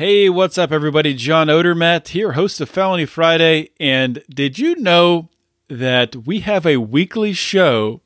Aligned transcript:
Hey, 0.00 0.30
what's 0.30 0.56
up, 0.56 0.72
everybody? 0.72 1.12
John 1.12 1.48
Odermatt 1.48 2.08
here, 2.08 2.32
host 2.32 2.58
of 2.62 2.70
Felony 2.70 3.04
Friday. 3.04 3.68
And 3.78 4.24
did 4.30 4.58
you 4.58 4.74
know 4.76 5.28
that 5.68 6.16
we 6.16 6.40
have 6.40 6.64
a 6.64 6.78
weekly 6.78 7.34
show 7.34 8.00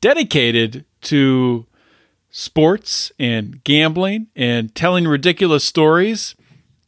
dedicated 0.00 0.84
to 1.02 1.64
sports 2.28 3.12
and 3.20 3.62
gambling 3.62 4.26
and 4.34 4.74
telling 4.74 5.06
ridiculous 5.06 5.62
stories? 5.62 6.34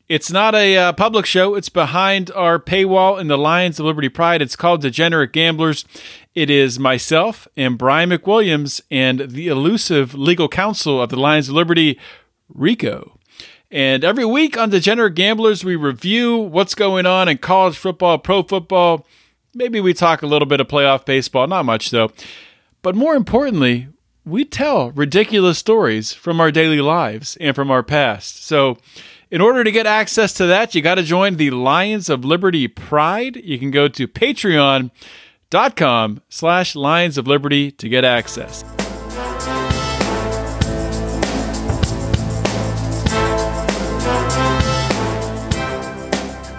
It's 0.08 0.32
not 0.32 0.56
a 0.56 0.76
uh, 0.76 0.92
public 0.94 1.26
show. 1.26 1.54
It's 1.54 1.68
behind 1.68 2.32
our 2.32 2.58
paywall 2.58 3.20
in 3.20 3.28
the 3.28 3.38
Lions 3.38 3.78
of 3.78 3.86
Liberty 3.86 4.08
Pride. 4.08 4.42
It's 4.42 4.56
called 4.56 4.82
Degenerate 4.82 5.32
Gamblers. 5.32 5.84
It 6.34 6.50
is 6.50 6.76
myself 6.76 7.46
and 7.56 7.78
Brian 7.78 8.10
McWilliams 8.10 8.80
and 8.90 9.30
the 9.30 9.46
elusive 9.46 10.12
legal 10.14 10.48
counsel 10.48 11.00
of 11.00 11.10
the 11.10 11.20
Lions 11.20 11.48
of 11.48 11.54
Liberty, 11.54 12.00
Rico. 12.48 13.19
And 13.70 14.02
every 14.02 14.24
week 14.24 14.58
on 14.58 14.70
Degenerate 14.70 15.14
Gamblers, 15.14 15.64
we 15.64 15.76
review 15.76 16.36
what's 16.36 16.74
going 16.74 17.06
on 17.06 17.28
in 17.28 17.38
college 17.38 17.78
football, 17.78 18.18
pro 18.18 18.42
football. 18.42 19.06
Maybe 19.54 19.80
we 19.80 19.94
talk 19.94 20.22
a 20.22 20.26
little 20.26 20.46
bit 20.46 20.60
of 20.60 20.66
playoff 20.68 21.04
baseball, 21.04 21.46
not 21.46 21.64
much 21.64 21.90
though. 21.90 22.10
But 22.82 22.96
more 22.96 23.14
importantly, 23.14 23.88
we 24.24 24.44
tell 24.44 24.90
ridiculous 24.92 25.58
stories 25.58 26.12
from 26.12 26.40
our 26.40 26.50
daily 26.50 26.80
lives 26.80 27.36
and 27.40 27.54
from 27.54 27.70
our 27.70 27.82
past. 27.82 28.44
So, 28.44 28.78
in 29.30 29.40
order 29.40 29.62
to 29.62 29.70
get 29.70 29.86
access 29.86 30.32
to 30.34 30.46
that, 30.46 30.74
you 30.74 30.82
got 30.82 30.96
to 30.96 31.04
join 31.04 31.36
the 31.36 31.50
Lions 31.50 32.10
of 32.10 32.24
Liberty 32.24 32.66
Pride. 32.66 33.36
You 33.36 33.60
can 33.60 33.70
go 33.70 33.86
to 33.86 34.08
patreon.com 34.08 34.90
slash 36.28 36.74
Lions 36.74 37.16
of 37.16 37.28
Liberty 37.28 37.70
to 37.70 37.88
get 37.88 38.04
access. 38.04 38.64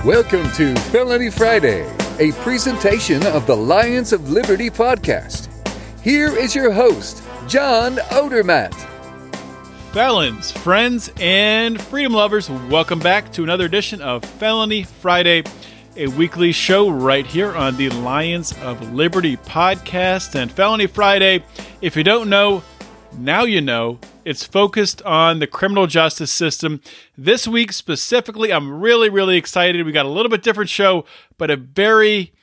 Welcome 0.06 0.50
to 0.54 0.76
Felony 0.90 1.30
Friday, 1.30 1.88
a 2.18 2.32
presentation 2.42 3.24
of 3.28 3.46
the 3.46 3.56
Lions 3.56 4.14
of 4.14 4.32
Liberty 4.32 4.68
podcast. 4.68 5.48
Here 6.02 6.36
is 6.36 6.56
your 6.56 6.72
host, 6.72 7.22
John 7.48 7.98
Odermatt. 8.10 8.74
Felons, 9.92 10.50
friends, 10.50 11.12
and 11.20 11.80
freedom 11.80 12.14
lovers, 12.14 12.50
welcome 12.50 12.98
back 12.98 13.32
to 13.34 13.44
another 13.44 13.66
edition 13.66 14.02
of 14.02 14.26
Felony 14.26 14.82
Friday, 14.82 15.44
a 15.96 16.08
weekly 16.08 16.52
show 16.52 16.90
right 16.90 17.28
here 17.28 17.56
on 17.56 17.78
the 17.78 17.90
Lions 17.90 18.54
of 18.64 18.94
Liberty 18.96 19.38
podcast. 19.38 20.34
And 20.34 20.52
Felony 20.52 20.88
Friday, 20.88 21.44
if 21.80 21.96
you 21.96 22.04
don't 22.04 22.28
know, 22.28 22.64
now 23.18 23.44
you 23.44 23.62
know. 23.62 24.00
It's 24.24 24.44
focused 24.44 25.02
on 25.04 25.40
the 25.40 25.48
criminal 25.48 25.88
justice 25.88 26.32
system. 26.32 26.82
This 27.18 27.48
week 27.48 27.72
specifically, 27.72 28.54
I'm 28.54 28.82
really, 28.82 29.10
really 29.10 29.38
excited. 29.38 29.86
We 29.86 29.92
got 29.92 30.06
a 30.06 30.10
little 30.10 30.30
bit 30.30 30.44
different 30.44 30.70
show, 30.70 31.06
but 31.38 31.50
a 31.50 31.56
very 31.56 32.34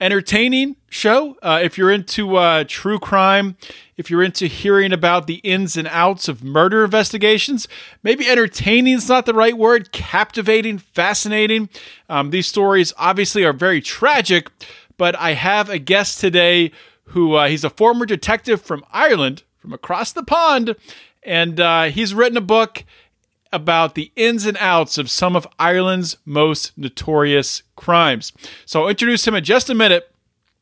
entertaining 0.00 0.76
show. 0.88 1.36
Uh, 1.42 1.60
if 1.62 1.78
you're 1.78 1.90
into 1.90 2.36
uh, 2.36 2.64
true 2.66 2.98
crime, 2.98 3.56
if 3.96 4.10
you're 4.10 4.22
into 4.22 4.46
hearing 4.46 4.92
about 4.92 5.26
the 5.26 5.36
ins 5.36 5.76
and 5.76 5.88
outs 5.88 6.28
of 6.28 6.44
murder 6.44 6.84
investigations, 6.84 7.66
maybe 8.02 8.28
entertaining 8.28 8.94
is 8.94 9.08
not 9.08 9.26
the 9.26 9.34
right 9.34 9.56
word, 9.56 9.92
captivating, 9.92 10.78
fascinating. 10.78 11.68
Um, 12.08 12.30
these 12.30 12.46
stories 12.46 12.92
obviously 12.98 13.44
are 13.44 13.54
very 13.54 13.80
tragic, 13.80 14.50
but 14.96 15.14
I 15.16 15.32
have 15.32 15.70
a 15.70 15.78
guest 15.78 16.20
today 16.20 16.72
who 17.10 17.34
uh, 17.34 17.48
he's 17.48 17.64
a 17.64 17.70
former 17.70 18.04
detective 18.04 18.60
from 18.60 18.84
Ireland, 18.92 19.44
from 19.66 19.72
across 19.72 20.12
the 20.12 20.22
pond, 20.22 20.76
and 21.24 21.58
uh, 21.58 21.84
he's 21.84 22.14
written 22.14 22.36
a 22.36 22.40
book 22.40 22.84
about 23.52 23.96
the 23.96 24.12
ins 24.14 24.46
and 24.46 24.56
outs 24.60 24.96
of 24.96 25.10
some 25.10 25.34
of 25.34 25.44
Ireland's 25.58 26.16
most 26.24 26.76
notorious 26.78 27.64
crimes. 27.74 28.32
So 28.64 28.82
I'll 28.82 28.88
introduce 28.88 29.26
him 29.26 29.34
in 29.34 29.42
just 29.42 29.68
a 29.68 29.74
minute. 29.74 30.08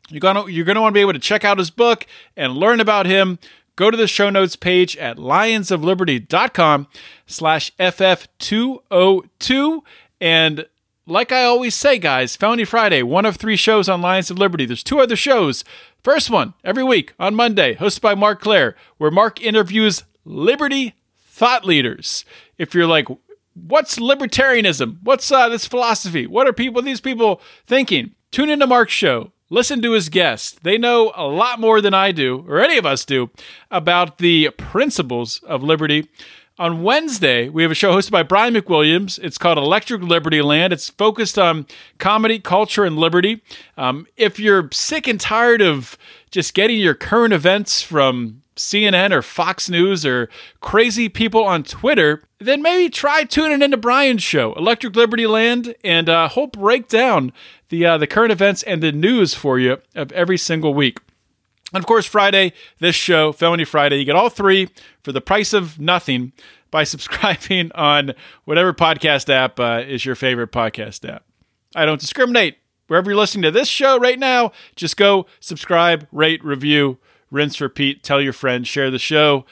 You're 0.08 0.20
gonna 0.20 0.48
you're 0.48 0.64
gonna 0.64 0.80
want 0.80 0.92
to 0.92 0.96
be 0.96 1.02
able 1.02 1.12
to 1.12 1.19
check 1.19 1.44
out 1.44 1.58
his 1.58 1.70
book 1.70 2.06
and 2.34 2.55
learn 2.55 2.80
about 2.80 3.05
him. 3.05 3.39
Go 3.77 3.90
to 3.90 3.96
the 3.96 4.06
show 4.06 4.30
notes 4.30 4.56
page 4.56 4.96
at 4.96 5.18
lionsofliberty.com 5.18 6.86
slash 7.27 7.73
FF202. 7.79 9.80
And 10.20 10.67
like 11.07 11.33
I 11.33 11.45
always 11.45 11.75
say, 11.75 11.98
guys, 11.98 12.37
Felony 12.37 12.65
Friday, 12.65 13.03
one 13.03 13.27
of 13.27 13.37
three 13.37 13.57
shows 13.57 13.89
on 13.89 14.03
Lions 14.03 14.31
of 14.31 14.39
Liberty. 14.39 14.67
There's 14.67 14.83
two 14.83 15.01
other 15.01 15.17
shows. 15.17 15.65
First 16.03 16.31
one 16.31 16.55
every 16.65 16.85
week 16.85 17.15
on 17.19 17.35
Monday, 17.35 17.75
hosted 17.75 18.01
by 18.01 18.15
Marc 18.15 18.41
Clair, 18.41 18.77
where 18.98 19.11
Marc 19.11 19.42
interviews 19.42 20.05
Liberty 20.25 20.95
thought 21.19 21.65
leaders. 21.65 22.25
If 22.59 22.75
you're 22.75 22.87
like, 22.87 23.09
what's 23.55 23.98
libertarianism? 23.98 24.98
What's 25.03 25.31
uh, 25.31 25.48
this 25.48 25.67
philosophy? 25.67 26.27
What 26.27 26.47
are 26.47 26.53
people, 26.53 26.83
these 26.83 27.01
people 27.01 27.41
thinking? 27.67 28.15
Tune 28.31 28.48
into 28.48 28.67
Marc's 28.67 28.92
show. 28.92 29.33
Listen 29.51 29.83
to 29.83 29.92
his 29.92 30.09
guests. 30.09 30.59
They 30.63 30.79
know 30.79 31.13
a 31.15 31.27
lot 31.27 31.61
more 31.61 31.81
than 31.81 31.95
I 31.95 32.13
do, 32.13 32.45
or 32.48 32.61
any 32.61 32.79
of 32.79 32.86
us 32.86 33.05
do, 33.05 33.31
about 33.71 34.19
the 34.19 34.51
principles 34.57 35.41
of 35.45 35.63
liberty. 35.63 36.09
On 36.57 36.85
Wednesday, 36.85 37.48
we 37.48 37.63
have 37.63 37.73
a 37.73 37.75
show 37.75 37.92
hosted 37.92 38.13
by 38.13 38.23
Brian 38.23 38.55
McWilliams. 38.55 39.19
It's 39.20 39.39
called 39.39 39.59
Electric 39.59 40.03
Liberty 40.03 40.41
Land. 40.41 40.73
It's 40.73 40.89
focused 40.89 41.37
on 41.37 41.67
comedy, 41.98 42.39
culture, 42.39 42.85
and 42.85 42.97
liberty. 42.97 43.42
Um, 43.77 44.07
if 44.17 44.39
you're 44.39 44.69
sick 44.73 45.09
and 45.09 45.20
tired 45.20 45.61
of 45.61 45.98
just 46.31 46.55
getting 46.55 46.79
your 46.79 46.95
current 46.95 47.35
events 47.35 47.83
from 47.83 48.42
CNN 48.55 49.11
or 49.11 49.20
Fox 49.20 49.69
News 49.69 50.07
or 50.07 50.29
crazy 50.61 51.09
people 51.09 51.42
on 51.42 51.65
Twitter, 51.65 52.23
then 52.39 52.63
maybe 52.63 52.89
try 52.89 53.25
tuning 53.25 53.61
into 53.61 53.77
Brian's 53.77 54.23
show, 54.23 54.53
Electric 54.53 54.95
Liberty 54.95 55.27
Land, 55.27 55.75
and 55.83 56.09
uh, 56.09 56.29
he'll 56.29 56.47
break 56.47 56.86
down 56.86 57.33
the 57.71 57.85
uh, 57.85 57.98
the 57.98 58.07
current 58.07 58.31
events 58.31 58.63
and 58.63 58.81
the 58.81 58.92
news 58.92 59.35
for 59.35 59.59
you 59.59 59.79
of 59.97 60.13
every 60.13 60.39
single 60.39 60.73
week. 60.73 60.98
And 61.74 61.83
of 61.83 61.86
course, 61.86 62.07
Friday, 62.07 62.52
this 62.79 62.95
show, 62.95 63.33
Felony 63.33 63.64
Friday, 63.64 63.96
you 63.96 64.05
get 64.05 64.17
all 64.17 64.30
three 64.30 64.68
for 65.02 65.12
the 65.12 65.20
price 65.20 65.52
of 65.52 65.80
nothing 65.80 66.33
by 66.70 66.85
subscribing 66.85 67.73
on 67.73 68.12
whatever 68.45 68.73
podcast 68.73 69.29
app 69.29 69.58
uh, 69.61 69.83
is 69.86 70.07
your 70.07 70.14
favorite 70.14 70.52
podcast 70.52 71.08
app. 71.08 71.24
I 71.74 71.85
don't 71.85 72.01
discriminate. 72.01 72.58
Wherever 72.86 73.11
you're 73.11 73.18
listening 73.18 73.42
to 73.42 73.51
this 73.51 73.67
show 73.67 73.98
right 73.98 74.18
now, 74.18 74.52
just 74.77 74.96
go 74.96 75.27
subscribe, 75.40 76.07
rate, 76.12 76.45
review 76.45 76.98
rinse, 77.35 77.61
repeat, 77.61 78.02
tell 78.02 78.20
your 78.20 78.33
friends, 78.33 78.68
share 78.68 78.91
the 78.91 78.98
show. 78.98 79.45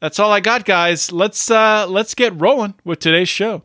That's 0.00 0.18
all 0.18 0.32
I 0.32 0.40
got, 0.40 0.64
guys. 0.64 1.12
Let's 1.12 1.50
uh, 1.50 1.86
let's 1.86 2.14
get 2.14 2.40
rolling 2.40 2.74
with 2.84 3.00
today's 3.00 3.28
show. 3.28 3.64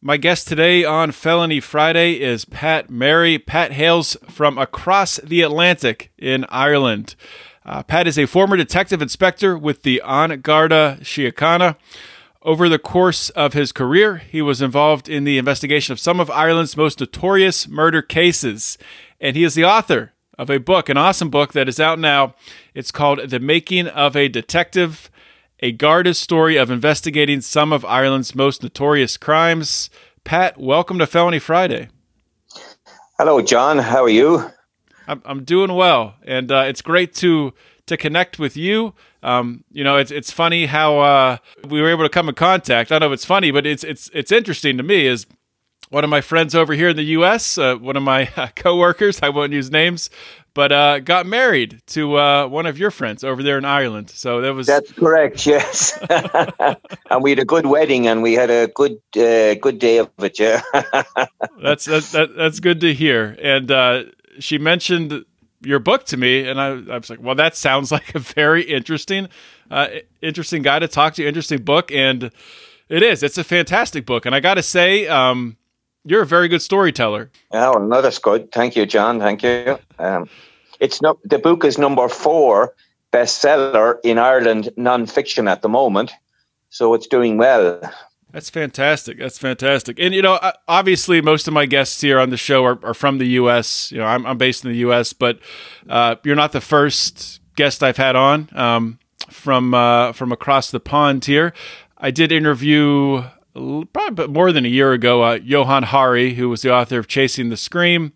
My 0.00 0.16
guest 0.16 0.46
today 0.46 0.84
on 0.84 1.10
Felony 1.10 1.58
Friday 1.58 2.20
is 2.20 2.44
Pat 2.44 2.88
Marry. 2.88 3.36
Pat 3.36 3.72
hails 3.72 4.16
from 4.28 4.56
across 4.56 5.16
the 5.16 5.42
Atlantic 5.42 6.12
in 6.16 6.46
Ireland. 6.50 7.16
Uh, 7.64 7.82
Pat 7.82 8.06
is 8.06 8.16
a 8.16 8.26
former 8.26 8.56
detective 8.56 9.02
inspector 9.02 9.58
with 9.58 9.82
the 9.82 10.00
An 10.04 10.40
Garda 10.40 10.98
Síochána. 11.00 11.74
Over 12.42 12.68
the 12.68 12.78
course 12.78 13.30
of 13.30 13.54
his 13.54 13.72
career, 13.72 14.18
he 14.18 14.40
was 14.40 14.62
involved 14.62 15.08
in 15.08 15.24
the 15.24 15.36
investigation 15.36 15.90
of 15.90 15.98
some 15.98 16.20
of 16.20 16.30
Ireland's 16.30 16.76
most 16.76 17.00
notorious 17.00 17.66
murder 17.66 18.00
cases, 18.00 18.78
and 19.20 19.34
he 19.34 19.42
is 19.42 19.54
the 19.54 19.64
author 19.64 20.12
of 20.38 20.48
a 20.48 20.60
book, 20.60 20.88
an 20.88 20.96
awesome 20.96 21.28
book 21.28 21.54
that 21.54 21.68
is 21.68 21.80
out 21.80 21.98
now. 21.98 22.36
It's 22.72 22.92
called 22.92 23.30
The 23.30 23.40
Making 23.40 23.88
of 23.88 24.14
a 24.14 24.28
Detective, 24.28 25.10
a 25.60 25.72
Garda's 25.72 26.18
story 26.18 26.56
of 26.56 26.70
investigating 26.70 27.40
some 27.40 27.72
of 27.72 27.84
Ireland's 27.84 28.34
most 28.34 28.62
notorious 28.62 29.16
crimes. 29.16 29.90
Pat, 30.24 30.58
welcome 30.58 30.98
to 30.98 31.06
Felony 31.06 31.38
Friday. 31.38 31.88
Hello, 33.18 33.40
John. 33.42 33.78
How 33.78 34.04
are 34.04 34.08
you? 34.08 34.50
I'm, 35.08 35.22
I'm 35.24 35.44
doing 35.44 35.74
well, 35.74 36.14
and 36.24 36.52
uh, 36.52 36.64
it's 36.66 36.82
great 36.82 37.14
to 37.14 37.52
to 37.86 37.96
connect 37.96 38.38
with 38.38 38.56
you. 38.56 38.94
Um, 39.22 39.64
you 39.72 39.82
know, 39.82 39.96
it's 39.96 40.10
it's 40.10 40.30
funny 40.30 40.66
how 40.66 40.98
uh, 41.00 41.36
we 41.66 41.80
were 41.80 41.88
able 41.88 42.04
to 42.04 42.10
come 42.10 42.28
in 42.28 42.34
contact. 42.34 42.92
I 42.92 42.96
don't 42.98 43.08
know 43.08 43.12
if 43.12 43.16
it's 43.16 43.24
funny, 43.24 43.50
but 43.50 43.66
it's 43.66 43.82
it's 43.82 44.10
it's 44.12 44.30
interesting 44.30 44.76
to 44.76 44.82
me. 44.82 45.06
Is 45.06 45.26
one 45.90 46.04
of 46.04 46.10
my 46.10 46.20
friends 46.20 46.54
over 46.54 46.74
here 46.74 46.90
in 46.90 46.96
the 46.96 47.04
U.S., 47.04 47.56
uh, 47.56 47.76
one 47.76 47.96
of 47.96 48.02
my 48.02 48.30
uh, 48.36 48.48
coworkers, 48.54 49.20
I 49.22 49.30
won't 49.30 49.52
use 49.52 49.70
names, 49.70 50.10
but 50.54 50.72
uh, 50.72 50.98
got 51.00 51.26
married 51.26 51.80
to 51.88 52.16
uh, 52.16 52.46
one 52.46 52.66
of 52.66 52.78
your 52.78 52.90
friends 52.90 53.22
over 53.22 53.42
there 53.42 53.58
in 53.58 53.64
Ireland. 53.64 54.10
So 54.10 54.40
that 54.40 54.54
was 54.54 54.66
that's 54.66 54.92
correct. 54.92 55.46
Yes, 55.46 55.96
and 57.10 57.22
we 57.22 57.30
had 57.30 57.38
a 57.38 57.44
good 57.44 57.66
wedding, 57.66 58.08
and 58.08 58.22
we 58.22 58.34
had 58.34 58.50
a 58.50 58.66
good 58.68 59.00
uh, 59.16 59.54
good 59.54 59.78
day 59.78 59.98
of 59.98 60.10
it. 60.18 60.38
Yeah, 60.38 60.60
that's 61.62 61.84
that, 61.84 62.02
that, 62.12 62.36
that's 62.36 62.60
good 62.60 62.80
to 62.80 62.92
hear. 62.92 63.36
And 63.40 63.70
uh, 63.70 64.04
she 64.40 64.58
mentioned 64.58 65.24
your 65.60 65.78
book 65.78 66.04
to 66.06 66.16
me, 66.16 66.46
and 66.46 66.60
I, 66.60 66.68
I, 66.92 66.98
was 66.98 67.10
like, 67.10 67.22
well, 67.22 67.34
that 67.36 67.56
sounds 67.56 67.92
like 67.92 68.14
a 68.14 68.18
very 68.18 68.62
interesting, 68.62 69.28
interesting 70.20 70.62
guy 70.62 70.80
to 70.80 70.88
talk 70.88 71.14
to. 71.14 71.26
Interesting 71.26 71.62
book, 71.62 71.92
and 71.92 72.32
it 72.88 73.02
is. 73.02 73.22
It's 73.22 73.38
a 73.38 73.44
fantastic 73.44 74.06
book, 74.06 74.26
and 74.26 74.34
I 74.34 74.40
got 74.40 74.54
to 74.54 74.62
say. 74.62 75.06
Um, 75.06 75.56
you're 76.08 76.22
a 76.22 76.26
very 76.26 76.48
good 76.48 76.62
storyteller. 76.62 77.30
Oh, 77.52 77.74
no, 77.74 78.02
that's 78.02 78.18
good. 78.18 78.50
Thank 78.52 78.76
you, 78.76 78.86
John. 78.86 79.18
Thank 79.20 79.42
you. 79.42 79.78
Um, 79.98 80.28
it's 80.80 81.02
not 81.02 81.18
the 81.24 81.38
book 81.38 81.64
is 81.64 81.78
number 81.78 82.08
four 82.08 82.74
bestseller 83.12 83.96
in 84.04 84.18
Ireland 84.18 84.70
nonfiction 84.76 85.50
at 85.50 85.62
the 85.62 85.68
moment, 85.68 86.12
so 86.70 86.94
it's 86.94 87.06
doing 87.06 87.36
well. 87.36 87.80
That's 88.30 88.50
fantastic. 88.50 89.18
That's 89.18 89.38
fantastic. 89.38 89.98
And 89.98 90.14
you 90.14 90.22
know, 90.22 90.38
obviously, 90.66 91.20
most 91.20 91.48
of 91.48 91.54
my 91.54 91.66
guests 91.66 92.00
here 92.00 92.18
on 92.18 92.30
the 92.30 92.36
show 92.36 92.64
are, 92.64 92.78
are 92.84 92.94
from 92.94 93.18
the 93.18 93.26
U.S. 93.28 93.90
You 93.90 93.98
know, 93.98 94.04
I'm, 94.04 94.26
I'm 94.26 94.38
based 94.38 94.64
in 94.64 94.70
the 94.70 94.78
U.S., 94.78 95.12
but 95.12 95.38
uh, 95.88 96.16
you're 96.24 96.36
not 96.36 96.52
the 96.52 96.60
first 96.60 97.40
guest 97.56 97.82
I've 97.82 97.96
had 97.96 98.16
on 98.16 98.50
um, 98.54 98.98
from 99.30 99.72
uh, 99.72 100.12
from 100.12 100.30
across 100.30 100.70
the 100.70 100.80
pond 100.80 101.24
here. 101.24 101.54
I 101.96 102.10
did 102.10 102.30
interview 102.30 103.24
probably 103.92 104.28
more 104.28 104.52
than 104.52 104.64
a 104.64 104.68
year 104.68 104.92
ago 104.92 105.22
uh, 105.22 105.38
Johann 105.42 105.84
Hari, 105.84 106.34
who 106.34 106.48
was 106.48 106.62
the 106.62 106.72
author 106.72 106.98
of 106.98 107.08
Chasing 107.08 107.48
the 107.48 107.56
Scream, 107.56 108.12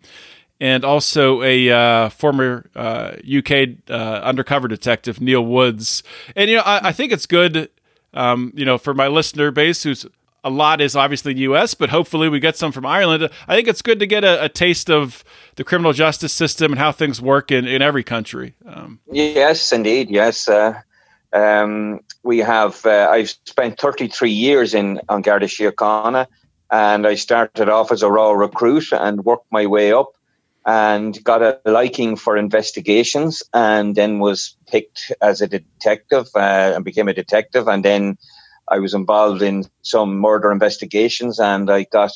and 0.59 0.85
also 0.85 1.41
a 1.41 1.69
uh, 1.69 2.09
former 2.09 2.69
UK 2.75 3.51
uh, 3.51 3.93
uh, 3.93 4.21
undercover 4.23 4.67
detective, 4.67 5.19
Neil 5.19 5.45
Woods. 5.45 6.03
And 6.35 6.49
you 6.49 6.57
know, 6.57 6.63
I, 6.63 6.89
I 6.89 6.91
think 6.91 7.11
it's 7.11 7.25
good 7.25 7.69
um, 8.13 8.51
you 8.55 8.65
know, 8.65 8.77
for 8.77 8.93
my 8.93 9.07
listener 9.07 9.51
base, 9.51 9.83
who's 9.83 10.05
a 10.43 10.49
lot 10.49 10.81
is 10.81 10.95
obviously 10.95 11.37
U.S., 11.39 11.73
but 11.73 11.89
hopefully 11.89 12.29
we 12.29 12.39
get 12.39 12.57
some 12.57 12.71
from 12.71 12.85
Ireland. 12.85 13.29
I 13.47 13.55
think 13.55 13.67
it's 13.67 13.81
good 13.81 13.99
to 13.99 14.07
get 14.07 14.23
a, 14.23 14.43
a 14.43 14.49
taste 14.49 14.89
of 14.89 15.23
the 15.55 15.63
criminal 15.63 15.93
justice 15.93 16.33
system 16.33 16.73
and 16.73 16.79
how 16.79 16.91
things 16.91 17.21
work 17.21 17.51
in, 17.51 17.65
in 17.65 17.81
every 17.81 18.03
country. 18.03 18.53
Um, 18.65 18.99
yes, 19.11 19.71
indeed. 19.71 20.09
Yes. 20.09 20.47
Uh, 20.47 20.81
um, 21.33 21.99
we 22.23 22.39
have, 22.39 22.85
uh, 22.85 23.09
I've 23.11 23.29
spent 23.45 23.79
33 23.79 24.29
years 24.29 24.73
in 24.73 25.01
An 25.09 25.21
Garda 25.21 25.47
Síochána 25.47 26.27
and 26.71 27.05
I 27.05 27.15
started 27.15 27.69
off 27.69 27.91
as 27.91 28.03
a 28.03 28.09
raw 28.09 28.31
recruit 28.31 28.91
and 28.91 29.25
worked 29.25 29.51
my 29.51 29.65
way 29.65 29.91
up 29.91 30.11
and 30.65 31.21
got 31.23 31.41
a 31.41 31.59
liking 31.65 32.15
for 32.15 32.37
investigations 32.37 33.43
and 33.53 33.95
then 33.95 34.19
was 34.19 34.55
picked 34.67 35.11
as 35.21 35.41
a 35.41 35.47
detective 35.47 36.27
uh, 36.35 36.73
and 36.75 36.85
became 36.85 37.07
a 37.07 37.13
detective. 37.13 37.67
And 37.67 37.83
then 37.83 38.17
I 38.69 38.79
was 38.79 38.93
involved 38.93 39.41
in 39.41 39.65
some 39.81 40.15
murder 40.19 40.51
investigations 40.51 41.39
and 41.39 41.69
I 41.69 41.83
got 41.83 42.11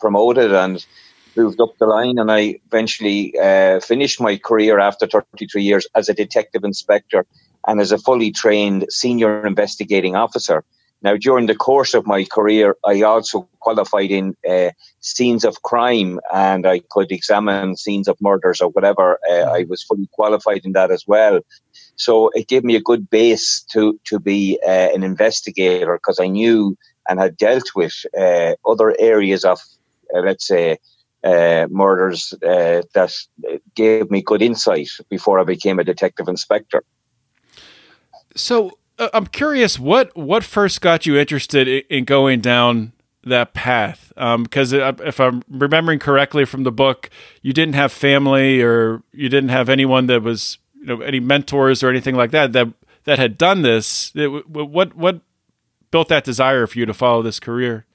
promoted 0.00 0.52
and 0.52 0.84
moved 1.36 1.60
up 1.60 1.76
the 1.78 1.86
line. 1.86 2.18
And 2.18 2.32
I 2.32 2.60
eventually 2.66 3.38
uh, 3.38 3.78
finished 3.80 4.20
my 4.20 4.38
career 4.38 4.80
after 4.80 5.06
33 5.06 5.62
years 5.62 5.86
as 5.94 6.08
a 6.08 6.14
detective 6.14 6.64
inspector 6.64 7.26
and 7.66 7.80
as 7.80 7.92
a 7.92 7.98
fully 7.98 8.30
trained 8.30 8.86
senior 8.90 9.46
investigating 9.46 10.16
officer 10.16 10.64
now, 11.04 11.18
during 11.18 11.44
the 11.44 11.54
course 11.54 11.92
of 11.92 12.06
my 12.06 12.24
career, 12.24 12.76
I 12.86 13.02
also 13.02 13.46
qualified 13.60 14.10
in 14.10 14.34
uh, 14.48 14.70
scenes 15.00 15.44
of 15.44 15.60
crime 15.60 16.18
and 16.32 16.66
I 16.66 16.80
could 16.88 17.12
examine 17.12 17.76
scenes 17.76 18.08
of 18.08 18.16
murders 18.22 18.62
or 18.62 18.70
whatever. 18.70 19.18
Uh, 19.30 19.42
I 19.58 19.66
was 19.68 19.82
fully 19.82 20.08
qualified 20.12 20.62
in 20.64 20.72
that 20.72 20.90
as 20.90 21.06
well. 21.06 21.40
So 21.96 22.30
it 22.30 22.48
gave 22.48 22.64
me 22.64 22.74
a 22.74 22.80
good 22.80 23.10
base 23.10 23.60
to, 23.72 24.00
to 24.04 24.18
be 24.18 24.58
uh, 24.66 24.88
an 24.94 25.02
investigator 25.04 25.98
because 25.98 26.18
I 26.18 26.28
knew 26.28 26.74
and 27.06 27.20
had 27.20 27.36
dealt 27.36 27.68
with 27.76 27.94
uh, 28.18 28.54
other 28.66 28.96
areas 28.98 29.44
of, 29.44 29.60
uh, 30.16 30.20
let's 30.20 30.46
say, 30.46 30.78
uh, 31.22 31.66
murders 31.70 32.32
that 32.40 33.12
gave 33.74 34.10
me 34.10 34.22
good 34.22 34.40
insight 34.40 34.88
before 35.10 35.38
I 35.38 35.44
became 35.44 35.78
a 35.78 35.84
detective 35.84 36.28
inspector. 36.28 36.82
So, 38.34 38.78
uh, 38.98 39.08
I'm 39.12 39.26
curious 39.26 39.78
what 39.78 40.16
what 40.16 40.44
first 40.44 40.80
got 40.80 41.06
you 41.06 41.16
interested 41.16 41.68
in 41.68 42.04
going 42.04 42.40
down 42.40 42.92
that 43.24 43.54
path 43.54 44.12
because 44.14 44.74
um, 44.74 44.96
if 45.04 45.18
I'm 45.18 45.42
remembering 45.48 45.98
correctly 45.98 46.44
from 46.44 46.64
the 46.64 46.72
book, 46.72 47.10
you 47.42 47.52
didn't 47.52 47.74
have 47.74 47.90
family 47.92 48.62
or 48.62 49.02
you 49.12 49.28
didn't 49.28 49.50
have 49.50 49.68
anyone 49.68 50.06
that 50.06 50.22
was 50.22 50.58
you 50.78 50.86
know 50.86 51.00
any 51.00 51.20
mentors 51.20 51.82
or 51.82 51.90
anything 51.90 52.14
like 52.14 52.30
that 52.32 52.52
that 52.52 52.68
that 53.04 53.18
had 53.18 53.38
done 53.38 53.62
this. 53.62 54.12
It, 54.14 54.48
what 54.48 54.94
what 54.94 55.20
built 55.90 56.08
that 56.08 56.24
desire 56.24 56.66
for 56.66 56.78
you 56.78 56.86
to 56.86 56.94
follow 56.94 57.22
this 57.22 57.40
career? 57.40 57.86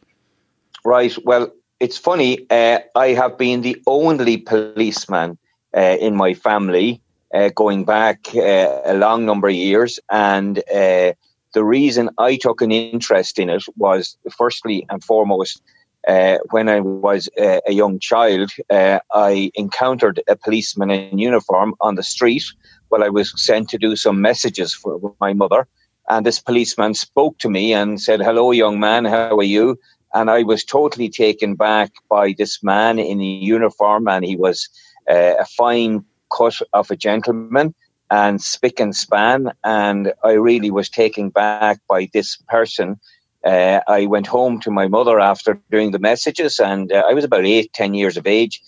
Right. 0.85 1.13
Well, 1.25 1.51
it's 1.79 1.97
funny. 1.97 2.45
Uh, 2.49 2.79
I 2.95 3.09
have 3.09 3.37
been 3.37 3.61
the 3.61 3.81
only 3.87 4.37
policeman 4.37 5.37
uh, 5.75 5.97
in 5.99 6.15
my 6.15 6.33
family 6.33 7.01
uh, 7.33 7.49
going 7.55 7.85
back 7.85 8.27
uh, 8.35 8.81
a 8.85 8.95
long 8.95 9.25
number 9.25 9.47
of 9.47 9.55
years. 9.55 9.99
And 10.11 10.59
uh, 10.73 11.13
the 11.53 11.63
reason 11.63 12.09
I 12.17 12.37
took 12.37 12.61
an 12.61 12.71
interest 12.71 13.39
in 13.39 13.49
it 13.49 13.63
was, 13.77 14.17
firstly 14.37 14.85
and 14.89 15.03
foremost, 15.03 15.61
uh, 16.07 16.37
when 16.51 16.69
I 16.69 16.79
was 16.79 17.29
uh, 17.39 17.59
a 17.67 17.73
young 17.73 17.99
child, 17.99 18.51
uh, 18.69 18.99
I 19.13 19.51
encountered 19.55 20.21
a 20.27 20.35
policeman 20.35 20.89
in 20.89 21.17
uniform 21.17 21.75
on 21.81 21.95
the 21.95 22.03
street 22.03 22.43
while 22.87 23.03
I 23.03 23.09
was 23.09 23.33
sent 23.41 23.69
to 23.69 23.77
do 23.77 23.95
some 23.95 24.21
messages 24.21 24.73
for 24.73 25.13
my 25.19 25.33
mother. 25.33 25.67
And 26.07 26.25
this 26.25 26.39
policeman 26.39 26.93
spoke 26.95 27.37
to 27.39 27.49
me 27.49 27.73
and 27.73 28.01
said, 28.01 28.21
Hello, 28.21 28.51
young 28.51 28.79
man, 28.79 29.05
how 29.05 29.37
are 29.37 29.43
you? 29.43 29.77
And 30.13 30.31
I 30.31 30.41
was 30.41 30.63
totally 30.63 31.09
taken 31.09 31.53
back 31.53 31.91
by 32.09 32.33
this 32.35 32.63
man 32.63 32.97
in 32.97 33.19
uniform, 33.19 34.07
and 34.07 34.25
he 34.25 34.35
was 34.35 34.67
a 35.07 35.45
fine 35.45 36.03
cut 36.35 36.59
of 36.73 36.91
a 36.91 36.95
gentleman 36.95 37.73
and 38.09 38.41
spick 38.41 38.79
and 38.79 38.95
span. 38.95 39.51
And 39.63 40.13
I 40.23 40.31
really 40.31 40.71
was 40.71 40.89
taken 40.89 41.29
back 41.29 41.79
by 41.87 42.09
this 42.13 42.37
person. 42.47 42.99
Uh, 43.45 43.79
I 43.87 44.05
went 44.05 44.27
home 44.27 44.59
to 44.61 44.71
my 44.71 44.87
mother 44.87 45.19
after 45.19 45.59
doing 45.71 45.91
the 45.91 45.99
messages, 45.99 46.59
and 46.59 46.91
uh, 46.91 47.03
I 47.07 47.13
was 47.13 47.23
about 47.23 47.45
eight, 47.45 47.71
ten 47.73 47.93
years 47.93 48.17
of 48.17 48.27
age. 48.27 48.61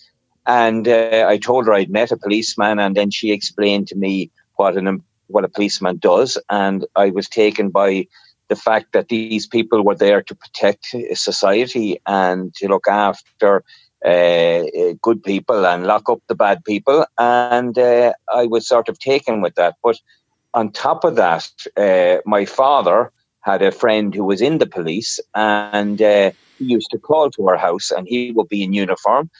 And 0.46 0.88
uh, 0.88 1.26
I 1.28 1.38
told 1.38 1.66
her 1.66 1.74
I'd 1.74 1.90
met 1.90 2.10
a 2.10 2.16
policeman, 2.16 2.78
and 2.78 2.96
then 2.96 3.10
she 3.10 3.32
explained 3.32 3.88
to 3.88 3.96
me 3.96 4.30
what 4.56 4.76
an 4.76 5.02
what 5.28 5.44
a 5.44 5.48
policeman 5.48 5.96
does. 5.98 6.38
And 6.50 6.86
I 6.96 7.10
was 7.10 7.28
taken 7.28 7.70
by 7.70 8.06
the 8.48 8.56
fact 8.56 8.92
that 8.92 9.08
these 9.08 9.46
people 9.46 9.82
were 9.82 9.94
there 9.94 10.22
to 10.22 10.34
protect 10.34 10.94
society 11.14 11.98
and 12.06 12.54
to 12.54 12.68
look 12.68 12.86
after 12.86 13.64
uh, 14.04 14.08
uh, 14.08 14.94
good 15.00 15.22
people 15.22 15.64
and 15.64 15.86
lock 15.86 16.08
up 16.08 16.20
the 16.26 16.34
bad 16.34 16.64
people. 16.64 17.06
And 17.18 17.78
uh, 17.78 18.12
I 18.34 18.46
was 18.46 18.66
sort 18.66 18.88
of 18.88 18.98
taken 18.98 19.40
with 19.40 19.54
that. 19.54 19.76
But 19.82 20.00
on 20.54 20.72
top 20.72 21.04
of 21.04 21.14
that, 21.16 21.48
uh, 21.76 22.16
my 22.26 22.44
father 22.44 23.12
had 23.42 23.62
a 23.62 23.70
friend 23.70 24.14
who 24.14 24.24
was 24.24 24.40
in 24.40 24.58
the 24.58 24.66
police 24.66 25.20
and 25.34 26.02
uh, 26.02 26.32
he 26.58 26.64
used 26.64 26.90
to 26.90 26.98
call 26.98 27.30
to 27.30 27.48
our 27.48 27.56
house 27.56 27.90
and 27.90 28.08
he 28.08 28.32
would 28.32 28.48
be 28.48 28.62
in 28.62 28.72
uniform. 28.72 29.30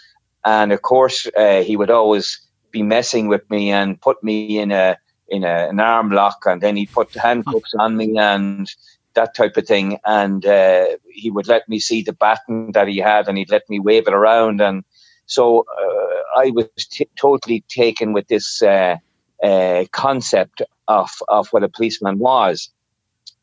And 0.44 0.72
of 0.72 0.82
course, 0.82 1.28
he 1.36 1.76
would 1.76 1.90
always 1.90 2.40
be 2.72 2.82
messing 2.82 3.28
with 3.28 3.48
me 3.50 3.70
and 3.70 4.00
put 4.00 4.22
me 4.24 4.58
in 4.58 4.72
a 4.72 4.96
in 5.28 5.44
a, 5.44 5.68
an 5.68 5.80
arm 5.80 6.10
lock 6.10 6.42
and 6.46 6.60
then 6.60 6.76
he'd 6.76 6.92
put 6.92 7.14
handcuffs 7.14 7.74
on 7.78 7.96
me 7.96 8.18
and 8.18 8.68
that 9.14 9.34
type 9.34 9.56
of 9.56 9.66
thing. 9.66 9.98
And 10.04 10.44
uh, 10.46 10.86
he 11.10 11.30
would 11.30 11.48
let 11.48 11.68
me 11.68 11.78
see 11.80 12.02
the 12.02 12.12
baton 12.12 12.72
that 12.72 12.88
he 12.88 12.98
had, 12.98 13.28
and 13.28 13.38
he'd 13.38 13.50
let 13.50 13.68
me 13.68 13.80
wave 13.80 14.06
it 14.06 14.14
around. 14.14 14.60
And 14.60 14.84
so 15.26 15.64
uh, 15.80 16.40
I 16.40 16.50
was 16.50 16.68
t- 16.90 17.08
totally 17.16 17.64
taken 17.68 18.12
with 18.12 18.28
this 18.28 18.62
uh, 18.62 18.96
uh, 19.42 19.84
concept 19.92 20.62
of 20.88 21.10
of 21.28 21.48
what 21.48 21.64
a 21.64 21.68
policeman 21.68 22.18
was. 22.18 22.70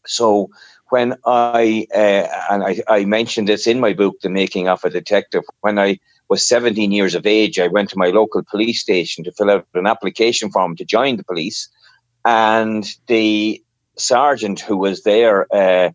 So 0.06 0.50
when 0.90 1.16
I 1.26 1.88
uh, 1.94 2.28
and 2.52 2.64
I, 2.64 2.82
I 2.88 3.06
mentioned 3.06 3.48
this 3.48 3.68
in 3.68 3.80
my 3.80 3.94
book, 3.94 4.16
The 4.22 4.30
Making 4.30 4.68
of 4.68 4.84
a 4.84 4.90
Detective, 4.90 5.44
when 5.62 5.78
I 5.80 6.00
was 6.30 6.48
17 6.48 6.92
years 6.92 7.16
of 7.16 7.26
age, 7.26 7.60
I 7.60 7.68
went 7.68 7.90
to 7.90 7.98
my 7.98 8.10
local 8.10 8.44
police 8.44 8.82
station 8.82 9.24
to 9.24 9.32
fill 9.32 9.50
out 9.50 9.68
an 9.74 9.88
application 9.88 10.52
form 10.52 10.76
to 10.76 10.86
join 10.86 11.18
the 11.18 11.24
police. 11.24 11.68
And 12.26 12.86
the 13.08 13.64
sergeant 14.00 14.60
who 14.60 14.78
was 14.78 15.04
there 15.04 15.48
uh, 15.54 15.92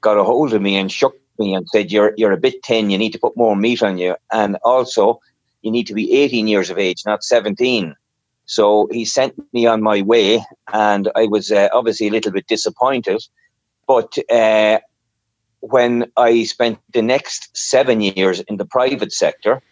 got 0.00 0.18
a 0.18 0.24
hold 0.24 0.52
of 0.52 0.62
me 0.62 0.76
and 0.76 0.90
shook 0.90 1.14
me 1.38 1.54
and 1.54 1.66
said, 1.68 1.90
"You're 1.90 2.12
you're 2.16 2.32
a 2.32 2.36
bit 2.36 2.64
thin. 2.64 2.90
You 2.90 2.98
need 2.98 3.12
to 3.12 3.18
put 3.18 3.36
more 3.36 3.56
meat 3.56 3.82
on 3.82 3.98
you, 3.98 4.16
and 4.30 4.56
also 4.64 5.20
you 5.62 5.70
need 5.70 5.86
to 5.86 5.94
be 5.94 6.12
18 6.12 6.48
years 6.48 6.70
of 6.70 6.78
age, 6.78 7.02
not 7.06 7.24
17." 7.24 7.94
So 8.46 8.88
he 8.90 9.04
sent 9.04 9.34
me 9.52 9.66
on 9.66 9.82
my 9.82 10.02
way, 10.02 10.44
and 10.72 11.10
I 11.14 11.26
was 11.26 11.50
uh, 11.52 11.68
obviously 11.72 12.08
a 12.08 12.10
little 12.10 12.32
bit 12.32 12.46
disappointed. 12.48 13.22
But 13.86 14.18
uh, 14.30 14.80
when 15.60 16.10
I 16.16 16.44
spent 16.44 16.78
the 16.92 17.02
next 17.02 17.56
seven 17.56 18.00
years 18.00 18.40
in 18.40 18.56
the 18.56 18.64
private 18.64 19.12
sector, 19.12 19.62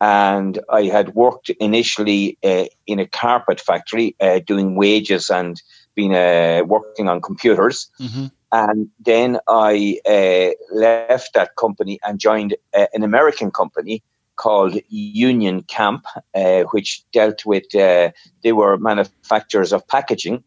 and 0.00 0.58
I 0.70 0.84
had 0.84 1.14
worked 1.14 1.50
initially 1.60 2.38
uh, 2.44 2.66
in 2.86 3.00
a 3.00 3.06
carpet 3.06 3.60
factory 3.60 4.14
uh, 4.20 4.40
doing 4.46 4.76
wages 4.76 5.30
and 5.30 5.60
been 6.00 6.14
uh, 6.14 6.62
working 6.74 7.08
on 7.12 7.20
computers. 7.20 7.76
Mm-hmm. 8.00 8.26
And 8.50 8.88
then 9.10 9.30
I 9.48 9.98
uh, 10.16 10.50
left 10.86 11.30
that 11.34 11.50
company 11.56 11.98
and 12.04 12.24
joined 12.28 12.52
uh, 12.78 12.86
an 12.96 13.02
American 13.02 13.50
company 13.50 13.96
called 14.36 14.74
Union 14.88 15.62
Camp, 15.76 16.02
uh, 16.34 16.62
which 16.72 17.02
dealt 17.12 17.44
with, 17.44 17.68
uh, 17.74 18.10
they 18.42 18.52
were 18.52 18.78
manufacturers 18.78 19.72
of 19.72 19.82
packaging, 19.88 20.44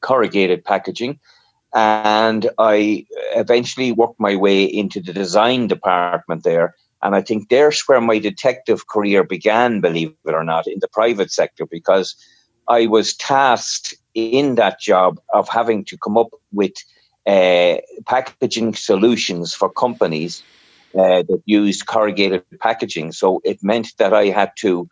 corrugated 0.00 0.60
packaging. 0.64 1.18
And 1.74 2.42
I 2.58 3.06
eventually 3.34 3.90
worked 3.92 4.20
my 4.20 4.36
way 4.36 4.64
into 4.64 5.00
the 5.00 5.12
design 5.12 5.68
department 5.68 6.44
there. 6.44 6.68
And 7.00 7.14
I 7.18 7.22
think 7.22 7.48
there's 7.48 7.80
where 7.88 8.00
my 8.00 8.18
detective 8.20 8.80
career 8.94 9.24
began, 9.24 9.80
believe 9.80 10.12
it 10.28 10.34
or 10.34 10.44
not, 10.44 10.66
in 10.66 10.78
the 10.80 10.88
private 11.00 11.30
sector, 11.32 11.66
because 11.66 12.14
I 12.68 12.86
was 12.86 13.16
tasked 13.16 13.94
in 14.18 14.56
that 14.56 14.80
job 14.80 15.20
of 15.32 15.48
having 15.48 15.84
to 15.86 15.96
come 15.98 16.16
up 16.16 16.30
with 16.52 16.72
uh, 17.26 17.76
packaging 18.06 18.74
solutions 18.74 19.54
for 19.54 19.70
companies 19.70 20.42
uh, 20.94 21.22
that 21.28 21.42
used 21.44 21.86
corrugated 21.86 22.42
packaging. 22.60 23.12
So 23.12 23.40
it 23.44 23.62
meant 23.62 23.88
that 23.98 24.12
I 24.14 24.26
had 24.26 24.52
to 24.58 24.88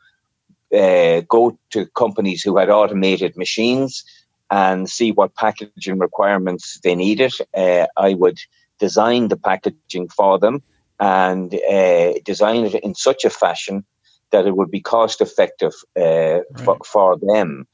uh, 0.74 1.20
go 1.28 1.58
to 1.70 1.86
companies 1.86 2.42
who 2.42 2.56
had 2.58 2.70
automated 2.70 3.36
machines 3.36 4.04
and 4.50 4.88
see 4.88 5.12
what 5.12 5.34
packaging 5.34 5.98
requirements 5.98 6.78
they 6.84 6.94
needed. 6.94 7.32
Uh, 7.56 7.86
I 7.96 8.14
would 8.14 8.38
design 8.78 9.28
the 9.28 9.36
packaging 9.36 10.08
for 10.08 10.38
them 10.38 10.62
and 11.00 11.54
uh, 11.54 12.12
design 12.24 12.64
it 12.64 12.74
in 12.74 12.94
such 12.94 13.24
a 13.24 13.30
fashion 13.30 13.84
that 14.30 14.46
it 14.46 14.56
would 14.56 14.70
be 14.70 14.80
cost 14.80 15.20
effective 15.20 15.72
uh, 15.98 16.02
right. 16.02 16.44
for, 16.64 16.78
for, 16.84 17.16
them. 17.20 17.66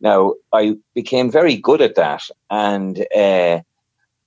Now, 0.00 0.34
I 0.52 0.76
became 0.94 1.30
very 1.30 1.56
good 1.56 1.80
at 1.80 1.94
that, 1.94 2.22
and 2.50 3.06
uh, 3.16 3.60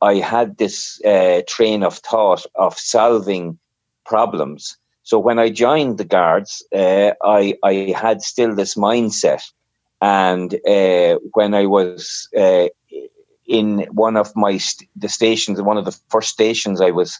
I 0.01 0.15
had 0.15 0.57
this 0.57 1.01
uh, 1.05 1.41
train 1.47 1.83
of 1.83 1.97
thought 1.97 2.45
of 2.55 2.77
solving 2.77 3.59
problems. 4.05 4.77
So 5.03 5.19
when 5.19 5.39
I 5.39 5.49
joined 5.49 5.97
the 5.97 6.05
Guards, 6.05 6.63
uh, 6.75 7.11
I, 7.23 7.55
I 7.63 7.93
had 7.95 8.21
still 8.21 8.55
this 8.55 8.75
mindset. 8.75 9.43
And 10.01 10.53
uh, 10.67 11.19
when 11.33 11.53
I 11.53 11.65
was 11.65 12.29
in 13.49 13.79
one 13.91 14.15
of 14.15 14.33
my 14.35 14.57
st- 14.57 14.89
the 14.95 15.09
stations, 15.09 15.61
one 15.61 15.77
of 15.77 15.85
the 15.85 15.97
first 16.09 16.29
stations 16.29 16.79
I 16.79 16.91
was 16.91 17.19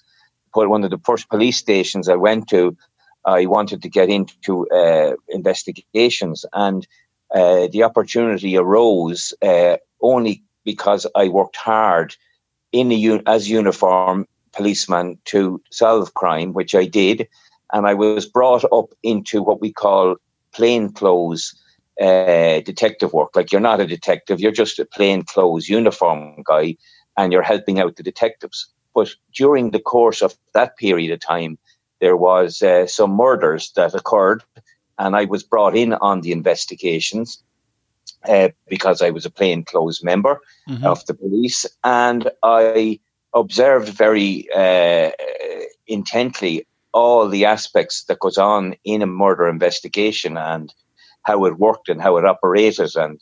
put, 0.54 0.70
one 0.70 0.84
of 0.84 0.92
the 0.92 1.00
first 1.00 1.28
police 1.30 1.58
stations 1.58 2.08
I 2.08 2.16
went 2.16 2.48
to, 2.50 2.78
I 3.26 3.48
wanted 3.48 3.82
to 3.82 3.90
get 3.90 4.10
into 4.10 4.68
uh, 4.70 5.16
investigations, 5.28 6.46
and 6.54 6.88
uh, 7.34 7.68
the 7.72 7.84
opportunity 7.84 8.58
arose 8.58 9.34
uh, 9.42 9.78
only 10.02 10.44
because 10.66 11.06
I 11.16 11.28
worked 11.28 11.58
hard 11.58 12.16
in 12.72 12.92
a 12.92 13.22
as 13.26 13.50
uniform 13.50 14.28
policeman 14.52 15.18
to 15.26 15.62
solve 15.72 16.14
crime, 16.14 16.54
which 16.54 16.76
I 16.76 16.86
did, 16.86 17.28
and 17.74 17.88
I 17.88 17.94
was 17.94 18.26
brought 18.26 18.66
up 18.72 18.94
into 19.04 19.42
what 19.42 19.62
we 19.62 19.72
call 19.72 20.16
plainclothes 20.52 21.56
uh, 22.02 22.62
detective 22.62 23.14
work. 23.14 23.36
Like 23.36 23.52
you're 23.52 23.62
not 23.62 23.82
a 23.82 23.88
detective, 23.88 24.40
you're 24.40 24.52
just 24.52 24.80
a 24.80 24.86
plainclothes 24.86 25.70
uniform 25.70 26.44
guy, 26.46 26.76
and 27.18 27.32
you're 27.32 27.42
helping 27.42 27.80
out 27.80 27.96
the 27.96 28.04
detectives. 28.04 28.68
But 28.94 29.10
during 29.36 29.72
the 29.72 29.80
course 29.80 30.22
of 30.22 30.36
that 30.54 30.78
period 30.78 31.12
of 31.12 31.20
time, 31.20 31.58
there 32.00 32.18
was 32.18 32.62
uh, 32.62 32.88
some 32.88 33.12
murders 33.12 33.72
that 33.76 33.94
occurred, 33.94 34.44
and 35.00 35.16
I 35.16 35.26
was 35.26 35.44
brought 35.44 35.76
in 35.76 35.94
on 35.94 36.22
the 36.22 36.32
investigations 36.32 37.42
uh, 38.28 38.50
because 38.68 39.02
I 39.02 39.10
was 39.10 39.26
a 39.26 39.32
plainclothes 39.32 40.04
member 40.04 40.42
mm-hmm. 40.68 40.86
of 40.86 41.06
the 41.06 41.14
police, 41.14 41.66
and 41.84 42.30
I 42.44 43.00
observed 43.34 43.90
very 43.90 44.48
uh, 44.54 45.12
intently 45.88 46.68
all 46.92 47.28
the 47.28 47.46
aspects 47.46 48.04
that 48.06 48.20
goes 48.20 48.38
on 48.38 48.76
in 48.84 49.02
a 49.02 49.08
murder 49.08 49.48
investigation 49.48 50.38
and 50.38 50.74
how 51.24 51.46
it 51.46 51.60
worked 51.60 51.90
and 51.90 52.02
how 52.02 52.18
it 52.18 52.26
operated 52.26 52.96
and 52.96 53.20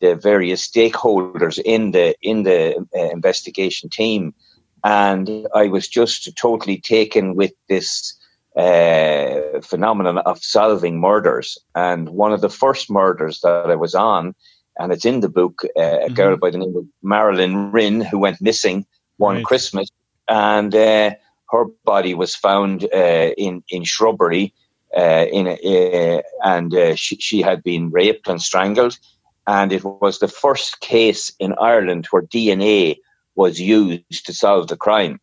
the 0.00 0.14
various 0.16 0.66
stakeholders 0.66 1.60
in 1.62 1.90
the 1.90 2.14
in 2.22 2.42
the 2.44 2.74
uh, 2.96 3.10
investigation 3.10 3.90
team 3.90 4.34
and 4.82 5.46
I 5.54 5.66
was 5.66 5.88
just 5.88 6.34
totally 6.36 6.78
taken 6.78 7.34
with 7.34 7.52
this 7.68 8.14
uh, 8.56 9.60
phenomenon 9.62 10.18
of 10.18 10.42
solving 10.42 11.00
murders. 11.00 11.58
And 11.74 12.10
one 12.10 12.32
of 12.32 12.40
the 12.40 12.50
first 12.50 12.90
murders 12.90 13.40
that 13.40 13.70
I 13.70 13.76
was 13.76 13.94
on, 13.94 14.34
and 14.78 14.92
it's 14.92 15.04
in 15.04 15.20
the 15.20 15.28
book, 15.28 15.62
uh, 15.76 15.80
mm-hmm. 15.80 16.12
a 16.12 16.14
girl 16.14 16.36
by 16.36 16.50
the 16.50 16.58
name 16.58 16.76
of 16.76 16.86
Marilyn 17.02 17.70
Rynn, 17.70 18.00
who 18.00 18.18
went 18.18 18.40
missing 18.40 18.86
one 19.18 19.36
right. 19.36 19.44
Christmas, 19.44 19.88
and 20.28 20.74
uh, 20.74 21.14
her 21.50 21.64
body 21.84 22.14
was 22.14 22.34
found 22.34 22.88
uh, 22.94 23.30
in 23.36 23.62
in 23.68 23.84
shrubbery. 23.84 24.52
Uh, 24.96 25.26
in 25.30 25.46
a, 25.46 26.18
uh, 26.18 26.20
and 26.42 26.98
she, 26.98 27.14
she 27.18 27.40
had 27.40 27.62
been 27.62 27.90
raped 27.90 28.26
and 28.26 28.42
strangled, 28.42 28.98
and 29.46 29.70
it 29.72 29.84
was 29.84 30.18
the 30.18 30.26
first 30.26 30.80
case 30.80 31.32
in 31.38 31.54
Ireland 31.60 32.06
where 32.10 32.22
DNA 32.22 32.96
was 33.36 33.60
used 33.60 34.26
to 34.26 34.32
solve 34.32 34.66
the 34.66 34.76
crime. 34.76 35.20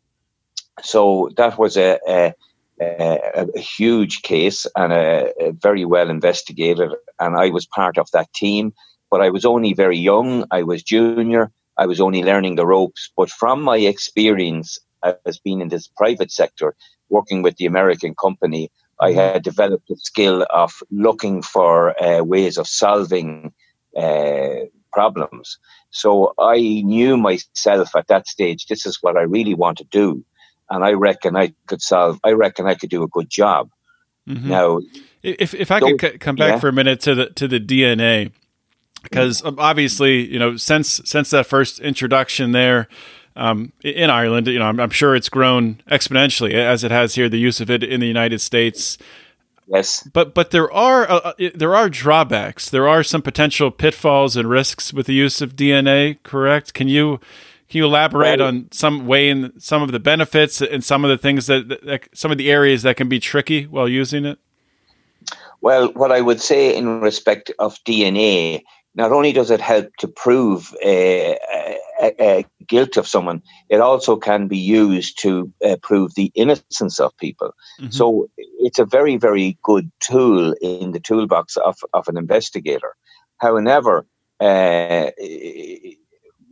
So 0.81 1.29
that 1.37 1.57
was 1.57 1.75
a, 1.75 1.99
a, 2.07 2.33
a, 2.79 3.47
a 3.55 3.59
huge 3.59 4.21
case 4.21 4.67
and 4.75 4.93
a, 4.93 5.31
very 5.61 5.85
well 5.85 6.09
investigated. 6.09 6.91
And 7.19 7.35
I 7.35 7.49
was 7.49 7.65
part 7.65 7.97
of 7.97 8.09
that 8.11 8.31
team, 8.33 8.73
but 9.09 9.21
I 9.21 9.29
was 9.29 9.45
only 9.45 9.73
very 9.73 9.97
young. 9.97 10.45
I 10.51 10.63
was 10.63 10.83
junior. 10.83 11.51
I 11.77 11.85
was 11.85 12.01
only 12.01 12.23
learning 12.23 12.55
the 12.55 12.65
ropes. 12.65 13.11
But 13.15 13.29
from 13.29 13.61
my 13.61 13.77
experience 13.77 14.79
as 15.25 15.39
being 15.39 15.61
in 15.61 15.69
this 15.69 15.87
private 15.87 16.31
sector, 16.31 16.75
working 17.09 17.41
with 17.41 17.57
the 17.57 17.65
American 17.65 18.15
company, 18.15 18.71
I 18.99 19.11
had 19.11 19.43
developed 19.43 19.87
the 19.87 19.95
skill 19.97 20.45
of 20.49 20.73
looking 20.89 21.41
for 21.41 22.01
uh, 22.03 22.23
ways 22.23 22.57
of 22.57 22.67
solving 22.67 23.53
uh, 23.95 24.65
problems. 24.91 25.59
So 25.91 26.33
I 26.39 26.81
knew 26.83 27.15
myself 27.17 27.95
at 27.95 28.07
that 28.07 28.27
stage, 28.27 28.65
this 28.65 28.85
is 28.85 28.97
what 29.01 29.15
I 29.15 29.21
really 29.21 29.53
want 29.53 29.77
to 29.77 29.83
do. 29.85 30.23
And 30.69 30.83
I 30.83 30.93
reckon 30.93 31.35
I 31.35 31.53
could 31.65 31.81
solve, 31.81 32.19
I 32.23 32.31
reckon 32.31 32.67
I 32.67 32.75
could 32.75 32.89
do 32.89 33.03
a 33.03 33.07
good 33.07 33.29
job. 33.29 33.69
Mm-hmm. 34.27 34.49
Now, 34.49 34.79
if, 35.23 35.53
if 35.53 35.71
I 35.71 35.79
could 35.79 36.01
c- 36.01 36.17
come 36.17 36.35
back 36.35 36.53
yeah. 36.53 36.59
for 36.59 36.67
a 36.67 36.73
minute 36.73 36.99
to 37.01 37.15
the, 37.15 37.29
to 37.31 37.47
the 37.47 37.59
DNA, 37.59 38.31
because 39.03 39.41
obviously, 39.45 40.25
you 40.31 40.39
know, 40.39 40.57
since, 40.57 41.01
since 41.05 41.29
that 41.29 41.45
first 41.45 41.79
introduction 41.79 42.51
there, 42.51 42.87
um, 43.37 43.71
in 43.83 44.09
Ireland, 44.09 44.47
you 44.47 44.57
know, 44.57 44.65
I'm, 44.65 44.79
I'm, 44.79 44.89
sure 44.89 45.15
it's 45.15 45.29
grown 45.29 45.79
exponentially 45.91 46.53
as 46.53 46.83
it 46.83 46.89
has 46.89 47.13
here. 47.13 47.29
The 47.29 47.37
use 47.37 47.61
of 47.61 47.69
it 47.69 47.83
in 47.83 47.99
the 47.99 48.07
United 48.07 48.41
States, 48.41 48.97
Yes, 49.67 50.07
but 50.13 50.33
but 50.33 50.51
there 50.51 50.71
are 50.71 51.09
uh, 51.09 51.33
uh 51.39 51.49
there 51.53 51.75
are 51.75 51.89
drawbacks. 51.89 52.69
There 52.69 52.87
are 52.87 53.03
some 53.03 53.21
potential 53.21 53.69
pitfalls 53.69 54.37
and 54.37 54.49
risks 54.49 54.93
with 54.93 55.07
the 55.07 55.13
use 55.13 55.41
of 55.41 55.57
DNA. 55.57 56.17
Correct? 56.23 56.73
Can 56.73 56.87
you 56.87 57.19
can 57.69 57.79
you 57.79 57.85
elaborate 57.85 58.39
well, 58.39 58.47
on 58.47 58.69
some 58.71 59.07
way 59.07 59.29
in 59.29 59.59
some 59.59 59.81
of 59.81 59.91
the 59.91 59.99
benefits 59.99 60.61
and 60.61 60.83
some 60.83 61.03
of 61.03 61.09
the 61.09 61.17
things 61.17 61.47
that, 61.47 61.67
that 61.83 62.07
some 62.13 62.31
of 62.31 62.37
the 62.37 62.49
areas 62.49 62.83
that 62.83 62.95
can 62.95 63.09
be 63.09 63.19
tricky 63.19 63.65
while 63.65 63.89
using 63.89 64.25
it? 64.25 64.39
Well, 65.61 65.91
what 65.93 66.11
I 66.11 66.21
would 66.21 66.39
say 66.39 66.75
in 66.75 67.01
respect 67.01 67.51
of 67.59 67.77
DNA, 67.83 68.61
not 68.95 69.11
only 69.11 69.33
does 69.33 69.51
it 69.51 69.59
help 69.59 69.95
to 69.97 70.07
prove 70.07 70.73
uh, 70.85 71.35
uh, 72.01 72.43
guilt 72.67 72.95
of 72.95 73.07
someone, 73.07 73.41
it 73.69 73.81
also 73.81 74.15
can 74.15 74.47
be 74.47 74.57
used 74.57 75.19
to 75.21 75.51
uh, 75.65 75.75
prove 75.81 76.15
the 76.15 76.31
innocence 76.35 76.99
of 76.99 77.17
people. 77.17 77.53
Mm-hmm. 77.81 77.91
So 77.91 78.29
it's 78.37 78.79
a 78.79 78.85
very, 78.85 79.17
very 79.17 79.57
good 79.63 79.91
tool 79.99 80.53
in 80.61 80.91
the 80.91 80.99
toolbox 80.99 81.57
of, 81.57 81.77
of 81.93 82.07
an 82.07 82.17
investigator. 82.17 82.95
However, 83.39 84.05
uh, 84.39 85.11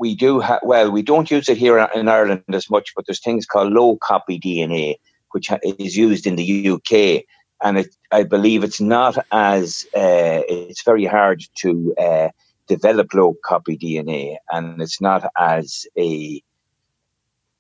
we 0.05 0.13
do 0.13 0.39
have, 0.39 0.59
well, 0.61 0.91
we 0.91 1.01
don't 1.01 1.31
use 1.31 1.49
it 1.49 1.57
here 1.57 1.79
in 1.95 2.07
Ireland 2.07 2.43
as 2.53 2.69
much, 2.69 2.93
but 2.95 3.05
there's 3.05 3.23
things 3.23 3.47
called 3.47 3.73
low 3.73 3.97
copy 4.11 4.39
DNA, 4.39 4.97
which 5.31 5.49
is 5.79 5.97
used 5.97 6.27
in 6.27 6.35
the 6.35 6.69
UK. 6.73 7.23
And 7.63 7.79
it, 7.79 7.95
I 8.11 8.21
believe 8.21 8.63
it's 8.63 8.79
not 8.79 9.17
as, 9.31 9.87
uh, 9.97 10.41
it's 10.47 10.83
very 10.83 11.05
hard 11.05 11.41
to 11.61 11.95
uh, 11.97 12.29
develop 12.67 13.15
low 13.15 13.35
copy 13.43 13.75
DNA, 13.79 14.37
and 14.51 14.79
it's 14.79 15.01
not 15.01 15.23
as 15.39 15.87
a 15.97 16.43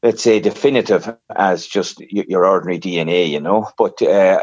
let's 0.03 0.21
say 0.21 0.39
definitive 0.39 1.03
as 1.35 1.65
just 1.65 1.99
your 2.11 2.45
ordinary 2.45 2.79
DNA, 2.79 3.27
you 3.27 3.39
know. 3.39 3.67
But 3.75 3.99
uh, 4.03 4.37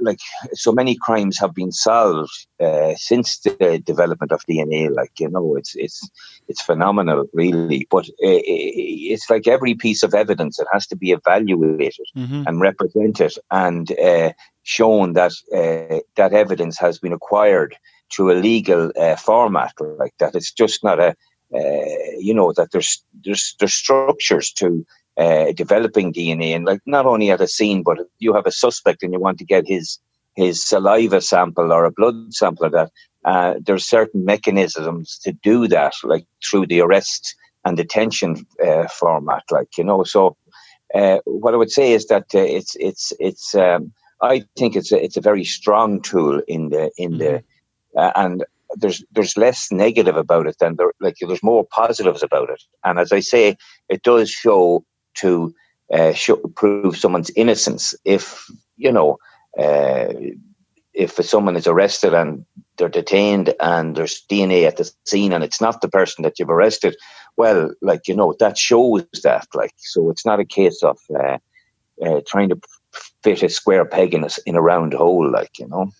like 0.00 0.20
so 0.52 0.72
many 0.72 0.96
crimes 0.96 1.38
have 1.38 1.54
been 1.54 1.72
solved 1.72 2.46
uh, 2.60 2.94
since 2.96 3.38
the 3.40 3.80
development 3.84 4.32
of 4.32 4.44
DNA. 4.48 4.94
Like 4.94 5.12
you 5.18 5.28
know, 5.28 5.56
it's 5.56 5.74
it's 5.76 6.08
it's 6.48 6.62
phenomenal, 6.62 7.26
really. 7.32 7.86
But 7.90 8.08
uh, 8.08 8.42
it's 8.42 9.28
like 9.30 9.46
every 9.46 9.74
piece 9.74 10.02
of 10.02 10.14
evidence; 10.14 10.58
it 10.58 10.68
has 10.72 10.86
to 10.88 10.96
be 10.96 11.12
evaluated 11.12 12.06
mm-hmm. 12.16 12.42
and 12.46 12.60
represented 12.60 13.32
and 13.50 13.90
uh, 13.98 14.32
shown 14.62 15.14
that 15.14 15.32
uh, 15.54 16.00
that 16.16 16.32
evidence 16.32 16.78
has 16.78 16.98
been 16.98 17.12
acquired 17.12 17.76
through 18.12 18.32
a 18.32 18.40
legal 18.40 18.92
uh, 18.98 19.16
format 19.16 19.72
like 19.98 20.14
that. 20.18 20.34
It's 20.34 20.52
just 20.52 20.82
not 20.82 20.98
a, 20.98 21.14
uh, 21.54 22.16
you 22.18 22.34
know, 22.34 22.52
that 22.56 22.72
there's 22.72 23.02
there's 23.24 23.54
there's 23.58 23.74
structures 23.74 24.52
to 24.54 24.84
uh, 25.20 25.52
developing 25.52 26.12
DNA, 26.12 26.54
and 26.54 26.64
like 26.64 26.80
not 26.86 27.06
only 27.06 27.30
at 27.30 27.40
a 27.40 27.48
scene, 27.48 27.82
but 27.82 27.98
you 28.18 28.34
have 28.34 28.46
a 28.46 28.52
suspect 28.52 29.02
and 29.02 29.12
you 29.12 29.20
want 29.20 29.38
to 29.38 29.44
get 29.44 29.66
his 29.66 29.98
his 30.36 30.66
saliva 30.66 31.20
sample 31.20 31.72
or 31.72 31.84
a 31.84 31.90
blood 31.90 32.32
sample 32.32 32.66
of 32.66 32.72
that. 32.72 32.90
Uh, 33.24 33.54
there's 33.64 33.86
certain 33.86 34.24
mechanisms 34.24 35.18
to 35.18 35.32
do 35.32 35.68
that, 35.68 35.92
like 36.04 36.24
through 36.48 36.66
the 36.66 36.80
arrest 36.80 37.34
and 37.64 37.76
detention 37.76 38.46
uh, 38.66 38.88
format, 38.88 39.42
like 39.50 39.68
you 39.76 39.84
know. 39.84 40.04
So, 40.04 40.36
uh, 40.94 41.18
what 41.24 41.54
I 41.54 41.58
would 41.58 41.70
say 41.70 41.92
is 41.92 42.06
that 42.06 42.26
it's 42.34 42.76
it's 42.76 43.12
it's. 43.20 43.54
Um, 43.54 43.92
I 44.22 44.44
think 44.58 44.76
it's 44.76 44.92
a, 44.92 45.02
it's 45.02 45.16
a 45.16 45.22
very 45.22 45.44
strong 45.44 46.02
tool 46.02 46.42
in 46.46 46.68
the 46.68 46.90
in 46.98 47.18
the 47.18 47.24
mm-hmm 47.24 47.46
uh, 47.96 48.12
and 48.16 48.44
there's 48.76 49.04
there's 49.12 49.36
less 49.36 49.72
negative 49.72 50.16
about 50.16 50.46
it 50.46 50.56
than 50.60 50.76
there 50.76 50.92
like 51.00 51.16
there's 51.20 51.42
more 51.42 51.66
positives 51.66 52.22
about 52.22 52.50
it. 52.50 52.62
And 52.84 52.98
as 52.98 53.12
I 53.12 53.20
say, 53.20 53.56
it 53.88 54.02
does 54.02 54.30
show 54.30 54.84
to 55.14 55.54
uh, 55.92 56.12
show, 56.12 56.36
prove 56.36 56.96
someone's 56.96 57.30
innocence 57.30 57.94
if 58.04 58.46
you 58.76 58.92
know 58.92 59.18
uh, 59.58 60.12
if 60.92 61.12
someone 61.24 61.56
is 61.56 61.66
arrested 61.66 62.14
and 62.14 62.44
they're 62.76 62.88
detained 62.88 63.54
and 63.60 63.96
there's 63.96 64.24
DNA 64.30 64.66
at 64.66 64.76
the 64.76 64.90
scene 65.06 65.32
and 65.32 65.44
it's 65.44 65.60
not 65.60 65.80
the 65.80 65.88
person 65.88 66.22
that 66.22 66.38
you've 66.38 66.50
arrested, 66.50 66.96
well, 67.36 67.72
like 67.80 68.08
you 68.08 68.14
know 68.14 68.34
that 68.38 68.58
shows 68.58 69.04
that 69.22 69.46
like 69.54 69.72
so 69.76 70.10
it's 70.10 70.26
not 70.26 70.40
a 70.40 70.44
case 70.44 70.82
of 70.82 70.98
uh, 71.14 71.38
uh, 72.04 72.20
trying 72.26 72.48
to 72.48 72.60
fit 73.22 73.42
a 73.42 73.48
square 73.48 73.84
peg 73.84 74.14
in 74.14 74.24
a, 74.24 74.28
in 74.46 74.56
a 74.56 74.62
round 74.62 74.94
hole, 74.94 75.30
like 75.30 75.58
you 75.58 75.68
know. 75.68 75.90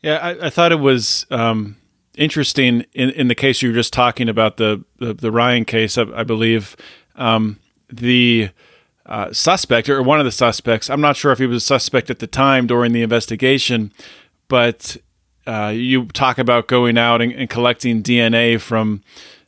Yeah, 0.00 0.16
I, 0.16 0.46
I 0.46 0.50
thought 0.50 0.72
it 0.72 0.80
was 0.80 1.26
um, 1.30 1.76
interesting 2.16 2.84
in, 2.92 3.10
in 3.10 3.28
the 3.28 3.34
case 3.34 3.62
you 3.62 3.68
were 3.68 3.74
just 3.74 3.92
talking 3.92 4.28
about 4.28 4.56
the 4.56 4.84
the, 4.98 5.14
the 5.14 5.30
Ryan 5.30 5.64
case. 5.64 5.96
I, 5.96 6.04
I 6.14 6.24
believe 6.24 6.76
um, 7.14 7.58
the 7.92 8.50
uh, 9.06 9.32
suspect 9.32 9.88
or 9.88 10.02
one 10.02 10.18
of 10.18 10.24
the 10.24 10.32
suspects. 10.32 10.88
I'm 10.88 11.00
not 11.00 11.16
sure 11.16 11.32
if 11.32 11.38
he 11.38 11.46
was 11.46 11.62
a 11.62 11.66
suspect 11.66 12.10
at 12.10 12.18
the 12.18 12.26
time 12.26 12.66
during 12.66 12.92
the 12.92 13.02
investigation, 13.02 13.92
but 14.48 14.96
uh, 15.46 15.72
you 15.74 16.06
talk 16.06 16.38
about 16.38 16.68
going 16.68 16.96
out 16.96 17.20
and, 17.20 17.32
and, 17.32 17.50
collecting 17.50 18.02
DNA 18.02 18.60
from, 18.60 19.02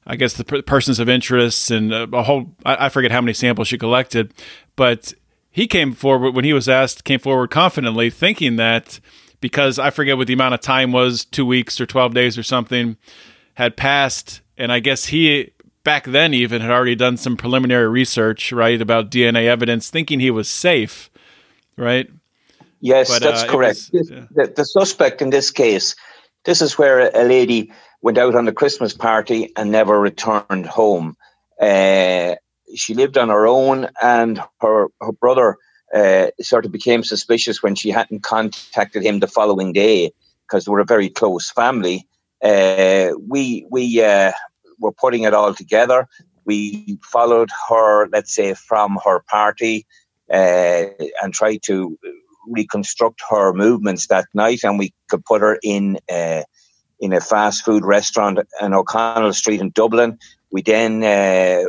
I 0.06 0.16
guess, 0.16 0.34
the 0.34 0.44
per- 0.44 0.62
persons 0.62 0.98
of 0.98 1.08
interest 1.08 1.70
and 1.70 1.92
a 1.92 2.22
whole. 2.24 2.52
I, 2.64 2.86
I 2.86 2.88
forget 2.88 3.12
how 3.12 3.20
many 3.20 3.32
samples 3.32 3.70
you 3.70 3.78
collected, 3.78 4.34
but 4.74 5.14
he 5.50 5.68
came 5.68 5.92
forward 5.92 6.34
when 6.34 6.44
he 6.44 6.52
was 6.52 6.68
asked, 6.68 7.04
came 7.04 7.20
forward 7.20 7.50
confidently, 7.50 8.10
thinking 8.10 8.56
that 8.56 8.98
because 9.40 9.78
I 9.78 9.90
forget 9.90 10.16
what 10.16 10.26
the 10.26 10.32
amount 10.32 10.54
of 10.54 10.60
time 10.60 10.90
was, 10.90 11.24
two 11.24 11.46
weeks 11.46 11.80
or 11.80 11.86
12 11.86 12.12
days 12.12 12.36
or 12.36 12.42
something, 12.42 12.96
had 13.54 13.76
passed. 13.76 14.40
And 14.58 14.72
I 14.72 14.80
guess 14.80 15.06
he, 15.06 15.52
back 15.84 16.04
then 16.04 16.34
even, 16.34 16.60
had 16.60 16.70
already 16.70 16.96
done 16.96 17.16
some 17.16 17.36
preliminary 17.36 17.88
research, 17.88 18.50
right, 18.50 18.80
about 18.80 19.10
DNA 19.10 19.46
evidence, 19.46 19.90
thinking 19.90 20.18
he 20.18 20.30
was 20.30 20.48
safe, 20.48 21.10
right? 21.76 22.10
Yes, 22.80 23.08
but, 23.08 23.22
that's 23.22 23.44
uh, 23.44 23.48
correct. 23.48 23.90
Was, 23.92 24.10
yeah. 24.10 24.26
the, 24.30 24.52
the, 24.56 24.64
suspect 24.64 25.22
in 25.22 25.30
this 25.30 25.50
case, 25.50 25.94
this 26.44 26.60
is 26.60 26.76
where 26.76 27.10
a 27.14 27.24
lady 27.24 27.72
went 28.02 28.18
out 28.18 28.34
on 28.34 28.48
a 28.48 28.52
Christmas 28.52 28.92
party 28.92 29.52
and 29.56 29.70
never 29.70 30.00
returned 30.00 30.66
home. 30.66 31.16
Uh, 31.60 32.34
she 32.74 32.94
lived 32.94 33.16
on 33.16 33.28
her 33.28 33.46
own, 33.46 33.88
and 34.02 34.42
her 34.60 34.88
her 35.00 35.12
brother 35.12 35.56
uh, 35.94 36.26
sort 36.40 36.66
of 36.66 36.72
became 36.72 37.04
suspicious 37.04 37.62
when 37.62 37.74
she 37.74 37.90
hadn't 37.90 38.22
contacted 38.22 39.02
him 39.02 39.20
the 39.20 39.28
following 39.28 39.72
day 39.72 40.12
because 40.46 40.64
they 40.64 40.70
were 40.70 40.80
a 40.80 40.84
very 40.84 41.08
close 41.08 41.50
family. 41.50 42.06
Uh, 42.42 43.12
we 43.26 43.66
we 43.70 44.02
uh, 44.02 44.32
were 44.78 44.92
putting 44.92 45.22
it 45.22 45.34
all 45.34 45.54
together. 45.54 46.08
We 46.44 46.98
followed 47.02 47.50
her, 47.68 48.08
let's 48.08 48.34
say, 48.34 48.54
from 48.54 48.98
her 49.04 49.24
party 49.30 49.86
uh, 50.30 50.86
and 51.22 51.32
tried 51.32 51.60
to 51.64 51.98
reconstruct 52.46 53.22
her 53.30 53.52
movements 53.52 54.06
that 54.08 54.26
night, 54.34 54.60
and 54.64 54.78
we 54.78 54.92
could 55.08 55.24
put 55.24 55.40
her 55.40 55.58
in 55.62 55.98
uh, 56.12 56.42
in 57.00 57.12
a 57.12 57.20
fast 57.20 57.64
food 57.64 57.84
restaurant 57.84 58.38
on 58.60 58.74
O'Connell 58.74 59.32
Street 59.32 59.60
in 59.60 59.70
Dublin. 59.70 60.18
We 60.50 60.62
then, 60.62 61.02
uh, 61.02 61.64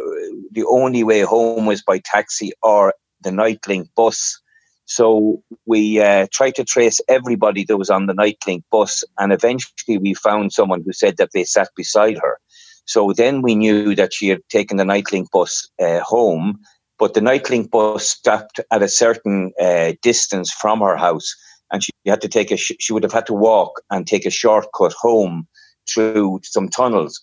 the 0.52 0.66
only 0.70 1.04
way 1.04 1.22
home 1.22 1.66
was 1.66 1.82
by 1.82 2.00
taxi 2.00 2.52
or 2.62 2.94
the 3.22 3.32
Nitelink 3.32 3.90
bus. 3.96 4.40
So 4.86 5.42
we 5.66 6.00
uh, 6.00 6.28
tried 6.32 6.56
to 6.56 6.64
trace 6.64 7.02
everybody 7.08 7.66
that 7.66 7.78
was 7.78 7.90
on 7.90 8.06
the 8.06 8.14
Nitelink 8.14 8.64
bus, 8.72 9.04
and 9.18 9.34
eventually 9.34 9.98
we 9.98 10.14
found 10.14 10.54
someone 10.54 10.84
who 10.86 10.94
said 10.94 11.18
that 11.18 11.32
they 11.34 11.44
sat 11.44 11.70
beside 11.76 12.18
her. 12.20 12.38
So 12.86 13.14
then 13.14 13.42
we 13.42 13.56
knew 13.56 13.96
that 13.96 14.14
she 14.14 14.30
had 14.30 14.42
taken 14.50 14.78
the 14.78 14.84
Nitelink 14.84 15.30
bus 15.32 15.68
uh, 15.82 16.00
home, 16.02 16.60
but 16.98 17.14
the 17.14 17.20
Nitelink 17.20 17.72
bus 17.72 18.08
stopped 18.08 18.60
at 18.72 18.84
a 18.84 18.88
certain 18.88 19.52
uh, 19.60 19.94
distance 20.02 20.52
from 20.52 20.80
her 20.82 20.96
house, 20.96 21.36
and 21.72 21.84
she 21.84 21.92
had 22.06 22.22
to 22.22 22.28
take 22.28 22.52
a. 22.52 22.58
Sh- 22.58 22.80
she 22.80 22.94
would 22.94 23.04
have 23.04 23.12
had 23.14 23.26
to 23.28 23.34
walk 23.34 23.82
and 23.90 24.06
take 24.06 24.26
a 24.26 24.30
shortcut 24.30 24.94
home 24.94 25.48
through 25.92 26.40
some 26.44 26.70
tunnels 26.70 27.22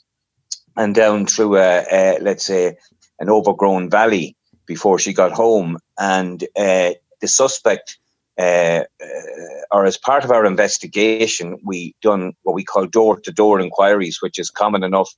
and 0.76 0.94
down 0.94 1.26
through 1.26 1.56
a, 1.56 1.84
a 1.90 2.18
let's 2.20 2.44
say 2.44 2.76
an 3.20 3.30
overgrown 3.30 3.90
valley 3.90 4.36
before 4.66 4.98
she 4.98 5.12
got 5.12 5.32
home. 5.32 5.78
And 5.98 6.44
uh, 6.56 6.92
the 7.20 7.28
suspect, 7.28 7.98
uh, 8.38 8.42
uh, 8.42 8.84
or 9.70 9.84
as 9.86 9.96
part 9.98 10.24
of 10.24 10.30
our 10.30 10.46
investigation, 10.46 11.58
we 11.64 11.94
done 12.02 12.32
what 12.42 12.54
we 12.54 12.64
call 12.64 12.86
door 12.86 13.20
to 13.20 13.32
door 13.32 13.60
inquiries, 13.60 14.20
which 14.20 14.38
is 14.38 14.50
common 14.50 14.82
enough 14.82 15.10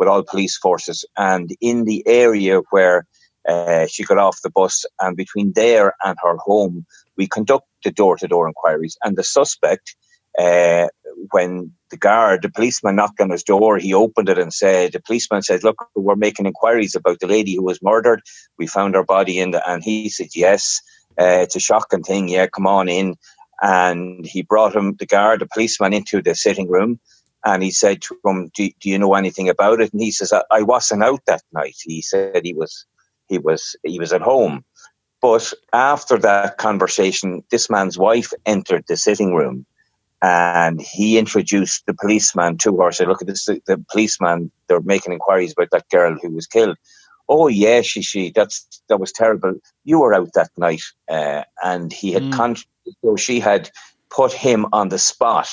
with 0.00 0.08
all 0.08 0.24
police 0.24 0.56
forces. 0.56 1.04
And 1.16 1.54
in 1.60 1.84
the 1.84 2.02
area 2.06 2.62
where 2.70 3.06
uh, 3.48 3.86
she 3.86 4.02
got 4.02 4.18
off 4.18 4.42
the 4.42 4.50
bus, 4.50 4.84
and 4.98 5.16
between 5.16 5.52
there 5.54 5.94
and 6.02 6.16
her 6.24 6.36
home, 6.38 6.86
we 7.16 7.28
conducted 7.28 7.94
door 7.94 8.16
to 8.16 8.26
door 8.26 8.48
inquiries. 8.48 8.96
And 9.04 9.16
the 9.16 9.22
suspect, 9.22 9.94
uh, 10.38 10.88
when 11.32 11.70
the 11.90 11.96
guard, 11.96 12.42
the 12.42 12.50
policeman 12.50 12.96
knocked 12.96 13.20
on 13.20 13.30
his 13.30 13.42
door. 13.42 13.76
He 13.76 13.92
opened 13.92 14.28
it 14.28 14.38
and 14.38 14.52
said, 14.52 14.92
the 14.92 15.00
policeman 15.00 15.42
said, 15.42 15.64
look, 15.64 15.88
we're 15.94 16.16
making 16.16 16.46
inquiries 16.46 16.94
about 16.94 17.20
the 17.20 17.26
lady 17.26 17.54
who 17.54 17.64
was 17.64 17.82
murdered. 17.82 18.22
We 18.58 18.66
found 18.66 18.94
her 18.94 19.04
body 19.04 19.38
in 19.38 19.50
the, 19.50 19.70
and 19.70 19.82
he 19.82 20.08
said, 20.08 20.28
yes, 20.34 20.80
uh, 21.20 21.44
it's 21.44 21.56
a 21.56 21.60
shocking 21.60 22.02
thing. 22.02 22.28
Yeah, 22.28 22.46
come 22.46 22.66
on 22.66 22.88
in. 22.88 23.16
And 23.60 24.24
he 24.24 24.42
brought 24.42 24.74
him, 24.74 24.96
the 24.98 25.06
guard, 25.06 25.40
the 25.40 25.46
policeman 25.46 25.92
into 25.92 26.22
the 26.22 26.34
sitting 26.34 26.70
room. 26.70 27.00
And 27.44 27.62
he 27.62 27.70
said 27.70 28.02
to 28.02 28.18
him, 28.24 28.50
do, 28.54 28.68
do 28.80 28.90
you 28.90 28.98
know 28.98 29.14
anything 29.14 29.48
about 29.48 29.80
it? 29.80 29.92
And 29.92 30.02
he 30.02 30.10
says, 30.10 30.32
I, 30.32 30.42
I 30.50 30.62
wasn't 30.62 31.02
out 31.02 31.24
that 31.26 31.42
night. 31.52 31.76
He 31.82 32.02
said 32.02 32.42
he 32.44 32.54
was, 32.54 32.84
he 33.28 33.38
was, 33.38 33.76
he 33.82 33.98
was 33.98 34.12
at 34.12 34.20
home. 34.20 34.64
But 35.22 35.52
after 35.72 36.18
that 36.18 36.58
conversation, 36.58 37.42
this 37.50 37.70
man's 37.70 37.98
wife 37.98 38.32
entered 38.46 38.84
the 38.88 38.96
sitting 38.96 39.34
room 39.34 39.66
and 40.22 40.80
he 40.80 41.18
introduced 41.18 41.86
the 41.86 41.94
policeman 41.94 42.58
to 42.58 42.76
her. 42.78 42.92
Said, 42.92 43.08
"Look 43.08 43.22
at 43.22 43.28
this, 43.28 43.46
the 43.46 43.84
policeman. 43.90 44.50
They're 44.66 44.80
making 44.80 45.12
inquiries 45.12 45.52
about 45.52 45.70
that 45.72 45.88
girl 45.88 46.16
who 46.20 46.30
was 46.30 46.46
killed." 46.46 46.76
Oh 47.28 47.48
yeah, 47.48 47.80
she 47.80 48.02
she. 48.02 48.30
That's 48.30 48.82
that 48.88 49.00
was 49.00 49.12
terrible. 49.12 49.54
You 49.84 50.00
were 50.00 50.14
out 50.14 50.32
that 50.34 50.50
night, 50.56 50.82
uh, 51.08 51.44
and 51.62 51.92
he 51.92 52.12
had 52.12 52.24
mm. 52.24 52.32
con- 52.32 52.56
so 53.02 53.16
she 53.16 53.40
had 53.40 53.70
put 54.10 54.32
him 54.32 54.66
on 54.72 54.88
the 54.88 54.98
spot. 54.98 55.48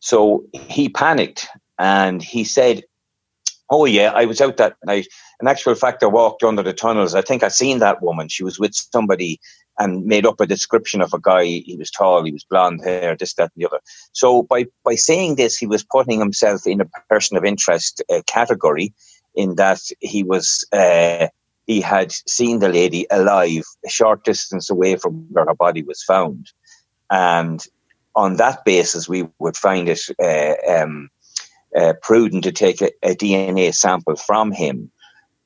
So 0.00 0.44
he 0.52 0.88
panicked 0.88 1.48
and 1.78 2.22
he 2.22 2.44
said, 2.44 2.84
"Oh 3.70 3.84
yeah, 3.84 4.12
I 4.14 4.24
was 4.24 4.40
out 4.40 4.56
that 4.56 4.76
night." 4.84 5.08
In 5.40 5.48
actual 5.48 5.74
fact, 5.74 6.02
I 6.02 6.06
walked 6.06 6.42
under 6.42 6.62
the 6.62 6.72
tunnels. 6.72 7.14
I 7.14 7.22
think 7.22 7.42
I 7.42 7.48
seen 7.48 7.78
that 7.78 8.02
woman. 8.02 8.28
She 8.28 8.44
was 8.44 8.58
with 8.58 8.74
somebody 8.74 9.40
and 9.78 10.04
made 10.04 10.26
up 10.26 10.40
a 10.40 10.46
description 10.46 11.00
of 11.00 11.14
a 11.14 11.20
guy. 11.20 11.44
He 11.44 11.76
was 11.78 11.90
tall, 11.90 12.24
he 12.24 12.32
was 12.32 12.44
blonde 12.44 12.80
hair, 12.82 13.16
this, 13.16 13.34
that, 13.34 13.52
and 13.54 13.62
the 13.62 13.66
other. 13.66 13.80
So 14.12 14.42
by 14.42 14.66
by 14.84 14.96
saying 14.96 15.36
this, 15.36 15.56
he 15.56 15.66
was 15.66 15.84
putting 15.84 16.18
himself 16.18 16.66
in 16.66 16.80
a 16.80 16.86
person 17.08 17.36
of 17.36 17.44
interest 17.44 18.02
uh, 18.12 18.22
category, 18.26 18.92
in 19.34 19.54
that 19.56 19.80
he 20.00 20.22
was 20.22 20.66
uh, 20.72 21.28
he 21.66 21.80
had 21.80 22.12
seen 22.12 22.58
the 22.58 22.68
lady 22.68 23.06
alive 23.10 23.64
a 23.86 23.88
short 23.88 24.24
distance 24.24 24.70
away 24.70 24.96
from 24.96 25.26
where 25.30 25.46
her 25.46 25.54
body 25.54 25.82
was 25.82 26.02
found, 26.02 26.50
and 27.10 27.64
on 28.18 28.36
that 28.36 28.64
basis, 28.64 29.08
we 29.08 29.28
would 29.38 29.56
find 29.56 29.88
it 29.88 30.00
uh, 30.20 30.54
um, 30.68 31.08
uh, 31.74 31.92
prudent 32.02 32.42
to 32.44 32.52
take 32.52 32.82
a, 32.82 32.90
a 33.02 33.14
DNA 33.14 33.72
sample 33.72 34.16
from 34.16 34.50
him. 34.50 34.90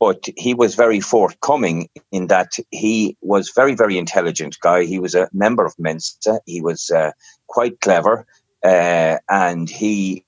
But 0.01 0.25
he 0.37 0.55
was 0.55 0.75
very 0.75 0.99
forthcoming 0.99 1.89
in 2.11 2.27
that 2.29 2.53
he 2.71 3.17
was 3.21 3.53
very 3.55 3.75
very 3.77 3.99
intelligent 3.99 4.57
guy. 4.61 4.85
He 4.85 4.99
was 4.99 5.15
a 5.15 5.29
member 5.33 5.65
of 5.65 5.79
mensa. 5.79 6.41
He 6.47 6.61
was 6.61 6.91
uh, 6.91 7.13
quite 7.47 7.79
clever 7.81 8.27
uh, 8.65 9.19
and 9.29 9.69
he 9.69 10.25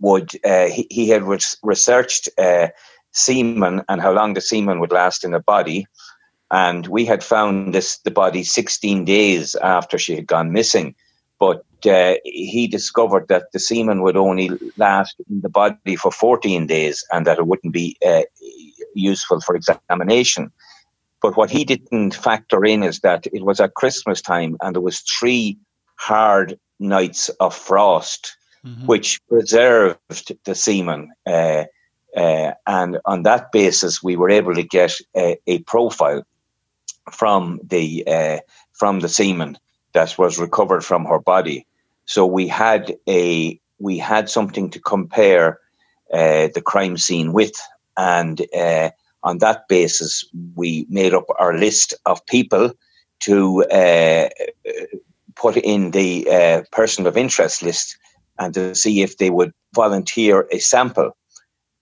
would 0.00 0.30
uh, 0.44 0.66
he, 0.66 0.86
he, 0.90 1.08
had 1.08 1.22
re- 1.22 1.56
researched 1.62 2.28
uh, 2.38 2.68
semen 3.12 3.82
and 3.88 4.00
how 4.00 4.12
long 4.12 4.34
the 4.34 4.40
semen 4.40 4.78
would 4.78 4.92
last 4.92 5.24
in 5.24 5.32
the 5.32 5.40
body. 5.40 5.86
And 6.50 6.86
we 6.86 7.06
had 7.06 7.24
found 7.24 7.74
this 7.74 7.98
the 8.04 8.12
body 8.12 8.44
16 8.44 9.04
days 9.04 9.56
after 9.56 9.98
she 9.98 10.14
had 10.14 10.26
gone 10.26 10.52
missing 10.52 10.94
but 11.38 11.64
uh, 11.86 12.14
he 12.24 12.66
discovered 12.66 13.28
that 13.28 13.52
the 13.52 13.58
semen 13.58 14.02
would 14.02 14.16
only 14.16 14.50
last 14.76 15.16
in 15.30 15.40
the 15.40 15.48
body 15.48 15.96
for 15.96 16.10
14 16.10 16.66
days 16.66 17.04
and 17.12 17.26
that 17.26 17.38
it 17.38 17.46
wouldn't 17.46 17.72
be 17.72 17.96
uh, 18.04 18.22
useful 18.94 19.40
for 19.40 19.54
examination. 19.54 20.50
But 21.20 21.36
what 21.36 21.50
he 21.50 21.64
didn't 21.64 22.14
factor 22.14 22.64
in 22.64 22.82
is 22.82 23.00
that 23.00 23.26
it 23.32 23.44
was 23.44 23.60
at 23.60 23.74
Christmas 23.74 24.20
time 24.20 24.56
and 24.60 24.74
there 24.74 24.82
was 24.82 25.00
three 25.00 25.58
hard 25.96 26.58
nights 26.78 27.28
of 27.40 27.54
frost, 27.54 28.36
mm-hmm. 28.64 28.86
which 28.86 29.20
preserved 29.28 30.32
the 30.44 30.54
semen. 30.54 31.12
Uh, 31.26 31.64
uh, 32.16 32.52
and 32.66 32.98
on 33.04 33.22
that 33.24 33.52
basis, 33.52 34.02
we 34.02 34.16
were 34.16 34.30
able 34.30 34.54
to 34.54 34.62
get 34.62 34.94
a, 35.16 35.36
a 35.46 35.58
profile 35.60 36.22
from 37.10 37.60
the 37.62 38.04
uh, 38.06 38.38
from 38.72 39.00
the 39.00 39.08
semen 39.08 39.58
that 39.92 40.18
was 40.18 40.38
recovered 40.38 40.84
from 40.84 41.04
her 41.04 41.18
body. 41.18 41.66
So 42.06 42.26
we 42.26 42.48
had 42.48 42.96
a 43.08 43.60
we 43.78 43.98
had 43.98 44.28
something 44.28 44.70
to 44.70 44.80
compare 44.80 45.60
uh, 46.12 46.48
the 46.54 46.62
crime 46.64 46.96
scene 46.96 47.32
with. 47.32 47.54
And 47.96 48.44
uh, 48.56 48.90
on 49.22 49.38
that 49.38 49.68
basis, 49.68 50.24
we 50.54 50.86
made 50.88 51.14
up 51.14 51.26
our 51.38 51.56
list 51.56 51.94
of 52.06 52.24
people 52.26 52.72
to 53.20 53.64
uh, 53.64 54.28
put 55.34 55.56
in 55.56 55.90
the 55.90 56.28
uh, 56.30 56.62
person 56.72 57.06
of 57.06 57.16
interest 57.16 57.62
list 57.62 57.96
and 58.38 58.54
to 58.54 58.74
see 58.74 59.02
if 59.02 59.18
they 59.18 59.30
would 59.30 59.52
volunteer 59.74 60.46
a 60.50 60.58
sample. 60.58 61.16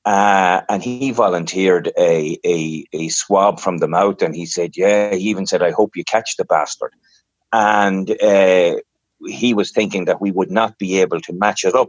Uh, 0.04 0.62
and 0.68 0.82
he 0.82 1.10
volunteered 1.10 1.92
a, 1.98 2.38
a, 2.44 2.84
a 2.92 3.08
swab 3.08 3.58
from 3.58 3.78
the 3.78 3.88
mouth, 3.88 4.22
and 4.22 4.36
he 4.36 4.46
said, 4.46 4.76
"Yeah." 4.76 5.12
He 5.12 5.28
even 5.30 5.46
said, 5.46 5.64
"I 5.64 5.72
hope 5.72 5.96
you 5.96 6.04
catch 6.04 6.36
the 6.36 6.44
bastard." 6.44 6.92
And 7.56 8.10
uh, 8.22 8.76
he 9.26 9.54
was 9.54 9.72
thinking 9.72 10.04
that 10.04 10.20
we 10.20 10.30
would 10.30 10.50
not 10.50 10.76
be 10.76 11.00
able 11.00 11.22
to 11.22 11.32
match 11.32 11.64
it 11.64 11.74
up 11.74 11.88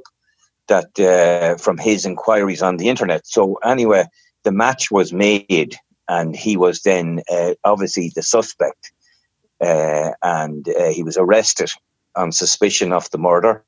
that 0.67 0.97
uh, 0.97 1.58
from 1.58 1.77
his 1.77 2.06
inquiries 2.06 2.62
on 2.62 2.77
the 2.77 2.88
internet. 2.88 3.27
So 3.27 3.56
anyway, 3.56 4.06
the 4.43 4.53
match 4.53 4.89
was 4.91 5.12
made, 5.12 5.75
and 6.08 6.34
he 6.34 6.56
was 6.56 6.84
then 6.84 7.21
uh, 7.30 7.56
obviously 7.65 8.13
the 8.15 8.23
suspect, 8.23 8.93
uh, 9.60 10.12
and 10.23 10.69
uh, 10.69 10.89
he 10.89 11.03
was 11.03 11.17
arrested 11.17 11.69
on 12.15 12.32
suspicion 12.32 12.93
of 12.93 13.10
the 13.12 13.17
murder, 13.17 13.65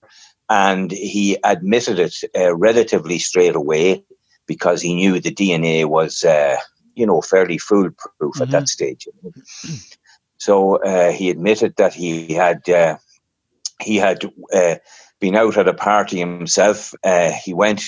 and 0.49 0.91
he 0.91 1.37
admitted 1.43 1.99
it 1.99 2.15
uh, 2.33 2.55
relatively 2.55 3.19
straight 3.19 3.55
away 3.55 4.05
because 4.47 4.81
he 4.81 4.95
knew 4.95 5.19
the 5.19 5.35
DNA 5.35 5.85
was, 5.85 6.23
uh, 6.23 6.55
you 6.95 7.05
know, 7.05 7.19
fairly 7.19 7.57
foolproof 7.57 8.07
mm-hmm. 8.21 8.43
at 8.43 8.51
that 8.51 8.63
mm-hmm. 8.63 8.65
stage. 8.65 9.05
So 10.39 10.79
he 11.11 11.29
admitted 11.29 11.75
that 11.75 11.93
he 11.93 12.33
had 12.33 12.63
he 13.81 13.97
had 13.97 14.25
uh, 14.53 14.75
been 15.19 15.35
out 15.35 15.57
at 15.57 15.67
a 15.67 15.73
party 15.73 16.19
himself. 16.19 16.93
Uh, 17.03 17.31
he 17.31 17.53
went 17.53 17.81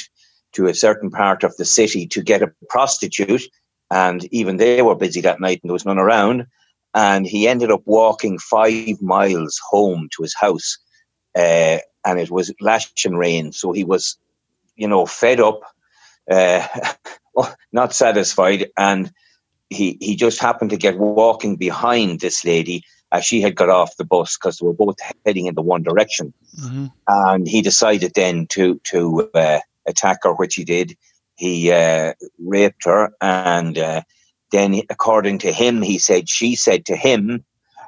to 0.54 0.68
a 0.68 0.74
certain 0.74 1.10
part 1.10 1.44
of 1.44 1.56
the 1.58 1.66
city 1.66 2.08
to 2.08 2.22
get 2.22 2.42
a 2.42 2.52
prostitute, 2.70 3.44
and 3.90 4.24
even 4.34 4.58
they 4.58 4.82
were 4.82 4.96
busy 4.96 5.22
that 5.22 5.40
night 5.40 5.60
and 5.62 5.70
there 5.70 5.74
was 5.74 5.86
none 5.86 6.00
around. 6.00 6.46
And 6.94 7.26
he 7.26 7.48
ended 7.48 7.72
up 7.72 7.84
walking 7.86 8.38
five 8.38 9.02
miles 9.02 9.60
home 9.70 10.10
to 10.16 10.24
his 10.24 10.36
house, 10.36 10.78
uh, 11.36 11.78
and 12.06 12.20
it 12.20 12.30
was 12.30 12.54
lashing 12.60 13.16
rain. 13.16 13.54
So 13.54 13.72
he 13.72 13.86
was, 13.86 14.18
you 14.76 14.88
know, 14.88 15.06
fed 15.06 15.40
up, 15.40 15.62
uh, 16.30 16.68
not 17.72 17.94
satisfied, 17.94 18.72
and 18.78 19.12
he 19.72 19.98
he 20.02 20.16
just 20.16 20.40
happened 20.40 20.70
to 20.72 20.78
get 20.78 21.00
walking 21.00 21.56
behind 21.56 22.20
this 22.20 22.44
lady 22.44 22.84
as 23.12 23.26
she 23.26 23.42
had 23.42 23.56
got 23.56 23.70
off 23.70 23.96
the 23.98 24.06
bus 24.06 24.38
because 24.38 24.58
they 24.58 24.66
were 24.66 24.74
both 24.74 24.98
heading 25.26 25.48
in 25.48 25.56
the 25.56 25.62
one 25.62 25.82
direction. 25.82 26.34
Mm-hmm. 26.60 26.86
And 27.08 27.48
he 27.48 27.62
decided 27.62 28.12
then 28.14 28.48
to 28.48 28.80
to 28.92 29.30
uh, 29.34 29.60
attack 29.88 30.20
her, 30.24 30.34
which 30.34 30.56
he 30.56 30.66
did. 30.66 30.98
He 31.36 31.72
uh, 31.72 32.14
raped 32.38 32.84
her, 32.86 33.14
and 33.22 33.78
uh, 33.78 34.02
then, 34.52 34.82
according 34.90 35.40
to 35.40 35.52
him, 35.52 35.82
he 35.82 35.98
said 35.98 36.30
she 36.30 36.56
said 36.56 36.86
to 36.88 36.96
him, 36.96 37.44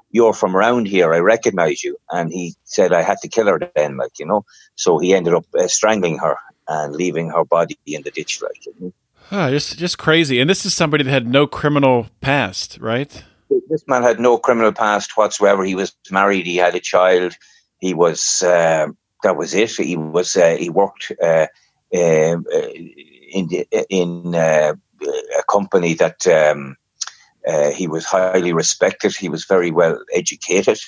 "You're 0.10 0.34
from 0.34 0.56
around 0.56 0.88
here. 0.88 1.14
I 1.14 1.20
recognize 1.20 1.84
you." 1.84 1.98
And 2.10 2.32
he 2.32 2.56
said, 2.64 2.94
"I 2.94 3.02
had 3.02 3.18
to 3.20 3.28
kill 3.28 3.48
her 3.48 3.60
then, 3.76 3.98
like 3.98 4.18
you 4.20 4.26
know." 4.26 4.46
So 4.76 5.00
he 5.00 5.14
ended 5.14 5.34
up 5.34 5.46
uh, 5.54 5.68
strangling 5.68 6.18
her 6.20 6.38
and 6.68 6.96
leaving 6.96 7.30
her 7.30 7.44
body 7.44 7.78
in 7.86 8.04
the 8.04 8.12
ditch, 8.12 8.42
like. 8.42 8.66
You 8.66 8.74
know? 8.80 8.94
Oh, 9.36 9.50
just 9.50 9.80
just 9.80 9.98
crazy. 9.98 10.40
And 10.40 10.48
this 10.48 10.64
is 10.64 10.76
somebody 10.76 11.04
that 11.04 11.10
had 11.10 11.28
no 11.28 11.48
criminal 11.48 12.08
past, 12.22 12.78
right? 12.80 13.24
this 13.70 13.84
man 13.88 14.04
had 14.04 14.20
no 14.20 14.38
criminal 14.38 14.72
past 14.72 15.18
whatsoever. 15.18 15.64
He 15.64 15.74
was 15.74 15.96
married. 16.12 16.46
He 16.46 16.58
had 16.58 16.76
a 16.76 16.80
child. 16.80 17.36
He 17.80 17.96
was 17.96 18.44
uh, 18.44 18.88
that 19.24 19.36
was 19.36 19.56
it. 19.56 19.72
He 19.72 19.98
was 19.98 20.36
uh, 20.36 20.56
he 20.60 20.70
worked 20.70 21.12
uh, 21.22 21.48
um, 21.96 22.46
uh 22.54 22.70
in 23.32 23.48
the, 23.48 23.66
in 23.90 24.36
uh, 24.36 24.74
a 25.40 25.44
company 25.52 25.96
that 25.96 26.28
um, 26.28 26.78
uh, 27.48 27.72
he 27.72 27.88
was 27.88 28.06
highly 28.06 28.54
respected. 28.54 29.16
He 29.16 29.30
was 29.30 29.46
very 29.46 29.72
well 29.72 29.98
educated, 30.14 30.80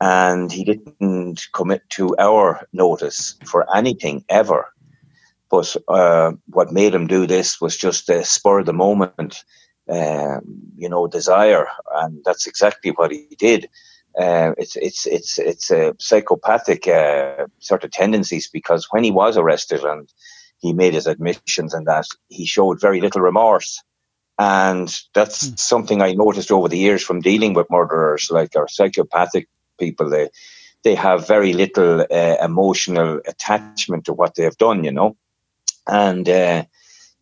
and 0.00 0.52
he 0.52 0.62
didn't 0.62 1.42
commit 1.52 1.82
to 1.90 2.16
our 2.18 2.68
notice 2.72 3.34
for 3.44 3.66
anything 3.76 4.24
ever. 4.28 4.72
But 5.50 5.76
what 6.46 6.72
made 6.72 6.94
him 6.94 7.06
do 7.06 7.26
this 7.26 7.60
was 7.60 7.76
just 7.76 8.08
a 8.08 8.24
spur 8.24 8.60
of 8.60 8.66
the 8.66 8.72
moment 8.72 9.44
um, 9.90 10.42
you 10.76 10.88
know, 10.88 11.06
desire, 11.08 11.66
and 11.96 12.22
that's 12.24 12.46
exactly 12.46 12.92
what 12.92 13.10
he 13.10 13.26
did. 13.38 13.68
Uh, 14.18 14.52
it's 14.56 14.76
it's 14.76 15.06
it's 15.06 15.38
it's 15.38 15.70
a 15.70 15.94
psychopathic 15.98 16.86
uh, 16.86 17.46
sort 17.58 17.84
of 17.84 17.90
tendencies 17.90 18.48
because 18.48 18.86
when 18.90 19.04
he 19.04 19.10
was 19.10 19.36
arrested 19.36 19.82
and 19.82 20.08
he 20.58 20.72
made 20.72 20.94
his 20.94 21.06
admissions 21.06 21.74
and 21.74 21.86
that 21.86 22.06
he 22.28 22.44
showed 22.44 22.80
very 22.80 23.00
little 23.00 23.20
remorse, 23.20 23.82
and 24.38 24.96
that's 25.14 25.48
mm. 25.48 25.58
something 25.58 26.02
I 26.02 26.12
noticed 26.12 26.52
over 26.52 26.68
the 26.68 26.78
years 26.78 27.02
from 27.02 27.20
dealing 27.20 27.54
with 27.54 27.70
murderers 27.70 28.28
like 28.30 28.54
our 28.56 28.68
psychopathic 28.68 29.48
people. 29.78 30.08
They 30.08 30.28
they 30.84 30.94
have 30.94 31.26
very 31.26 31.52
little 31.52 32.02
uh, 32.02 32.36
emotional 32.40 33.20
attachment 33.26 34.04
to 34.04 34.12
what 34.12 34.34
they 34.36 34.44
have 34.44 34.56
done, 34.56 34.84
you 34.84 34.92
know, 34.92 35.16
and 35.86 36.28
uh, 36.28 36.64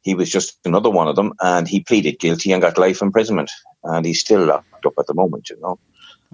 he 0.02 0.14
was 0.14 0.30
just 0.30 0.58
another 0.64 0.90
one 0.90 1.08
of 1.08 1.16
them, 1.16 1.32
and 1.40 1.68
he 1.68 1.80
pleaded 1.80 2.18
guilty 2.18 2.52
and 2.52 2.62
got 2.62 2.78
life 2.78 3.02
imprisonment, 3.02 3.50
and 3.84 4.06
he's 4.06 4.20
still 4.20 4.44
locked 4.44 4.86
up 4.86 4.94
at 4.98 5.06
the 5.06 5.14
moment. 5.14 5.50
You 5.50 5.58
know. 5.60 5.78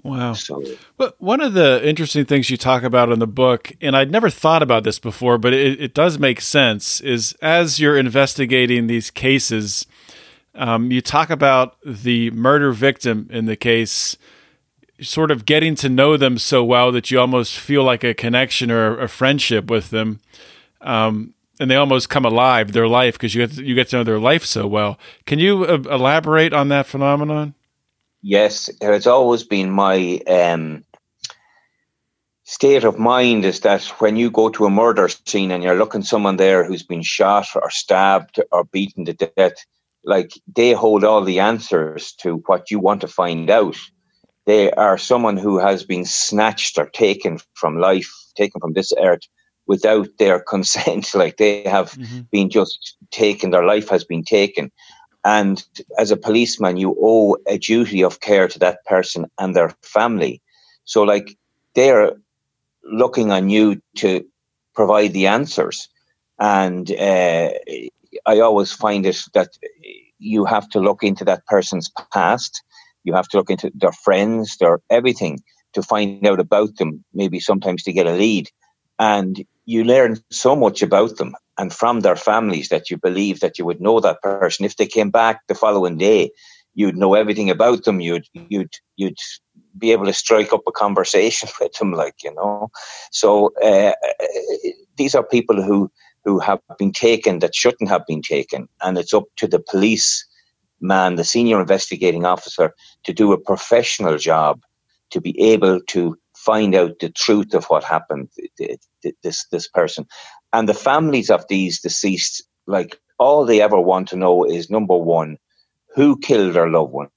Wow. 0.03 0.33
So, 0.33 0.63
but 0.97 1.19
one 1.19 1.41
of 1.41 1.53
the 1.53 1.81
interesting 1.83 2.25
things 2.25 2.51
you 2.51 2.57
talk 2.57 2.83
about 2.83 3.11
in 3.11 3.17
the 3.17 3.25
book, 3.25 3.71
and 3.81 3.97
I'd 3.97 4.11
never 4.11 4.29
thought 4.29 4.61
about 4.61 4.83
this 4.83 4.99
before, 4.99 5.39
but 5.39 5.51
it, 5.51 5.81
it 5.81 5.93
does 5.95 6.19
make 6.19 6.41
sense, 6.41 7.01
is 7.01 7.33
as 7.41 7.79
you're 7.79 7.97
investigating 7.97 8.85
these 8.85 9.09
cases, 9.09 9.87
um, 10.53 10.91
you 10.91 11.01
talk 11.01 11.29
about 11.29 11.77
the 11.83 12.29
murder 12.31 12.71
victim 12.71 13.27
in 13.31 13.45
the 13.45 13.55
case, 13.55 14.15
sort 15.01 15.31
of 15.31 15.45
getting 15.45 15.75
to 15.75 15.89
know 15.89 16.17
them 16.17 16.37
so 16.37 16.63
well 16.63 16.91
that 16.91 17.11
you 17.11 17.19
almost 17.19 17.57
feel 17.57 17.83
like 17.83 18.03
a 18.03 18.13
connection 18.13 18.71
or 18.71 18.99
a 18.99 19.09
friendship 19.09 19.69
with 19.69 19.89
them. 19.89 20.19
Um, 20.81 21.33
and 21.59 21.69
they 21.69 21.75
almost 21.75 22.09
come 22.09 22.25
alive 22.25 22.71
their 22.71 22.87
life 22.87 23.15
because 23.15 23.33
you 23.33 23.45
get 23.45 23.55
to, 23.55 23.63
you 23.63 23.75
get 23.75 23.89
to 23.89 23.97
know 23.97 24.03
their 24.03 24.19
life 24.19 24.45
so 24.45 24.67
well. 24.67 24.99
Can 25.25 25.39
you 25.39 25.63
uh, 25.65 25.77
elaborate 25.89 26.53
on 26.53 26.69
that 26.69 26.85
phenomenon? 26.85 27.53
Yes, 28.21 28.69
it's 28.81 29.07
always 29.07 29.43
been 29.43 29.69
my 29.69 30.19
um, 30.27 30.83
state 32.43 32.83
of 32.83 32.97
mind 32.97 33.45
is 33.45 33.59
that 33.61 33.83
when 33.99 34.15
you 34.15 34.31
go 34.31 34.49
to 34.49 34.65
a 34.65 34.69
murder 34.69 35.07
scene 35.09 35.51
and 35.51 35.63
you're 35.63 35.77
looking 35.77 36.03
someone 36.03 36.37
there 36.37 36.63
who's 36.63 36.83
been 36.83 37.03
shot 37.03 37.47
or 37.55 37.69
stabbed 37.69 38.39
or 38.51 38.63
beaten 38.65 39.05
to 39.05 39.13
death, 39.13 39.53
like 40.03 40.31
they 40.55 40.71
hold 40.71 41.03
all 41.03 41.23
the 41.23 41.39
answers 41.39 42.13
to 42.13 42.43
what 42.47 42.71
you 42.71 42.79
want 42.79 43.01
to 43.01 43.07
find 43.07 43.49
out. 43.49 43.77
They 44.45 44.71
are 44.71 44.97
someone 44.97 45.37
who 45.37 45.57
has 45.57 45.83
been 45.83 46.05
snatched 46.05 46.77
or 46.77 46.87
taken 46.87 47.39
from 47.55 47.79
life, 47.79 48.11
taken 48.35 48.59
from 48.61 48.73
this 48.73 48.93
earth 48.99 49.21
without 49.67 50.07
their 50.17 50.39
consent. 50.47 51.13
Like 51.13 51.37
they 51.37 51.63
have 51.63 51.91
mm-hmm. 51.91 52.21
been 52.31 52.49
just 52.49 52.97
taken, 53.11 53.51
their 53.51 53.65
life 53.65 53.89
has 53.89 54.03
been 54.03 54.23
taken. 54.23 54.71
And 55.25 55.63
as 55.97 56.11
a 56.11 56.17
policeman, 56.17 56.77
you 56.77 56.95
owe 57.01 57.35
a 57.47 57.57
duty 57.57 58.03
of 58.03 58.19
care 58.19 58.47
to 58.47 58.59
that 58.59 58.85
person 58.85 59.25
and 59.39 59.55
their 59.55 59.75
family. 59.81 60.39
So, 60.83 61.01
like, 61.01 61.35
they're 61.73 62.11
looking 62.83 63.31
on 63.31 63.49
you 63.49 63.81
to 63.97 64.23
provide 64.75 65.13
the 65.13 65.25
answers. 65.25 65.89
And 66.37 66.91
uh, 66.91 67.49
I 68.27 68.39
always 68.39 68.71
find 68.71 69.03
it 69.07 69.19
that 69.33 69.57
you 70.19 70.45
have 70.45 70.69
to 70.69 70.79
look 70.79 71.03
into 71.03 71.25
that 71.25 71.45
person's 71.47 71.91
past. 72.13 72.61
You 73.03 73.13
have 73.13 73.27
to 73.29 73.37
look 73.37 73.49
into 73.49 73.71
their 73.73 73.93
friends, 73.93 74.57
their 74.57 74.79
everything 74.91 75.39
to 75.73 75.81
find 75.81 76.25
out 76.25 76.39
about 76.39 76.77
them, 76.77 77.03
maybe 77.13 77.39
sometimes 77.39 77.81
to 77.83 77.93
get 77.93 78.07
a 78.07 78.11
lead. 78.11 78.49
And 78.99 79.43
you 79.65 79.83
learn 79.83 80.17
so 80.31 80.55
much 80.55 80.81
about 80.81 81.17
them 81.17 81.35
and 81.57 81.73
from 81.73 82.01
their 82.01 82.15
families 82.15 82.69
that 82.69 82.89
you 82.89 82.97
believe 82.97 83.39
that 83.39 83.57
you 83.57 83.65
would 83.65 83.81
know 83.81 83.99
that 83.99 84.21
person. 84.21 84.65
If 84.65 84.77
they 84.77 84.85
came 84.85 85.09
back 85.09 85.41
the 85.47 85.55
following 85.55 85.97
day, 85.97 86.31
you'd 86.73 86.97
know 86.97 87.15
everything 87.15 87.49
about 87.49 87.83
them. 87.83 87.99
You'd 87.99 88.27
you'd 88.33 88.73
you'd 88.97 89.17
be 89.77 89.91
able 89.91 90.05
to 90.05 90.13
strike 90.13 90.53
up 90.53 90.61
a 90.67 90.71
conversation 90.71 91.49
with 91.59 91.73
them, 91.73 91.93
like 91.93 92.15
you 92.23 92.33
know. 92.33 92.69
So 93.11 93.53
uh, 93.63 93.93
these 94.97 95.15
are 95.15 95.23
people 95.23 95.61
who 95.61 95.91
who 96.23 96.39
have 96.39 96.59
been 96.77 96.91
taken 96.91 97.39
that 97.39 97.55
shouldn't 97.55 97.89
have 97.89 98.05
been 98.07 98.21
taken, 98.21 98.67
and 98.81 98.97
it's 98.97 99.13
up 99.13 99.25
to 99.37 99.47
the 99.47 99.59
police 99.59 100.25
man, 100.81 101.15
the 101.15 101.23
senior 101.23 101.59
investigating 101.59 102.25
officer, 102.25 102.73
to 103.05 103.13
do 103.13 103.31
a 103.31 103.39
professional 103.39 104.17
job 104.17 104.61
to 105.11 105.21
be 105.21 105.39
able 105.39 105.79
to 105.87 106.17
find 106.35 106.75
out 106.75 106.99
the 106.99 107.09
truth 107.09 107.53
of 107.53 107.65
what 107.65 107.83
happened 107.83 108.29
this 109.23 109.45
this 109.51 109.67
person. 109.67 110.05
And 110.53 110.69
the 110.69 110.73
families 110.73 111.29
of 111.29 111.45
these 111.47 111.81
deceased 111.81 112.43
like 112.67 112.99
all 113.17 113.45
they 113.45 113.61
ever 113.61 113.79
want 113.79 114.07
to 114.09 114.17
know 114.17 114.43
is 114.43 114.69
number 114.69 114.97
one 114.97 115.37
who 115.95 116.17
killed 116.19 116.53
their 116.53 116.69
loved 116.69 116.91
one 116.91 117.09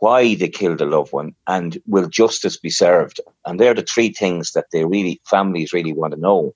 why 0.00 0.34
they 0.34 0.48
killed 0.48 0.78
their 0.78 0.88
loved 0.88 1.12
one 1.12 1.34
and 1.46 1.80
will 1.86 2.08
justice 2.08 2.56
be 2.56 2.70
served? 2.70 3.20
And 3.46 3.60
they're 3.60 3.74
the 3.74 3.82
three 3.82 4.12
things 4.12 4.52
that 4.52 4.66
they 4.72 4.84
really 4.84 5.20
families 5.24 5.72
really 5.72 5.92
want 5.92 6.14
to 6.14 6.20
know. 6.20 6.54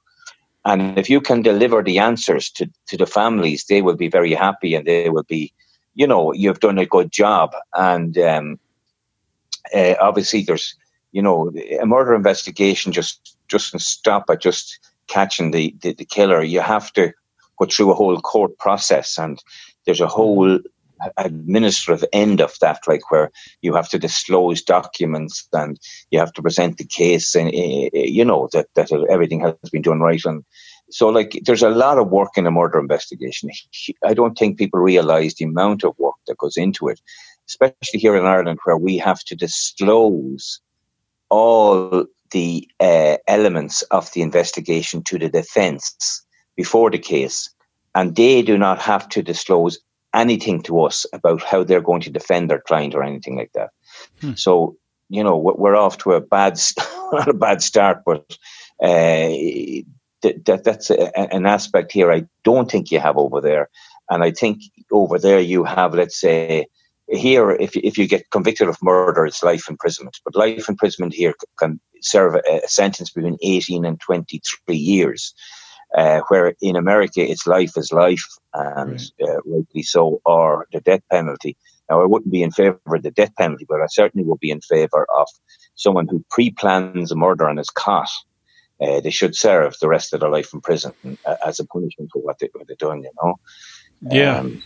And 0.65 0.99
if 0.99 1.11
you 1.11 1.21
can 1.21 1.43
deliver 1.43 1.83
the 1.83 1.99
answers 1.99 2.51
to, 2.53 2.71
to 2.89 2.97
the 2.97 3.07
families, 3.07 3.67
they 3.67 3.83
will 3.83 3.97
be 3.97 4.09
very 4.09 4.33
happy 4.33 4.75
and 4.75 4.87
they 4.87 5.11
will 5.11 5.25
be, 5.25 5.53
you 5.95 6.07
know, 6.07 6.33
you've 6.33 6.61
done 6.61 6.79
a 6.79 6.87
good 6.87 7.13
job. 7.13 7.55
And 7.75 8.17
um, 8.17 8.59
uh, 9.75 9.95
obviously, 10.01 10.43
there's, 10.43 10.75
you 11.13 11.21
know, 11.21 11.53
a 11.81 11.85
murder 11.85 12.15
investigation 12.15 12.93
just 12.93 13.34
doesn't 13.49 13.81
stop 13.81 14.25
at 14.31 14.41
just 14.41 14.79
catching 15.07 15.51
the, 15.51 15.75
the, 15.83 15.93
the 15.95 16.05
killer. 16.05 16.43
You 16.43 16.61
have 16.61 16.93
to 16.95 17.13
go 17.59 17.67
through 17.67 17.93
a 17.93 17.95
whole 17.95 18.21
court 18.21 18.59
process 18.59 19.19
and 19.19 19.43
there's 19.87 20.01
a 20.01 20.07
whole 20.07 20.59
administrative 21.17 22.05
end 22.13 22.41
of 22.41 22.57
that, 22.61 22.81
like 22.87 23.11
where 23.11 23.31
you 23.63 23.75
have 23.75 23.89
to 23.91 23.99
disclose 23.99 24.63
documents 24.63 25.47
and 25.53 25.79
you 26.11 26.19
have 26.19 26.33
to 26.35 26.43
present 26.43 26.79
the 26.79 26.85
case, 26.85 27.35
and 27.35 27.49
eh, 27.49 27.89
eh, 27.95 28.07
you 28.07 28.25
know 28.25 28.49
that 28.53 28.67
that 28.75 28.91
everything 29.11 29.41
has 29.41 29.55
been 29.71 29.83
done 29.83 30.01
right. 30.01 30.25
And 30.25 30.45
so, 30.91 31.09
like, 31.09 31.41
there's 31.45 31.63
a 31.63 31.71
lot 31.71 31.99
of 31.99 32.11
work 32.11 32.37
in 32.37 32.47
a 32.47 32.51
murder 32.51 32.79
investigation. 32.79 33.51
I 34.05 34.15
don't 34.15 34.37
think 34.39 34.59
people 34.59 34.81
realise 34.81 35.35
the 35.35 35.45
amount 35.45 35.85
of 35.85 35.99
work 35.99 36.15
that 36.27 36.39
goes 36.39 36.57
into 36.57 36.89
it, 36.89 37.01
especially 37.49 38.01
here 38.01 38.17
in 38.17 38.27
Ireland, 38.27 38.61
where 38.65 38.77
we 38.77 38.99
have 38.99 39.23
to 39.25 39.37
disclose 39.37 40.61
all 41.31 42.07
the 42.31 42.69
uh, 42.81 43.17
elements 43.27 43.83
of 43.91 44.13
the 44.13 44.23
investigation 44.23 45.03
to 45.05 45.19
the 45.19 45.29
defence 45.29 46.25
before 46.57 46.91
the 46.91 46.99
case, 46.99 47.49
and 47.95 48.17
they 48.17 48.43
do 48.43 48.59
not 48.59 48.79
have 48.81 49.09
to 49.11 49.23
disclose 49.23 49.79
anything 50.15 50.63
to 50.63 50.81
us 50.83 51.07
about 51.13 51.43
how 51.43 51.65
they're 51.65 51.81
going 51.81 52.01
to 52.03 52.11
defend 52.11 52.49
their 52.49 52.61
client 52.61 52.95
or 52.95 53.03
anything 53.03 53.37
like 53.37 53.51
that. 53.55 53.71
Hmm. 54.21 54.35
So, 54.35 54.77
you 55.09 55.23
know, 55.23 55.37
we're 55.37 55.77
off 55.77 55.99
to 55.99 56.13
a 56.13 56.21
bad, 56.21 56.59
not 57.13 57.29
a 57.29 57.35
bad 57.35 57.63
start, 57.63 58.03
but 58.07 58.25
uh, 58.83 59.29
that, 60.23 60.63
that's 60.65 60.91
a, 60.91 61.19
an 61.19 61.47
aspect 61.47 61.93
here 61.93 62.11
I 62.11 62.25
don't 62.45 62.71
think 62.71 62.91
you 62.91 63.01
have 63.01 63.17
over 63.17 63.41
there. 63.41 63.69
And 64.11 64.23
I 64.23 64.31
think 64.31 64.61
over 64.93 65.19
there 65.19 65.41
you 65.41 65.65
have, 65.65 65.95
let's 65.95 66.19
say, 66.19 66.67
here, 67.09 67.51
if, 67.51 67.77
if 67.77 67.99
you 67.99 68.07
get 68.07 68.31
convicted 68.31 68.69
of 68.69 68.83
murder, 68.83 69.27
it's 69.27 69.43
life 69.43 69.69
imprisonment. 69.69 70.19
But 70.25 70.37
life 70.37 70.69
imprisonment 70.69 71.15
here 71.15 71.35
can 71.59 71.81
serve 72.05 72.35
a, 72.35 72.61
a 72.65 72.69
sentence 72.69 73.11
between 73.11 73.39
18 73.43 73.85
and 73.85 74.01
23 74.01 74.77
years. 74.77 75.35
Uh, 75.97 76.23
where 76.27 76.57
in 76.61 76.75
America 76.75 77.21
it's 77.21 77.47
life 77.47 77.77
is 77.77 77.93
life, 77.93 78.27
and 78.53 78.93
right. 78.93 79.29
uh, 79.29 79.41
rightly 79.47 79.83
so, 79.83 80.21
or 80.25 80.67
the 80.73 80.81
death 80.81 81.03
penalty. 81.09 81.57
Now, 81.89 82.03
I 82.03 82.07
wouldn't 82.07 82.33
be 82.33 82.43
in 82.43 82.51
favour 82.51 82.81
of 82.87 83.03
the 83.03 83.13
death 83.13 83.33
penalty, 83.37 83.65
but 83.69 83.81
I 83.81 83.87
certainly 83.87 84.27
would 84.27 84.41
be 84.41 84.51
in 84.51 84.61
favour 84.61 85.07
of 85.17 85.29
someone 85.77 86.09
who 86.09 86.25
pre-plans 86.31 87.13
a 87.13 87.17
murder 87.17 87.47
and 87.47 87.61
is 87.61 87.71
caught. 87.71 88.09
Uh, 88.81 89.01
they 89.01 89.11
should 89.11 89.37
serve 89.37 89.77
the 89.81 89.89
rest 89.89 90.13
of 90.13 90.21
their 90.21 90.31
life 90.31 90.53
in 90.53 90.61
prison 90.61 90.93
uh, 91.25 91.37
as 91.47 91.61
a 91.61 91.67
punishment 91.67 92.11
for 92.13 92.23
what, 92.23 92.39
they, 92.41 92.49
what 92.55 92.67
they're 92.67 92.77
doing. 92.77 93.05
You 93.05 93.11
know. 93.23 93.35
Yeah. 94.11 94.39
Um, 94.39 94.63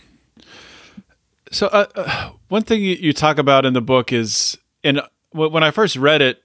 so 1.51 1.67
uh, 1.67 1.85
uh, 1.95 2.31
one 2.47 2.63
thing 2.63 2.81
you, 2.81 2.95
you, 2.95 3.13
talk 3.13 3.37
about 3.37 3.65
in 3.65 3.73
the 3.73 3.81
book 3.81 4.11
is, 4.11 4.57
and 4.83 5.01
when 5.31 5.63
I 5.63 5.71
first 5.71 5.95
read 5.95 6.21
it, 6.21 6.43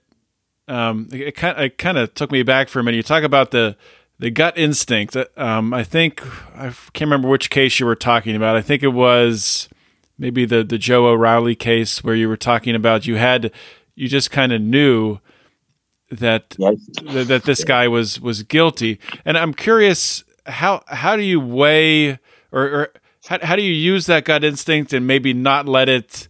um, 0.68 1.08
it 1.12 1.36
kind 1.36 1.58
it 1.58 1.78
kind 1.78 1.98
of 1.98 2.14
took 2.14 2.30
me 2.30 2.42
back 2.42 2.68
for 2.68 2.80
a 2.80 2.82
minute. 2.82 2.96
You 2.96 3.02
talk 3.02 3.22
about 3.22 3.50
the 3.50 3.76
the 4.18 4.30
gut 4.30 4.56
instinct. 4.56 5.16
Um, 5.36 5.74
I 5.74 5.84
think 5.84 6.24
I 6.56 6.72
can't 6.92 7.02
remember 7.08 7.28
which 7.28 7.50
case 7.50 7.78
you 7.80 7.86
were 7.86 7.96
talking 7.96 8.34
about. 8.36 8.56
I 8.56 8.62
think 8.62 8.82
it 8.82 8.88
was 8.88 9.68
maybe 10.18 10.44
the 10.44 10.64
the 10.64 10.78
Joe 10.78 11.06
O'Reilly 11.06 11.54
case 11.54 12.02
where 12.02 12.14
you 12.14 12.28
were 12.28 12.36
talking 12.36 12.74
about 12.74 13.06
you 13.06 13.16
had 13.16 13.52
you 13.94 14.08
just 14.08 14.30
kind 14.30 14.52
of 14.52 14.60
knew 14.60 15.18
that 16.10 16.54
yes. 16.58 16.76
th- 16.96 17.26
that 17.26 17.44
this 17.44 17.64
guy 17.64 17.88
was 17.88 18.20
was 18.20 18.42
guilty. 18.42 19.00
And 19.24 19.36
I'm 19.36 19.52
curious 19.52 20.24
how 20.46 20.82
how 20.86 21.16
do 21.16 21.22
you 21.22 21.40
weigh 21.40 22.18
or, 22.52 22.62
or 22.62 22.92
how, 23.26 23.38
how 23.42 23.56
do 23.56 23.62
you 23.62 23.72
use 23.72 24.06
that 24.06 24.24
gut 24.24 24.44
instinct 24.44 24.92
and 24.92 25.06
maybe 25.06 25.32
not 25.32 25.66
let 25.66 25.88
it 25.88 26.28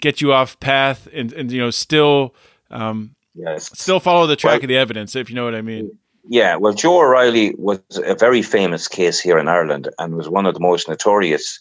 get 0.00 0.20
you 0.20 0.32
off 0.32 0.58
path 0.60 1.08
and, 1.12 1.32
and 1.32 1.50
you 1.50 1.60
know 1.60 1.70
still 1.70 2.34
um, 2.70 3.14
yes. 3.34 3.70
still 3.78 4.00
follow 4.00 4.26
the 4.26 4.36
track 4.36 4.54
well, 4.54 4.64
of 4.64 4.68
the 4.68 4.76
evidence 4.76 5.16
if 5.16 5.28
you 5.28 5.36
know 5.36 5.44
what 5.44 5.54
I 5.54 5.62
mean. 5.62 5.96
Yeah, 6.28 6.56
well, 6.56 6.72
Joe 6.72 7.00
O'Reilly 7.00 7.54
was 7.58 7.80
a 8.04 8.14
very 8.14 8.42
famous 8.42 8.86
case 8.86 9.18
here 9.18 9.38
in 9.38 9.48
Ireland 9.48 9.88
and 9.98 10.14
was 10.14 10.28
one 10.28 10.46
of 10.46 10.54
the 10.54 10.60
most 10.60 10.88
notorious 10.88 11.58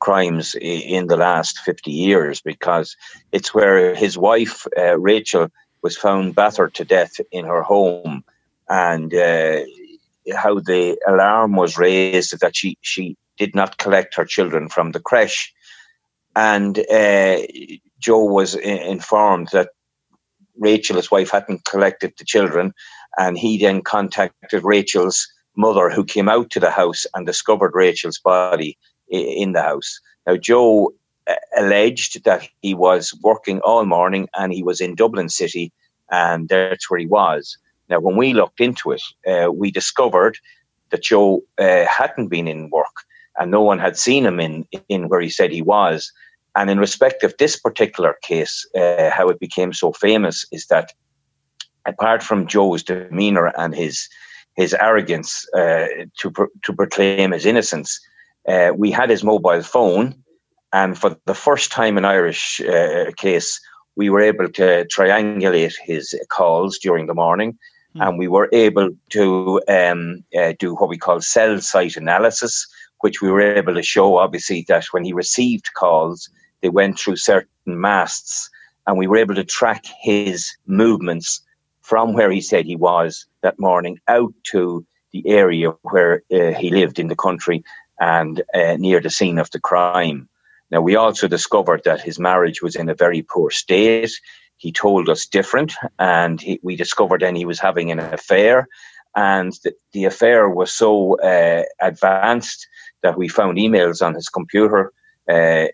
crimes 0.00 0.54
in 0.60 1.08
the 1.08 1.16
last 1.16 1.58
50 1.58 1.90
years 1.90 2.40
because 2.40 2.96
it's 3.32 3.52
where 3.52 3.94
his 3.94 4.16
wife, 4.16 4.66
uh, 4.78 4.98
Rachel, 4.98 5.48
was 5.82 5.96
found 5.96 6.34
battered 6.34 6.74
to 6.74 6.84
death 6.84 7.20
in 7.32 7.44
her 7.44 7.62
home 7.62 8.24
and 8.68 9.12
uh, 9.14 9.60
how 10.34 10.58
the 10.60 10.98
alarm 11.06 11.56
was 11.56 11.78
raised 11.78 12.38
that 12.40 12.56
she, 12.56 12.78
she 12.80 13.16
did 13.36 13.54
not 13.54 13.78
collect 13.78 14.14
her 14.14 14.24
children 14.24 14.68
from 14.68 14.92
the 14.92 15.00
creche. 15.00 15.52
And 16.34 16.78
uh, 16.78 17.38
Joe 17.98 18.24
was 18.24 18.54
informed 18.54 19.48
that 19.52 19.70
Rachel, 20.58 20.96
his 20.96 21.10
wife, 21.10 21.30
hadn't 21.30 21.64
collected 21.64 22.12
the 22.18 22.24
children 22.24 22.72
and 23.16 23.38
he 23.38 23.58
then 23.58 23.82
contacted 23.82 24.64
Rachel's 24.64 25.26
mother, 25.56 25.90
who 25.90 26.04
came 26.04 26.28
out 26.28 26.50
to 26.50 26.60
the 26.60 26.70
house 26.70 27.06
and 27.14 27.26
discovered 27.26 27.72
Rachel's 27.74 28.18
body 28.18 28.78
in 29.08 29.52
the 29.52 29.62
house. 29.62 30.00
Now, 30.26 30.36
Joe 30.36 30.92
alleged 31.56 32.24
that 32.24 32.48
he 32.62 32.74
was 32.74 33.12
working 33.22 33.60
all 33.60 33.84
morning 33.84 34.28
and 34.38 34.52
he 34.52 34.62
was 34.62 34.80
in 34.80 34.94
Dublin 34.94 35.28
City, 35.28 35.72
and 36.10 36.48
that's 36.48 36.90
where 36.90 37.00
he 37.00 37.06
was. 37.06 37.58
Now, 37.88 38.00
when 38.00 38.16
we 38.16 38.34
looked 38.34 38.60
into 38.60 38.92
it, 38.92 39.02
uh, 39.26 39.50
we 39.50 39.70
discovered 39.70 40.38
that 40.90 41.02
Joe 41.02 41.42
uh, 41.58 41.86
hadn't 41.86 42.28
been 42.28 42.48
in 42.48 42.70
work 42.70 42.86
and 43.38 43.50
no 43.50 43.62
one 43.62 43.78
had 43.78 43.96
seen 43.96 44.26
him 44.26 44.40
in, 44.40 44.66
in 44.88 45.08
where 45.08 45.20
he 45.20 45.30
said 45.30 45.50
he 45.50 45.62
was. 45.62 46.12
And 46.58 46.70
in 46.70 46.80
respect 46.80 47.22
of 47.22 47.36
this 47.38 47.56
particular 47.56 48.16
case, 48.20 48.66
uh, 48.74 49.10
how 49.10 49.28
it 49.28 49.38
became 49.38 49.72
so 49.72 49.92
famous 49.92 50.44
is 50.50 50.66
that 50.66 50.92
apart 51.86 52.20
from 52.20 52.48
Joe's 52.48 52.82
demeanor 52.82 53.52
and 53.56 53.74
his 53.74 54.08
his 54.56 54.74
arrogance 54.74 55.46
uh, 55.54 55.86
to 56.18 56.30
pro- 56.32 56.54
to 56.64 56.72
proclaim 56.72 57.30
his 57.30 57.46
innocence, 57.46 58.00
uh, 58.48 58.70
we 58.76 58.90
had 58.90 59.08
his 59.08 59.22
mobile 59.22 59.62
phone, 59.62 60.06
and 60.72 60.98
for 60.98 61.16
the 61.26 61.34
first 61.46 61.70
time 61.70 61.96
in 61.96 62.04
Irish 62.04 62.60
uh, 62.62 63.12
case, 63.16 63.60
we 63.94 64.10
were 64.10 64.20
able 64.32 64.48
to 64.48 64.84
triangulate 64.96 65.76
his 65.84 66.12
calls 66.28 66.76
during 66.78 67.06
the 67.06 67.14
morning, 67.14 67.56
mm. 67.94 68.04
and 68.04 68.18
we 68.18 68.26
were 68.26 68.48
able 68.52 68.90
to 69.10 69.62
um, 69.68 70.24
uh, 70.36 70.54
do 70.58 70.74
what 70.74 70.88
we 70.88 70.98
call 70.98 71.20
cell 71.20 71.60
site 71.60 71.96
analysis, 71.96 72.66
which 73.02 73.22
we 73.22 73.30
were 73.30 73.56
able 73.56 73.74
to 73.74 73.92
show 73.94 74.18
obviously 74.18 74.64
that 74.66 74.86
when 74.90 75.04
he 75.04 75.12
received 75.12 75.74
calls, 75.74 76.28
they 76.62 76.68
went 76.68 76.98
through 76.98 77.16
certain 77.16 77.48
masts, 77.66 78.50
and 78.86 78.98
we 78.98 79.06
were 79.06 79.18
able 79.18 79.34
to 79.34 79.44
track 79.44 79.84
his 80.00 80.56
movements 80.66 81.42
from 81.80 82.12
where 82.12 82.30
he 82.30 82.40
said 82.40 82.64
he 82.64 82.76
was 82.76 83.26
that 83.42 83.58
morning 83.58 83.98
out 84.08 84.32
to 84.44 84.84
the 85.12 85.26
area 85.26 85.70
where 85.82 86.22
uh, 86.32 86.52
he 86.52 86.70
lived 86.70 86.98
in 86.98 87.08
the 87.08 87.16
country 87.16 87.64
and 87.98 88.42
uh, 88.54 88.76
near 88.78 89.00
the 89.00 89.10
scene 89.10 89.38
of 89.38 89.50
the 89.50 89.60
crime. 89.60 90.28
Now, 90.70 90.82
we 90.82 90.96
also 90.96 91.28
discovered 91.28 91.82
that 91.84 92.02
his 92.02 92.18
marriage 92.18 92.62
was 92.62 92.76
in 92.76 92.88
a 92.88 92.94
very 92.94 93.22
poor 93.22 93.50
state. 93.50 94.12
He 94.58 94.70
told 94.70 95.08
us 95.08 95.26
different, 95.26 95.72
and 95.98 96.40
he, 96.40 96.60
we 96.62 96.76
discovered 96.76 97.22
then 97.22 97.36
he 97.36 97.46
was 97.46 97.58
having 97.58 97.90
an 97.90 98.00
affair. 98.00 98.68
And 99.16 99.52
the, 99.64 99.72
the 99.92 100.04
affair 100.04 100.48
was 100.48 100.70
so 100.70 101.18
uh, 101.20 101.62
advanced 101.80 102.66
that 103.02 103.16
we 103.16 103.28
found 103.28 103.56
emails 103.56 104.04
on 104.04 104.14
his 104.14 104.28
computer 104.28 104.92
uh, 105.28 105.66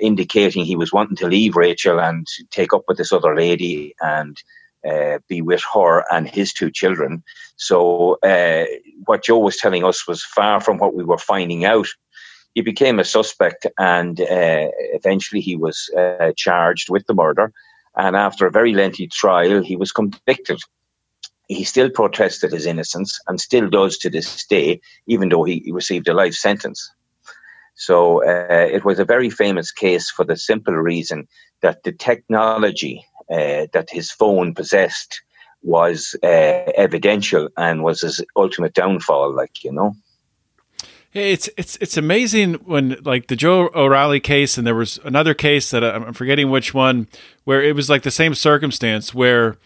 indicating 0.00 0.64
he 0.64 0.76
was 0.76 0.92
wanting 0.92 1.16
to 1.16 1.28
leave 1.28 1.56
Rachel 1.56 1.98
and 1.98 2.26
take 2.50 2.72
up 2.72 2.82
with 2.88 2.98
this 2.98 3.12
other 3.12 3.34
lady. 3.34 3.94
And 4.00 4.36
uh, 4.86 5.18
be 5.28 5.42
with 5.42 5.62
her 5.74 6.04
and 6.12 6.28
his 6.28 6.52
two 6.52 6.70
children. 6.70 7.22
So 7.56 8.18
uh, 8.22 8.66
what 9.04 9.24
Joe 9.24 9.38
was 9.38 9.56
telling 9.56 9.84
us 9.84 10.06
was 10.06 10.22
far 10.22 10.60
from 10.60 10.78
what 10.78 10.94
we 10.94 11.04
were 11.04 11.18
finding 11.18 11.64
out. 11.64 11.88
He 12.54 12.62
became 12.62 12.98
a 12.98 13.04
suspect, 13.04 13.66
and 13.78 14.20
uh, 14.20 14.68
eventually 14.94 15.40
he 15.40 15.56
was 15.56 15.90
uh, 15.96 16.32
charged 16.36 16.88
with 16.88 17.06
the 17.06 17.14
murder. 17.14 17.52
And 17.96 18.16
after 18.16 18.46
a 18.46 18.50
very 18.50 18.72
lengthy 18.72 19.08
trial, 19.08 19.62
he 19.62 19.76
was 19.76 19.92
convicted. 19.92 20.60
He 21.48 21.64
still 21.64 21.90
protested 21.90 22.52
his 22.52 22.66
innocence 22.66 23.18
and 23.28 23.40
still 23.40 23.68
does 23.68 23.98
to 23.98 24.10
this 24.10 24.46
day, 24.46 24.80
even 25.06 25.28
though 25.28 25.44
he 25.44 25.70
received 25.72 26.08
a 26.08 26.14
life 26.14 26.34
sentence. 26.34 26.90
So 27.76 28.24
uh, 28.24 28.66
it 28.72 28.84
was 28.84 28.98
a 28.98 29.04
very 29.04 29.30
famous 29.30 29.70
case 29.70 30.10
for 30.10 30.24
the 30.24 30.36
simple 30.36 30.74
reason 30.74 31.28
that 31.60 31.84
the 31.84 31.92
technology 31.92 33.04
uh, 33.30 33.66
that 33.72 33.88
his 33.90 34.10
phone 34.10 34.54
possessed 34.54 35.22
was 35.62 36.16
uh, 36.22 36.26
evidential 36.76 37.48
and 37.56 37.82
was 37.82 38.00
his 38.00 38.24
ultimate 38.34 38.74
downfall. 38.74 39.34
Like 39.34 39.62
you 39.62 39.72
know. 39.72 39.94
It's 41.12 41.48
it's 41.56 41.76
it's 41.76 41.96
amazing 41.96 42.54
when 42.64 42.98
like 43.02 43.28
the 43.28 43.36
Joe 43.36 43.70
O'Reilly 43.74 44.20
case, 44.20 44.58
and 44.58 44.66
there 44.66 44.74
was 44.74 44.98
another 45.04 45.34
case 45.34 45.70
that 45.70 45.82
I'm 45.82 46.12
forgetting 46.12 46.50
which 46.50 46.74
one, 46.74 47.08
where 47.44 47.62
it 47.62 47.74
was 47.74 47.88
like 47.88 48.02
the 48.02 48.10
same 48.10 48.34
circumstance 48.34 49.14
where 49.14 49.56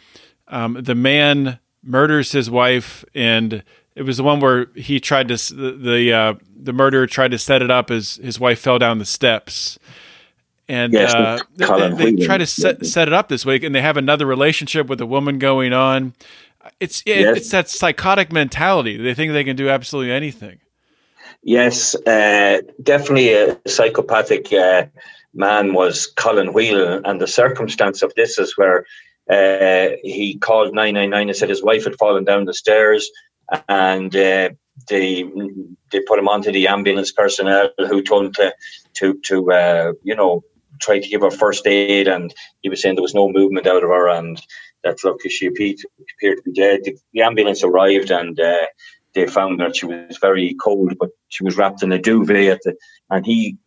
um, 0.49 0.79
the 0.81 0.95
man 0.95 1.59
murders 1.83 2.33
his 2.33 2.51
wife 2.51 3.05
and 3.15 3.63
it 4.01 4.05
was 4.07 4.17
the 4.17 4.23
one 4.23 4.41
where 4.41 4.67
he 4.75 4.99
tried 4.99 5.29
to 5.29 5.37
the 5.55 5.73
the, 5.73 6.13
uh, 6.13 6.35
the 6.57 6.73
murderer 6.73 7.07
tried 7.07 7.33
to 7.33 7.39
set 7.39 7.61
it 7.61 7.71
up 7.71 7.91
as 7.91 8.17
his 8.17 8.41
wife 8.41 8.59
fell 8.59 8.79
down 8.79 8.99
the 8.99 9.05
steps 9.05 9.79
and 10.71 10.93
yes, 10.93 11.13
uh, 11.13 11.41
they, 11.57 12.13
they 12.13 12.25
try 12.25 12.39
to 12.39 12.47
set, 12.47 12.87
set 12.87 13.09
it 13.09 13.13
up 13.13 13.29
this 13.29 13.45
way, 13.45 13.59
and 13.61 13.75
they 13.75 13.83
have 13.83 13.97
another 13.97 14.25
relationship 14.25 14.87
with 14.87 15.01
a 15.01 15.07
woman 15.07 15.41
going 15.41 15.73
on. 15.73 16.15
It's 16.79 17.03
it, 17.07 17.21
yes. 17.21 17.37
it's 17.39 17.51
that 17.51 17.69
psychotic 17.69 18.31
mentality. 18.31 18.97
They 18.97 19.13
think 19.13 19.33
they 19.33 19.43
can 19.43 19.57
do 19.57 19.69
absolutely 19.69 20.13
anything. 20.13 20.61
Yes, 21.43 21.97
uh, 22.07 22.61
definitely 22.85 23.33
a 23.33 23.59
psychopathic 23.67 24.53
uh, 24.53 24.87
man 25.35 25.75
was 25.75 26.07
Colin 26.07 26.53
Whelan, 26.53 27.05
and 27.05 27.21
the 27.21 27.27
circumstance 27.27 28.03
of 28.03 28.15
this 28.15 28.39
is 28.39 28.57
where 28.57 28.87
uh, 29.29 29.97
he 30.05 30.39
called 30.39 30.73
nine 30.73 30.95
nine 30.95 31.11
nine 31.11 31.29
and 31.29 31.37
said 31.37 31.49
his 31.49 31.65
wife 31.65 31.83
had 31.83 31.97
fallen 31.99 32.23
down 32.23 32.45
the 32.45 32.55
stairs, 32.55 33.11
and 33.69 34.15
uh, 34.15 34.51
they 34.89 35.25
they 35.91 36.01
put 36.07 36.19
him 36.19 36.29
onto 36.29 36.53
the 36.53 36.69
ambulance 36.69 37.13
personnel 37.13 37.71
who 37.79 38.03
told 38.03 38.27
him 38.27 38.33
to 38.35 38.55
to 38.95 39.21
to 39.25 39.53
uh, 39.53 39.93
you 40.03 40.15
know 40.15 40.43
tried 40.81 41.01
to 41.01 41.09
give 41.09 41.21
her 41.21 41.31
first 41.31 41.67
aid, 41.67 42.09
and 42.09 42.35
he 42.63 42.69
was 42.69 42.81
saying 42.81 42.97
there 42.97 43.03
was 43.03 43.15
no 43.15 43.29
movement 43.29 43.67
out 43.67 43.85
of 43.85 43.91
her, 43.91 44.09
and 44.09 44.41
that 44.83 45.03
look, 45.05 45.21
she 45.29 45.47
appeared, 45.47 45.77
appeared 46.17 46.39
to 46.39 46.43
be 46.43 46.53
dead. 46.53 46.81
The, 46.85 46.97
the 47.13 47.23
ambulance 47.23 47.63
arrived, 47.63 48.11
and 48.11 48.39
uh, 48.41 48.67
they 49.15 49.27
found 49.27 49.61
that 49.61 49.77
she 49.77 49.87
was 49.87 50.19
very 50.21 50.57
cold, 50.63 50.95
but 50.99 51.11
she 51.29 51.45
was 51.45 51.57
wrapped 51.57 51.83
in 51.83 51.93
a 51.93 51.99
duvet. 51.99 52.61
The, 52.65 52.77
and 53.11 53.27
he 53.27 53.59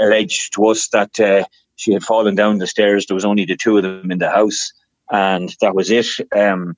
alleged 0.00 0.54
to 0.54 0.66
us 0.66 0.88
that 0.88 1.20
uh, 1.20 1.44
she 1.76 1.92
had 1.92 2.02
fallen 2.02 2.34
down 2.34 2.58
the 2.58 2.66
stairs. 2.66 3.06
There 3.06 3.14
was 3.14 3.24
only 3.24 3.44
the 3.44 3.56
two 3.56 3.76
of 3.76 3.82
them 3.82 4.10
in 4.10 4.18
the 4.18 4.30
house, 4.30 4.72
and 5.10 5.54
that 5.60 5.74
was 5.74 5.90
it. 5.90 6.06
Um, 6.34 6.76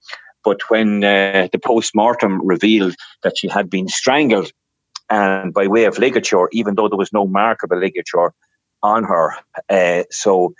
but 0.48 0.70
when 0.70 1.04
uh, 1.04 1.46
the 1.52 1.58
post 1.58 1.94
mortem 1.94 2.40
revealed 2.54 2.94
that 3.22 3.36
she 3.36 3.48
had 3.48 3.68
been 3.68 3.86
strangled, 3.86 4.50
and 5.10 5.52
by 5.52 5.66
way 5.66 5.84
of 5.84 5.98
ligature, 5.98 6.48
even 6.52 6.74
though 6.74 6.88
there 6.88 6.96
was 7.04 7.12
no 7.12 7.26
mark 7.26 7.62
of 7.62 7.70
a 7.70 7.76
ligature, 7.76 8.32
on 8.82 9.04
her. 9.04 9.34
Uh, 9.68 10.04
so, 10.10 10.54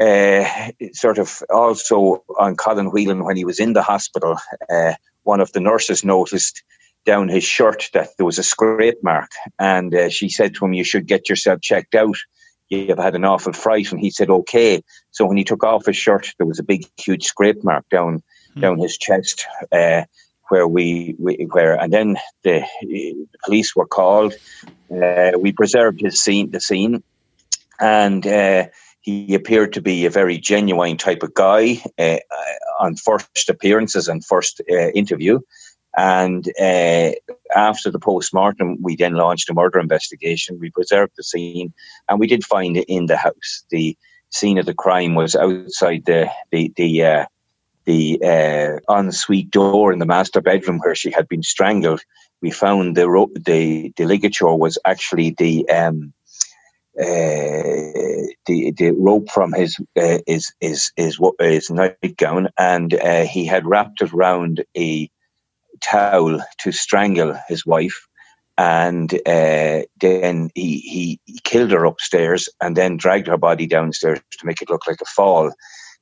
uh, 0.00 0.44
sort 0.92 1.18
of 1.18 1.42
also 1.50 2.22
on 2.38 2.54
Colin 2.54 2.92
Whelan 2.92 3.24
when 3.24 3.36
he 3.36 3.44
was 3.44 3.58
in 3.58 3.72
the 3.72 3.82
hospital, 3.82 4.36
uh, 4.72 4.92
one 5.24 5.40
of 5.40 5.50
the 5.50 5.60
nurses 5.60 6.04
noticed 6.04 6.62
down 7.04 7.26
his 7.28 7.42
shirt 7.42 7.90
that 7.92 8.10
there 8.16 8.26
was 8.26 8.38
a 8.38 8.44
scrape 8.44 9.02
mark, 9.02 9.32
and 9.58 9.92
uh, 9.92 10.08
she 10.08 10.28
said 10.28 10.54
to 10.54 10.64
him, 10.64 10.72
"You 10.72 10.84
should 10.84 11.08
get 11.08 11.28
yourself 11.28 11.60
checked 11.62 11.96
out. 11.96 12.18
You've 12.68 13.04
had 13.06 13.16
an 13.16 13.24
awful 13.24 13.54
fright." 13.54 13.90
And 13.90 14.00
he 14.00 14.10
said, 14.10 14.30
"Okay." 14.30 14.82
So 15.10 15.26
when 15.26 15.36
he 15.36 15.42
took 15.42 15.64
off 15.64 15.86
his 15.86 15.96
shirt, 15.96 16.32
there 16.38 16.46
was 16.46 16.60
a 16.60 16.70
big, 16.72 16.84
huge 16.96 17.24
scrape 17.24 17.64
mark 17.64 17.84
down 17.88 18.22
hmm. 18.54 18.60
down 18.60 18.78
his 18.78 18.96
chest. 18.96 19.46
Uh, 19.72 20.02
where 20.48 20.66
we, 20.66 21.14
we, 21.18 21.46
where 21.52 21.80
and 21.80 21.92
then 21.92 22.16
the, 22.42 22.64
the 22.82 23.14
police 23.44 23.76
were 23.76 23.86
called. 23.86 24.34
Uh, 24.90 25.30
we 25.38 25.52
preserved 25.52 26.00
his 26.00 26.20
scene, 26.20 26.50
the 26.50 26.60
scene, 26.60 27.04
and 27.80 28.26
uh, 28.26 28.66
he 29.00 29.34
appeared 29.34 29.72
to 29.72 29.80
be 29.80 30.04
a 30.04 30.10
very 30.10 30.38
genuine 30.38 30.96
type 30.96 31.22
of 31.22 31.34
guy 31.34 31.82
uh, 31.98 32.18
on 32.80 32.96
first 32.96 33.48
appearances 33.48 34.08
and 34.08 34.24
first 34.24 34.60
uh, 34.70 34.90
interview. 34.90 35.40
And 35.96 36.46
uh, 36.60 37.12
after 37.56 37.90
the 37.90 37.98
post 37.98 38.32
mortem, 38.32 38.76
we 38.80 38.96
then 38.96 39.14
launched 39.14 39.50
a 39.50 39.54
murder 39.54 39.80
investigation. 39.80 40.58
We 40.60 40.70
preserved 40.70 41.12
the 41.16 41.24
scene, 41.24 41.72
and 42.08 42.20
we 42.20 42.26
did 42.26 42.44
find 42.44 42.76
it 42.76 42.84
in 42.88 43.06
the 43.06 43.16
house. 43.16 43.64
The 43.70 43.96
scene 44.30 44.58
of 44.58 44.66
the 44.66 44.74
crime 44.74 45.14
was 45.14 45.34
outside 45.34 46.04
the 46.06 46.30
the 46.52 46.72
the 46.76 47.04
uh, 47.04 47.26
the 47.84 48.20
uh, 48.22 48.98
ensuite 48.98 49.50
door 49.50 49.92
in 49.92 49.98
the 49.98 50.06
master 50.06 50.40
bedroom 50.40 50.78
where 50.78 50.94
she 50.94 51.10
had 51.10 51.28
been 51.28 51.42
strangled. 51.42 52.02
We 52.42 52.50
found 52.50 52.96
the 52.96 53.08
ro- 53.08 53.30
the 53.34 53.92
the 53.96 54.06
ligature 54.06 54.54
was 54.54 54.78
actually 54.84 55.30
the 55.30 55.68
um, 55.68 56.12
uh, 56.98 58.26
the 58.46 58.72
the 58.76 58.94
rope 58.96 59.30
from 59.30 59.52
his 59.52 59.78
uh, 59.96 60.18
his 60.26 60.52
his, 60.60 60.92
his 60.96 61.70
nightgown, 61.70 62.48
and 62.58 62.94
uh, 62.94 63.24
he 63.24 63.44
had 63.46 63.66
wrapped 63.66 64.02
it 64.02 64.12
round 64.12 64.64
a 64.76 65.10
towel 65.80 66.40
to 66.58 66.72
strangle 66.72 67.36
his 67.48 67.64
wife, 67.64 68.06
and 68.58 69.14
uh, 69.26 69.82
then 70.00 70.50
he, 70.54 70.78
he, 70.80 71.20
he 71.24 71.40
killed 71.44 71.70
her 71.70 71.84
upstairs, 71.84 72.48
and 72.60 72.76
then 72.76 72.96
dragged 72.96 73.26
her 73.26 73.38
body 73.38 73.66
downstairs 73.66 74.20
to 74.32 74.46
make 74.46 74.60
it 74.60 74.70
look 74.70 74.86
like 74.86 75.00
a 75.00 75.06
fall. 75.06 75.52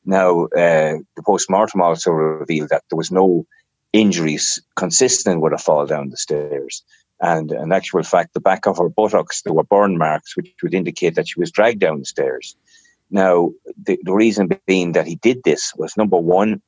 Now, 0.09 0.45
uh, 0.47 0.97
the 1.17 1.23
post 1.23 1.51
mortem 1.51 1.83
also 1.83 2.11
revealed 2.11 2.71
that 2.71 2.83
there 2.89 2.97
was 2.97 3.11
no 3.11 3.45
injuries 3.93 4.59
consistent 4.75 5.43
with 5.43 5.53
a 5.53 5.59
fall 5.59 5.85
down 5.85 6.09
the 6.09 6.17
stairs. 6.17 6.83
And 7.21 7.53
in 7.53 7.73
actual 7.73 8.03
fact, 8.03 8.33
the 8.33 8.41
back 8.41 8.67
of 8.67 8.79
her 8.79 8.89
buttocks, 8.89 9.43
there 9.43 9.53
were 9.53 9.65
burn 9.65 9.99
marks, 9.99 10.35
which 10.35 10.55
would 10.63 10.73
indicate 10.73 11.15
that 11.17 11.29
she 11.29 11.39
was 11.39 11.51
dragged 11.51 11.81
down 11.81 11.99
the 11.99 12.07
stairs. 12.07 12.57
Now, 13.11 13.51
the, 13.85 13.99
the 14.03 14.15
reason 14.15 14.49
being 14.67 14.93
that 14.93 15.07
he 15.07 15.17
did 15.17 15.43
this 15.45 15.75
was 15.77 15.95
number 15.99 16.17
one, 16.17 16.63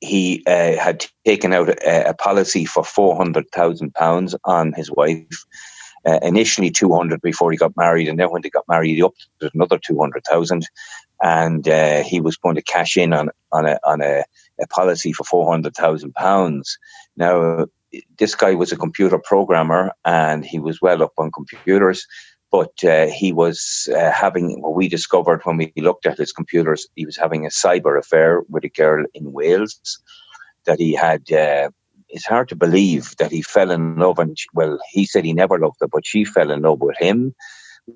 he 0.00 0.42
uh, 0.44 0.76
had 0.76 1.06
taken 1.24 1.52
out 1.52 1.68
a, 1.68 2.08
a 2.08 2.14
policy 2.14 2.64
for 2.64 2.82
£400,000 2.82 4.34
on 4.44 4.72
his 4.72 4.90
wife. 4.90 5.44
Uh, 6.06 6.18
initially 6.22 6.70
200 6.70 7.20
before 7.20 7.50
he 7.50 7.58
got 7.58 7.76
married, 7.76 8.08
and 8.08 8.18
then 8.18 8.30
when 8.30 8.40
they 8.40 8.48
got 8.48 8.64
married, 8.68 8.94
he 8.94 9.02
upped 9.02 9.28
to 9.38 9.50
another 9.52 9.78
200,000, 9.78 10.66
and 11.22 11.68
uh, 11.68 12.02
he 12.02 12.22
was 12.22 12.38
going 12.38 12.54
to 12.54 12.62
cash 12.62 12.96
in 12.96 13.12
on 13.12 13.28
on 13.52 13.66
a 13.66 13.78
on 13.84 14.00
a, 14.00 14.24
a 14.60 14.66
policy 14.68 15.12
for 15.12 15.24
400,000 15.24 16.14
pounds. 16.14 16.78
Now, 17.16 17.66
this 18.18 18.34
guy 18.34 18.54
was 18.54 18.72
a 18.72 18.76
computer 18.76 19.18
programmer 19.18 19.92
and 20.04 20.44
he 20.44 20.58
was 20.58 20.80
well 20.80 21.02
up 21.02 21.12
on 21.18 21.32
computers, 21.32 22.06
but 22.50 22.72
uh, 22.84 23.06
he 23.06 23.32
was 23.32 23.88
uh, 23.94 24.10
having 24.10 24.60
what 24.60 24.74
we 24.74 24.88
discovered 24.88 25.40
when 25.44 25.56
we 25.56 25.72
looked 25.76 26.06
at 26.06 26.18
his 26.18 26.32
computers. 26.32 26.86
He 26.96 27.06
was 27.06 27.16
having 27.16 27.46
a 27.46 27.50
cyber 27.50 27.98
affair 27.98 28.42
with 28.48 28.64
a 28.64 28.68
girl 28.68 29.04
in 29.14 29.32
Wales 29.32 30.00
that 30.66 30.78
he 30.78 30.94
had. 30.94 31.24
It's 32.12 32.26
hard 32.26 32.48
to 32.48 32.56
believe 32.56 33.14
that 33.18 33.30
he 33.30 33.42
fell 33.42 33.70
in 33.70 33.96
love, 33.96 34.18
and 34.18 34.36
well, 34.52 34.78
he 34.90 35.06
said 35.06 35.24
he 35.24 35.32
never 35.32 35.58
loved 35.58 35.76
her, 35.80 35.88
but 35.88 36.06
she 36.06 36.24
fell 36.24 36.50
in 36.50 36.62
love 36.62 36.80
with 36.80 36.96
him. 36.98 37.34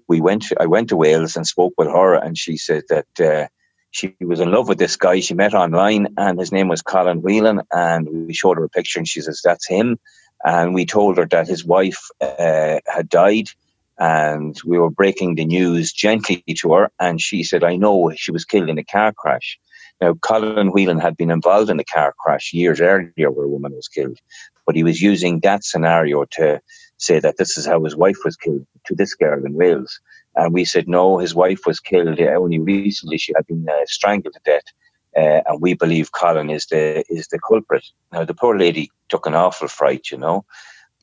We 0.08 0.20
went. 0.20 0.46
I 0.58 0.66
went 0.66 0.88
to 0.88 0.96
Wales 0.96 1.36
and 1.36 1.46
spoke 1.46 1.74
with 1.76 1.88
her, 1.88 2.14
and 2.14 2.38
she 2.38 2.56
said 2.56 2.84
that 2.88 3.20
uh, 3.20 3.48
she 3.94 4.14
was 4.20 4.40
in 4.40 4.50
love 4.50 4.68
with 4.68 4.78
this 4.78 4.96
guy 4.96 5.20
she 5.20 5.34
met 5.34 5.54
online, 5.54 6.08
and 6.16 6.38
his 6.38 6.50
name 6.50 6.66
was 6.66 6.82
Colin 6.82 7.22
Whelan. 7.22 7.62
And 7.70 8.26
we 8.26 8.34
showed 8.34 8.56
her 8.56 8.64
a 8.64 8.68
picture, 8.68 8.98
and 8.98 9.08
she 9.08 9.20
says, 9.20 9.40
That's 9.44 9.68
him. 9.68 9.98
And 10.44 10.74
we 10.74 10.84
told 10.84 11.16
her 11.16 11.26
that 11.26 11.46
his 11.46 11.64
wife 11.64 12.02
uh, 12.20 12.80
had 12.86 13.08
died, 13.08 13.50
and 13.98 14.60
we 14.66 14.78
were 14.78 14.90
breaking 14.90 15.36
the 15.36 15.44
news 15.44 15.92
gently 15.92 16.42
to 16.58 16.72
her. 16.72 16.90
And 16.98 17.20
she 17.20 17.44
said, 17.44 17.62
I 17.62 17.76
know 17.76 18.12
she 18.16 18.32
was 18.32 18.44
killed 18.44 18.68
in 18.68 18.78
a 18.78 18.84
car 18.84 19.12
crash. 19.12 19.58
Now, 20.04 20.12
Colin 20.20 20.68
Whelan 20.68 20.98
had 20.98 21.16
been 21.16 21.30
involved 21.30 21.70
in 21.70 21.80
a 21.80 21.84
car 21.84 22.12
crash 22.18 22.52
years 22.52 22.78
earlier 22.78 23.30
where 23.30 23.46
a 23.46 23.48
woman 23.48 23.72
was 23.72 23.88
killed, 23.88 24.18
but 24.66 24.76
he 24.76 24.84
was 24.84 25.00
using 25.00 25.40
that 25.40 25.64
scenario 25.64 26.26
to 26.32 26.60
say 26.98 27.20
that 27.20 27.38
this 27.38 27.56
is 27.56 27.64
how 27.64 27.82
his 27.82 27.96
wife 27.96 28.18
was 28.22 28.36
killed 28.36 28.66
to 28.84 28.94
this 28.94 29.14
girl 29.14 29.42
in 29.46 29.54
Wales. 29.54 29.98
And 30.36 30.52
we 30.52 30.66
said, 30.66 30.88
no, 30.88 31.16
his 31.16 31.34
wife 31.34 31.62
was 31.64 31.80
killed 31.80 32.20
only 32.20 32.58
recently. 32.58 33.16
She 33.16 33.32
had 33.34 33.46
been 33.46 33.66
uh, 33.66 33.86
strangled 33.86 34.34
to 34.34 34.40
death. 34.44 34.68
Uh, 35.16 35.40
and 35.46 35.62
we 35.62 35.72
believe 35.72 36.12
Colin 36.12 36.50
is 36.50 36.66
the 36.66 37.02
is 37.08 37.28
the 37.28 37.38
culprit. 37.38 37.86
Now 38.12 38.24
the 38.26 38.34
poor 38.34 38.58
lady 38.58 38.90
took 39.08 39.24
an 39.24 39.34
awful 39.34 39.68
fright, 39.68 40.10
you 40.10 40.18
know, 40.18 40.44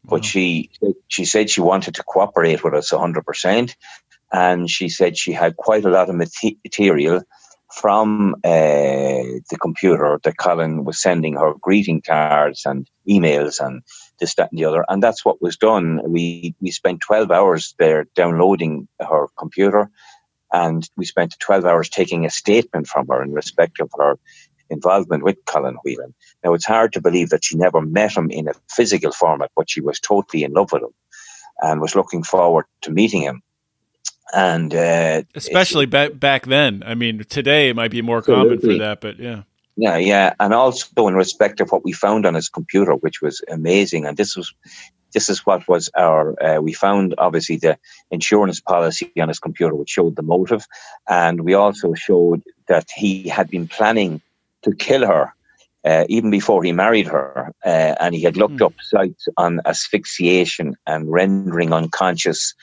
but 0.04 0.24
she 0.24 0.70
she 1.08 1.26
said 1.26 1.50
she 1.50 1.62
wanted 1.62 1.96
to 1.96 2.04
cooperate 2.04 2.64
with 2.64 2.76
us 2.76 2.92
hundred 2.92 3.26
percent, 3.26 3.76
and 4.32 4.70
she 4.70 4.90
said 4.90 5.18
she 5.18 5.32
had 5.32 5.56
quite 5.56 5.86
a 5.86 5.90
lot 5.90 6.10
of 6.10 6.16
material 6.18 7.24
from 7.74 8.36
uh, 8.44 9.24
the 9.50 9.58
computer 9.60 10.20
that 10.24 10.38
Colin 10.38 10.84
was 10.84 11.02
sending 11.02 11.36
her 11.36 11.54
greeting 11.60 12.02
cards 12.02 12.64
and 12.66 12.90
emails 13.08 13.60
and 13.66 13.82
this, 14.20 14.36
that, 14.36 14.52
and 14.52 14.60
the 14.60 14.66
other. 14.66 14.86
And 14.90 15.02
that's 15.02 15.24
what 15.24 15.42
was 15.42 15.58
done. 15.58 16.02
We 16.06 16.56
we 16.62 16.72
spent 16.72 17.02
12 17.02 17.32
hours 17.32 17.76
there 17.80 18.06
downloading 18.16 18.88
her 19.00 19.28
computer, 19.38 19.90
and 20.52 20.88
we 20.98 21.06
spent 21.06 21.40
12 21.40 21.66
hours 21.66 21.90
taking 21.90 22.26
a 22.26 22.30
statement 22.30 22.88
from 22.88 23.08
her 23.08 23.24
in 23.24 23.32
respect 23.32 23.80
of 23.80 23.90
her 23.98 24.18
involvement 24.70 25.24
with 25.24 25.44
Colin 25.46 25.78
Whelan. 25.84 26.14
Now, 26.44 26.54
it's 26.54 26.66
hard 26.66 26.94
to 26.94 27.02
believe 27.02 27.30
that 27.30 27.44
she 27.44 27.58
never 27.58 27.82
met 27.82 28.16
him 28.16 28.32
in 28.32 28.48
a 28.48 28.54
physical 28.70 29.12
format, 29.12 29.52
but 29.56 29.70
she 29.70 29.82
was 29.82 30.00
totally 30.00 30.44
in 30.44 30.54
love 30.54 30.72
with 30.72 30.84
him 30.84 30.94
and 31.62 31.82
was 31.82 31.96
looking 31.96 32.24
forward 32.24 32.66
to 32.82 32.92
meeting 32.92 33.22
him. 33.22 33.42
And 34.34 34.74
uh, 34.74 35.24
especially 35.36 35.86
back 35.86 36.18
back 36.18 36.46
then, 36.46 36.84
I 36.86 36.96
mean, 36.96 37.24
today 37.26 37.70
it 37.70 37.76
might 37.76 37.92
be 37.92 38.02
more 38.02 38.22
common 38.22 38.60
for 38.60 38.78
that, 38.78 39.02
but 39.02 39.20
yeah. 39.20 39.44
Yeah, 39.78 39.98
yeah, 39.98 40.34
and 40.40 40.54
also 40.54 41.08
in 41.08 41.16
respect 41.16 41.60
of 41.62 41.72
what 41.72 41.84
we 41.84 41.92
found 41.94 42.26
on 42.26 42.34
his 42.34 42.50
computer, 42.50 42.94
which 42.94 43.22
was 43.22 43.42
amazing, 43.50 44.06
and 44.06 44.18
this 44.18 44.36
was 44.36 44.54
this 45.14 45.30
is 45.30 45.46
what 45.46 45.68
was 45.68 45.90
our 45.98 46.42
uh, 46.44 46.62
we 46.62 46.74
found 46.74 47.16
obviously 47.18 47.58
the 47.58 47.78
insurance 48.12 48.60
policy 48.60 49.12
on 49.20 49.28
his 49.28 49.40
computer 49.40 49.76
which 49.76 49.90
showed 49.90 50.16
the 50.16 50.22
motive. 50.22 50.66
And 51.10 51.42
we 51.42 51.54
also 51.54 51.94
showed 51.94 52.44
that 52.68 52.90
he 52.96 53.28
had 53.28 53.50
been 53.50 53.68
planning 53.68 54.22
to 54.64 54.74
kill 54.74 55.06
her 55.06 55.34
uh, 55.84 56.06
even 56.10 56.30
before 56.30 56.64
he 56.64 56.72
married 56.72 57.08
her, 57.08 57.52
uh, 57.66 57.96
and 58.00 58.14
he 58.14 58.22
had 58.22 58.38
looked 58.38 58.58
mm. 58.58 58.66
up 58.66 58.74
sites 58.82 59.28
on 59.38 59.60
asphyxiation 59.66 60.76
and 60.86 61.12
rendering 61.12 61.74
unconscious, 61.74 62.54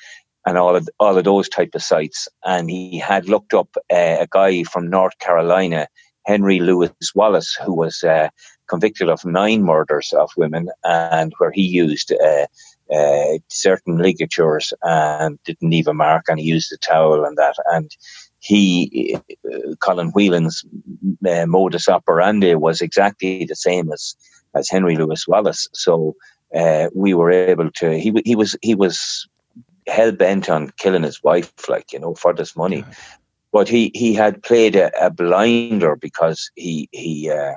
and 0.46 0.56
all 0.56 0.76
of 0.76 0.88
all 0.98 1.18
of 1.18 1.24
those 1.24 1.48
type 1.48 1.74
of 1.74 1.82
sites. 1.82 2.28
And 2.44 2.70
he 2.70 2.98
had 2.98 3.28
looked 3.28 3.54
up 3.54 3.76
uh, 3.90 4.16
a 4.20 4.28
guy 4.30 4.64
from 4.64 4.90
North 4.90 5.18
Carolina, 5.18 5.88
Henry 6.26 6.60
Louis 6.60 6.92
Wallace, 7.14 7.54
who 7.54 7.74
was 7.74 8.02
uh, 8.02 8.28
convicted 8.68 9.08
of 9.08 9.24
nine 9.24 9.62
murders 9.62 10.12
of 10.12 10.30
women, 10.36 10.68
and 10.84 11.32
where 11.38 11.52
he 11.52 11.62
used. 11.62 12.12
Uh, 12.12 12.46
uh, 12.90 13.36
certain 13.48 13.98
ligatures 13.98 14.72
and 14.82 15.38
didn't 15.44 15.68
leave 15.68 15.88
a 15.88 15.92
mark, 15.92 16.24
and 16.26 16.40
he 16.40 16.46
used 16.46 16.72
a 16.72 16.78
towel 16.78 17.22
and 17.26 17.36
that. 17.36 17.54
And 17.66 17.94
he, 18.38 19.14
uh, 19.44 19.74
Colin 19.80 20.08
Whelan's 20.12 20.64
uh, 21.28 21.44
modus 21.44 21.86
operandi 21.86 22.54
was 22.54 22.80
exactly 22.80 23.44
the 23.44 23.56
same 23.56 23.92
as 23.92 24.16
as 24.54 24.70
Henry 24.70 24.96
Louis 24.96 25.28
Wallace. 25.28 25.68
So 25.74 26.16
we 26.94 27.12
were 27.12 27.30
able 27.30 27.70
to. 27.72 27.98
He 27.98 28.10
he 28.24 28.34
was 28.34 28.56
he 28.62 28.74
was 28.74 29.28
hell 29.88 30.12
bent 30.12 30.48
on 30.48 30.70
killing 30.78 31.02
his 31.02 31.22
wife, 31.22 31.52
like 31.68 31.92
you 31.92 31.98
know, 31.98 32.14
for 32.14 32.32
this 32.32 32.56
money. 32.56 32.84
But 33.52 33.68
he 33.68 33.90
he 33.94 34.14
had 34.14 34.42
played 34.42 34.76
a, 34.76 34.90
a 35.04 35.10
blinder 35.10 35.96
because 35.96 36.50
he 36.54 36.88
he. 36.92 37.30
Uh, 37.30 37.54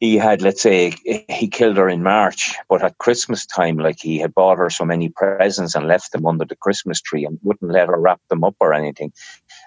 he 0.00 0.16
had, 0.16 0.40
let's 0.40 0.62
say, 0.62 0.94
he 1.28 1.46
killed 1.46 1.76
her 1.76 1.86
in 1.86 2.02
March, 2.02 2.54
but 2.70 2.82
at 2.82 2.96
Christmas 2.96 3.44
time, 3.44 3.76
like 3.76 4.00
he 4.00 4.18
had 4.18 4.32
bought 4.32 4.56
her 4.56 4.70
so 4.70 4.82
many 4.82 5.10
presents 5.10 5.74
and 5.74 5.86
left 5.86 6.12
them 6.12 6.24
under 6.24 6.46
the 6.46 6.56
Christmas 6.56 7.02
tree 7.02 7.26
and 7.26 7.38
wouldn't 7.42 7.70
let 7.70 7.88
her 7.88 8.00
wrap 8.00 8.18
them 8.30 8.42
up 8.42 8.56
or 8.60 8.72
anything. 8.72 9.12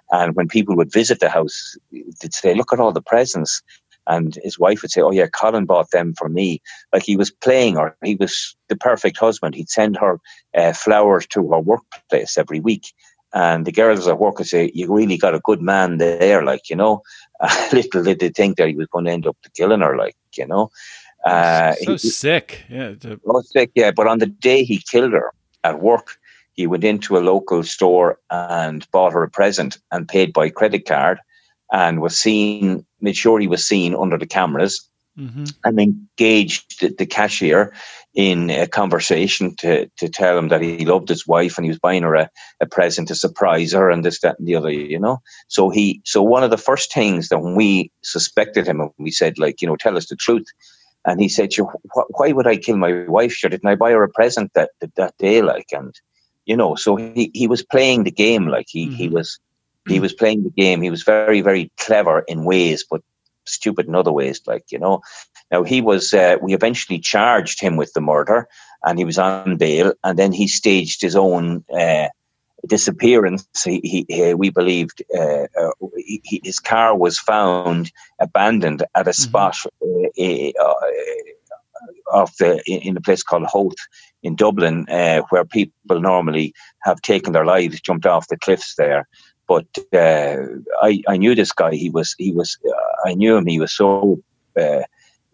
And 0.10 0.36
when 0.36 0.48
people 0.48 0.76
would 0.76 0.92
visit 0.92 1.20
the 1.20 1.30
house, 1.30 1.78
they'd 1.92 2.34
say, 2.34 2.56
Look 2.56 2.74
at 2.74 2.80
all 2.80 2.92
the 2.92 3.02
presents. 3.02 3.62
And 4.08 4.38
his 4.44 4.60
wife 4.60 4.82
would 4.82 4.92
say, 4.92 5.02
Oh, 5.02 5.12
yeah, 5.12 5.28
Colin 5.28 5.66
bought 5.66 5.92
them 5.92 6.14
for 6.18 6.30
me. 6.30 6.62
Like 6.92 7.04
he 7.04 7.16
was 7.16 7.32
playing 7.32 7.76
her. 7.76 7.96
He 8.04 8.16
was 8.16 8.56
the 8.70 8.76
perfect 8.76 9.18
husband. 9.18 9.56
He'd 9.56 9.70
send 9.70 9.98
her 9.98 10.20
uh, 10.56 10.74
flowers 10.74 11.26
to 11.28 11.52
her 11.52 11.60
workplace 11.60 12.38
every 12.38 12.60
week. 12.60 12.94
And 13.34 13.66
the 13.66 13.72
girls 13.72 14.08
at 14.08 14.20
work 14.20 14.38
would 14.38 14.48
say, 14.48 14.72
You 14.74 14.94
really 14.94 15.18
got 15.18 15.36
a 15.36 15.40
good 15.40 15.62
man 15.62 15.98
there, 15.98 16.44
like, 16.44 16.70
you 16.70 16.76
know. 16.76 17.02
Little 17.74 18.04
did 18.04 18.20
they 18.20 18.30
think 18.30 18.58
that 18.58 18.68
he 18.68 18.76
was 18.76 18.88
going 18.88 19.06
to 19.06 19.12
end 19.12 19.28
up 19.28 19.38
killing 19.56 19.82
her, 19.82 19.98
like, 19.98 20.16
you 20.38 20.46
know. 20.46 20.70
Uh, 21.26 21.74
so 21.84 21.94
he, 21.94 21.98
sick. 21.98 22.64
Yeah. 22.70 22.94
To... 22.96 23.20
Oh, 23.26 23.42
sick, 23.42 23.72
yeah. 23.76 23.92
But 23.92 24.08
on 24.08 24.20
the 24.20 24.28
day 24.28 24.64
he 24.64 24.80
killed 24.80 25.14
her 25.14 25.32
at 25.64 25.82
work, 25.82 26.18
he 26.54 26.68
went 26.68 26.84
into 26.84 27.18
a 27.18 27.20
local 27.20 27.64
store 27.64 28.20
and 28.30 28.90
bought 28.92 29.14
her 29.14 29.24
a 29.24 29.30
present 29.30 29.80
and 29.92 30.08
paid 30.08 30.34
by 30.34 30.50
credit 30.50 30.86
card 30.86 31.20
and 31.74 32.02
was 32.02 32.18
seen, 32.18 32.86
made 33.02 33.18
sure 33.18 33.40
he 33.40 33.48
was 33.48 33.68
seen 33.68 33.96
under 33.96 34.18
the 34.18 34.28
cameras 34.28 34.88
mm-hmm. 35.18 35.46
and 35.66 35.80
engaged 35.80 36.80
the, 36.80 36.90
the, 36.90 37.06
cashier 37.06 37.74
in 38.14 38.52
a 38.52 38.68
conversation 38.68 39.56
to, 39.56 39.90
to 39.98 40.08
tell 40.08 40.38
him 40.38 40.50
that 40.50 40.62
he 40.62 40.86
loved 40.86 41.10
his 41.10 41.26
wife 41.26 41.58
and 41.58 41.66
he 41.66 41.70
was 41.70 41.80
buying 41.80 42.04
her 42.04 42.14
a, 42.14 42.30
a 42.62 42.68
present 42.68 43.08
to 43.08 43.16
surprise 43.16 43.74
her 43.74 43.90
and 43.90 44.06
this, 44.06 44.22
that, 44.22 44.38
and 44.38 44.48
the 44.48 44.56
other, 44.56 44.70
you 44.70 45.00
know. 45.00 45.18
So 45.48 45.72
he, 45.72 46.00
so 46.06 46.22
one 46.22 46.44
of 46.44 46.52
the 46.52 46.58
first 46.58 46.94
things 46.94 47.30
that 47.30 47.40
when 47.40 47.56
we 47.56 47.92
suspected 48.04 48.68
him, 48.68 48.80
and 48.80 48.92
we 49.00 49.10
said, 49.10 49.40
like, 49.40 49.62
you 49.62 49.68
know, 49.68 49.76
tell 49.76 49.98
us 49.98 50.08
the 50.08 50.16
truth. 50.16 50.46
And 51.06 51.20
he 51.20 51.28
said, 51.28 51.50
why 52.12 52.32
would 52.32 52.48
I 52.48 52.56
kill 52.56 52.78
my 52.78 53.04
wife? 53.08 53.34
Sure, 53.34 53.50
didn't 53.50 53.68
I 53.68 53.76
buy 53.76 53.92
her 53.92 54.04
a 54.04 54.10
present 54.10 54.54
that, 54.54 54.70
that, 54.80 54.96
that 54.96 55.18
day? 55.18 55.42
Like, 55.42 55.68
and, 55.74 55.94
you 56.46 56.56
know, 56.56 56.76
so 56.76 56.96
he, 56.96 57.30
he 57.34 57.48
was 57.48 57.62
playing 57.62 58.04
the 58.04 58.12
game 58.12 58.48
like 58.48 58.68
he, 58.70 58.86
mm-hmm. 58.86 58.96
he 58.96 59.10
was 59.10 59.38
he 59.88 60.00
was 60.00 60.14
playing 60.14 60.44
the 60.44 60.50
game. 60.50 60.82
He 60.82 60.90
was 60.90 61.04
very, 61.04 61.42
very 61.42 61.72
clever 61.78 62.24
in 62.28 62.46
ways, 62.46 62.86
but 62.90 63.02
stupid 63.46 63.88
in 63.88 63.96
other 63.96 64.12
ways, 64.12 64.42
like, 64.48 64.72
you 64.72 64.80
know. 64.80 65.02
Now 65.52 65.64
he 65.64 65.82
was 65.82 66.14
uh, 66.14 66.38
we 66.42 66.54
eventually 66.54 67.00
charged 67.00 67.62
him 67.62 67.76
with 67.76 67.94
the 67.94 68.02
murder 68.02 68.48
and 68.84 68.98
he 68.98 69.06
was 69.06 69.20
on 69.20 69.58
bail 69.58 69.94
and 70.04 70.18
then 70.18 70.32
he 70.32 70.48
staged 70.48 71.02
his 71.02 71.16
own 71.16 71.64
uh, 71.72 72.08
disappearance. 72.66 73.46
He, 73.64 74.06
he, 74.08 74.34
we 74.34 74.50
believed 74.50 75.04
uh, 75.16 75.48
uh 75.60 75.72
he, 75.98 76.42
his 76.44 76.60
car 76.60 76.98
was 76.98 77.20
found 77.20 77.92
abandoned 78.20 78.84
at 78.96 79.08
a 79.08 79.12
mm-hmm. 79.12 79.22
spot 79.22 79.58
uh, 79.82 80.64
uh, 80.64 80.74
of 82.12 82.36
the 82.38 82.64
in 82.66 82.98
a 82.98 83.02
place 83.02 83.24
called 83.24 83.48
Howth 83.52 83.76
in 84.24 84.36
Dublin, 84.36 84.88
uh, 84.90 85.22
where 85.30 85.46
people 85.46 86.00
normally 86.00 86.54
have 86.84 87.02
taken 87.02 87.34
their 87.34 87.46
lives, 87.46 87.82
jumped 87.82 88.06
off 88.06 88.28
the 88.28 88.38
cliffs 88.38 88.76
there. 88.76 89.08
But 89.48 89.66
uh, 89.94 90.38
I, 90.82 91.02
I 91.08 91.18
knew 91.18 91.36
this 91.36 91.52
guy. 91.52 91.76
He 91.76 91.90
was 91.90 92.16
he 92.18 92.32
was 92.32 92.58
uh, 92.66 93.10
I 93.10 93.14
knew 93.14 93.36
him. 93.38 93.46
He 93.46 93.60
was 93.60 93.74
so. 93.74 94.22
Uh, 94.60 94.84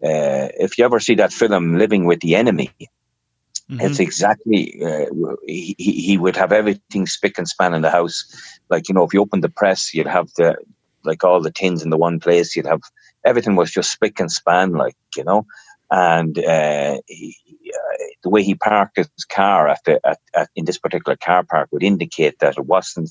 uh, 0.02 0.48
if 0.58 0.78
you 0.78 0.84
ever 0.84 0.98
see 0.98 1.14
that 1.16 1.32
film 1.32 1.76
Living 1.76 2.06
with 2.06 2.20
the 2.20 2.34
Enemy, 2.34 2.70
mm-hmm. 2.80 3.80
it's 3.80 4.00
exactly 4.00 4.80
uh, 4.82 5.06
he, 5.46 5.74
he 5.78 6.16
would 6.16 6.36
have 6.36 6.52
everything 6.52 7.06
spick 7.06 7.36
and 7.36 7.46
span 7.46 7.74
in 7.74 7.82
the 7.82 7.90
house. 7.90 8.24
Like 8.70 8.88
you 8.88 8.94
know, 8.94 9.04
if 9.04 9.12
you 9.12 9.20
opened 9.20 9.44
the 9.44 9.50
press, 9.50 9.94
you'd 9.94 10.06
have 10.06 10.28
the 10.36 10.56
like 11.04 11.22
all 11.22 11.40
the 11.40 11.52
tins 11.52 11.82
in 11.82 11.90
the 11.90 11.98
one 11.98 12.18
place. 12.18 12.56
You'd 12.56 12.66
have 12.66 12.80
everything 13.24 13.56
was 13.56 13.70
just 13.70 13.92
spick 13.92 14.18
and 14.18 14.32
span, 14.32 14.72
like 14.72 14.96
you 15.16 15.24
know 15.24 15.46
and 15.90 16.38
uh, 16.38 17.00
he, 17.06 17.36
uh, 17.66 18.04
the 18.22 18.30
way 18.30 18.42
he 18.42 18.54
parked 18.54 18.96
his 18.96 19.08
car 19.28 19.68
at 19.68 19.80
the, 19.84 20.00
at, 20.06 20.18
at, 20.34 20.48
in 20.54 20.64
this 20.64 20.78
particular 20.78 21.16
car 21.16 21.42
park 21.42 21.68
would 21.72 21.82
indicate 21.82 22.38
that 22.38 22.56
it 22.56 22.66
wasn't 22.66 23.10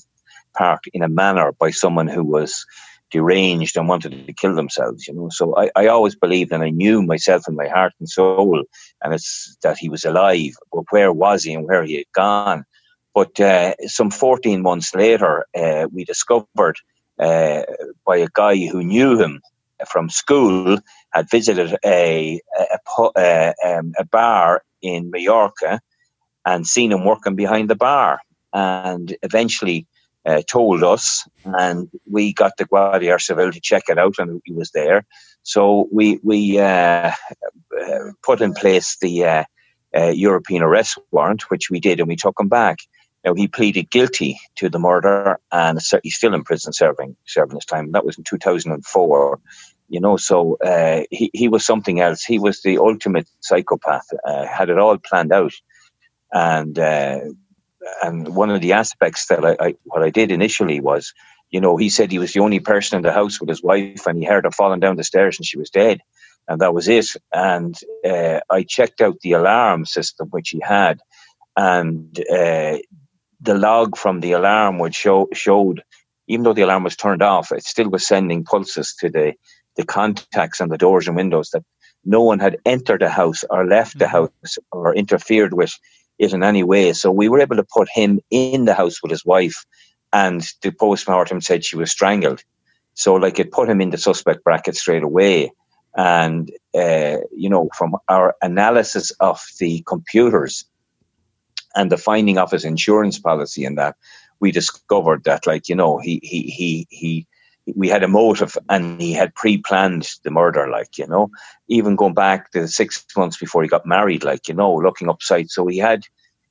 parked 0.56 0.88
in 0.92 1.02
a 1.02 1.08
manner 1.08 1.52
by 1.52 1.70
someone 1.70 2.08
who 2.08 2.24
was 2.24 2.64
deranged 3.10 3.76
and 3.76 3.88
wanted 3.88 4.26
to 4.26 4.32
kill 4.32 4.54
themselves. 4.54 5.06
You 5.06 5.14
know, 5.14 5.28
so 5.30 5.56
I, 5.56 5.70
I 5.76 5.86
always 5.86 6.14
believed, 6.14 6.52
and 6.52 6.62
I 6.62 6.70
knew 6.70 7.02
myself 7.02 7.44
in 7.48 7.56
my 7.56 7.68
heart 7.68 7.92
and 7.98 8.08
soul, 8.08 8.62
and 9.02 9.14
it's 9.14 9.56
that 9.62 9.78
he 9.78 9.88
was 9.88 10.04
alive. 10.04 10.52
But 10.72 10.84
where 10.90 11.12
was 11.12 11.44
he 11.44 11.54
and 11.54 11.66
where 11.66 11.84
he 11.84 11.96
had 11.96 12.12
gone? 12.12 12.64
But 13.14 13.40
uh, 13.40 13.74
some 13.86 14.10
14 14.10 14.62
months 14.62 14.94
later, 14.94 15.44
uh, 15.56 15.88
we 15.92 16.04
discovered 16.04 16.76
uh, 17.18 17.62
by 18.06 18.18
a 18.18 18.28
guy 18.32 18.56
who 18.66 18.82
knew 18.82 19.18
him 19.18 19.40
from 19.88 20.10
school 20.10 20.78
had 21.12 21.30
visited 21.30 21.76
a 21.84 22.40
a, 22.58 22.78
a, 23.16 23.54
um, 23.64 23.92
a 23.98 24.04
bar 24.04 24.62
in 24.82 25.10
Mallorca 25.10 25.80
and 26.44 26.66
seen 26.66 26.92
him 26.92 27.04
working 27.04 27.34
behind 27.34 27.68
the 27.68 27.74
bar, 27.74 28.20
and 28.52 29.16
eventually 29.22 29.86
uh, 30.26 30.42
told 30.46 30.82
us, 30.82 31.28
and 31.44 31.88
we 32.10 32.32
got 32.32 32.56
the 32.56 32.66
Guardia 32.66 33.18
Civil 33.18 33.52
to 33.52 33.60
check 33.60 33.84
it 33.88 33.98
out, 33.98 34.14
and 34.18 34.40
he 34.44 34.52
was 34.52 34.70
there. 34.72 35.06
So 35.42 35.88
we 35.90 36.20
we 36.22 36.58
uh, 36.58 37.12
uh, 37.80 37.98
put 38.22 38.40
in 38.40 38.52
place 38.52 38.96
the 39.00 39.24
uh, 39.24 39.44
uh, 39.96 40.10
European 40.10 40.62
arrest 40.62 40.98
warrant, 41.10 41.50
which 41.50 41.70
we 41.70 41.80
did, 41.80 42.00
and 42.00 42.08
we 42.08 42.16
took 42.16 42.38
him 42.38 42.48
back. 42.48 42.78
Now 43.24 43.34
he 43.34 43.48
pleaded 43.48 43.90
guilty 43.90 44.38
to 44.56 44.68
the 44.68 44.78
murder, 44.78 45.38
and 45.52 45.78
he's 46.02 46.16
still 46.16 46.34
in 46.34 46.44
prison 46.44 46.72
serving 46.72 47.16
serving 47.26 47.56
his 47.56 47.64
time. 47.64 47.92
That 47.92 48.04
was 48.04 48.18
in 48.18 48.24
2004. 48.24 49.40
You 49.88 50.00
know, 50.00 50.16
so 50.16 50.56
uh, 50.64 51.02
he 51.10 51.30
he 51.32 51.48
was 51.48 51.64
something 51.64 52.00
else. 52.00 52.22
He 52.22 52.38
was 52.38 52.62
the 52.62 52.78
ultimate 52.78 53.28
psychopath. 53.40 54.06
Uh, 54.24 54.46
had 54.46 54.70
it 54.70 54.78
all 54.78 54.98
planned 54.98 55.32
out, 55.32 55.52
and 56.32 56.78
uh, 56.78 57.20
and 58.02 58.34
one 58.34 58.50
of 58.50 58.60
the 58.60 58.72
aspects 58.72 59.26
that 59.26 59.44
I, 59.44 59.56
I 59.60 59.74
what 59.84 60.02
I 60.02 60.10
did 60.10 60.30
initially 60.30 60.80
was, 60.80 61.12
you 61.50 61.60
know, 61.60 61.76
he 61.76 61.88
said 61.88 62.10
he 62.10 62.18
was 62.18 62.32
the 62.32 62.40
only 62.40 62.60
person 62.60 62.96
in 62.96 63.02
the 63.02 63.12
house 63.12 63.40
with 63.40 63.48
his 63.48 63.62
wife, 63.62 64.06
and 64.06 64.18
he 64.18 64.24
heard 64.24 64.44
her 64.44 64.50
falling 64.50 64.80
down 64.80 64.96
the 64.96 65.04
stairs, 65.04 65.38
and 65.38 65.46
she 65.46 65.58
was 65.58 65.70
dead 65.70 66.00
and 66.50 66.60
that 66.60 66.74
was 66.74 66.88
it. 66.88 67.06
And 67.32 67.78
uh, 68.04 68.40
I 68.50 68.64
checked 68.64 69.00
out 69.00 69.20
the 69.20 69.32
alarm 69.32 69.86
system 69.86 70.28
which 70.30 70.50
he 70.50 70.60
had, 70.60 71.00
and 71.56 72.18
uh, 72.18 72.78
the 73.40 73.54
log 73.54 73.96
from 73.96 74.20
the 74.20 74.32
alarm 74.32 74.78
would 74.80 74.94
show 74.94 75.28
showed, 75.32 75.82
even 76.26 76.42
though 76.42 76.52
the 76.52 76.62
alarm 76.62 76.84
was 76.84 76.96
turned 76.96 77.22
off, 77.22 77.52
it 77.52 77.62
still 77.62 77.88
was 77.88 78.06
sending 78.06 78.44
pulses 78.44 78.94
to 79.00 79.08
the 79.08 79.34
the 79.76 79.84
contacts 79.84 80.60
on 80.60 80.68
the 80.68 80.78
doors 80.78 81.06
and 81.06 81.16
windows 81.16 81.50
that 81.50 81.62
no 82.04 82.22
one 82.22 82.40
had 82.40 82.58
entered 82.66 83.00
the 83.00 83.08
house 83.08 83.44
or 83.48 83.64
left 83.64 83.98
the 83.98 84.06
mm-hmm. 84.06 84.26
house 84.42 84.58
or 84.72 84.94
interfered 84.94 85.54
with 85.54 85.72
it 86.20 86.32
in 86.32 86.42
any 86.42 86.62
way. 86.62 86.92
So 86.92 87.10
we 87.10 87.28
were 87.28 87.40
able 87.40 87.56
to 87.56 87.64
put 87.64 87.88
him 87.88 88.20
in 88.30 88.66
the 88.66 88.74
house 88.74 89.02
with 89.02 89.10
his 89.10 89.24
wife, 89.24 89.64
and 90.12 90.46
the 90.62 90.70
postmortem 90.70 91.40
said 91.40 91.64
she 91.64 91.76
was 91.76 91.90
strangled. 91.90 92.44
So 92.94 93.14
like 93.14 93.38
it 93.38 93.52
put 93.52 93.68
him 93.68 93.80
in 93.80 93.90
the 93.90 93.98
suspect 93.98 94.44
bracket 94.44 94.76
straight 94.76 95.02
away. 95.02 95.52
And 95.96 96.50
uh, 96.74 97.16
you 97.34 97.48
know, 97.48 97.68
from 97.76 97.96
our 98.08 98.36
analysis 98.42 99.10
of 99.18 99.40
the 99.58 99.82
computers, 99.86 100.64
and 101.74 101.90
the 101.90 101.96
finding 101.96 102.38
of 102.38 102.50
his 102.50 102.64
insurance 102.64 103.18
policy 103.18 103.64
and 103.64 103.78
that 103.78 103.96
we 104.40 104.50
discovered 104.50 105.24
that 105.24 105.46
like 105.46 105.68
you 105.68 105.74
know 105.74 105.98
he 105.98 106.20
he 106.22 106.42
he 106.42 106.86
he 106.90 107.26
we 107.74 107.88
had 107.88 108.02
a 108.02 108.08
motive 108.08 108.56
and 108.68 109.00
he 109.00 109.12
had 109.12 109.34
pre-planned 109.34 110.08
the 110.24 110.30
murder 110.30 110.68
like 110.68 110.98
you 110.98 111.06
know 111.06 111.30
even 111.68 111.96
going 111.96 112.14
back 112.14 112.50
to 112.50 112.66
six 112.66 113.04
months 113.16 113.36
before 113.36 113.62
he 113.62 113.68
got 113.68 113.86
married 113.86 114.24
like 114.24 114.48
you 114.48 114.54
know 114.54 114.74
looking 114.74 115.08
up 115.08 115.22
sites 115.22 115.54
so 115.54 115.66
he 115.66 115.78
had 115.78 116.04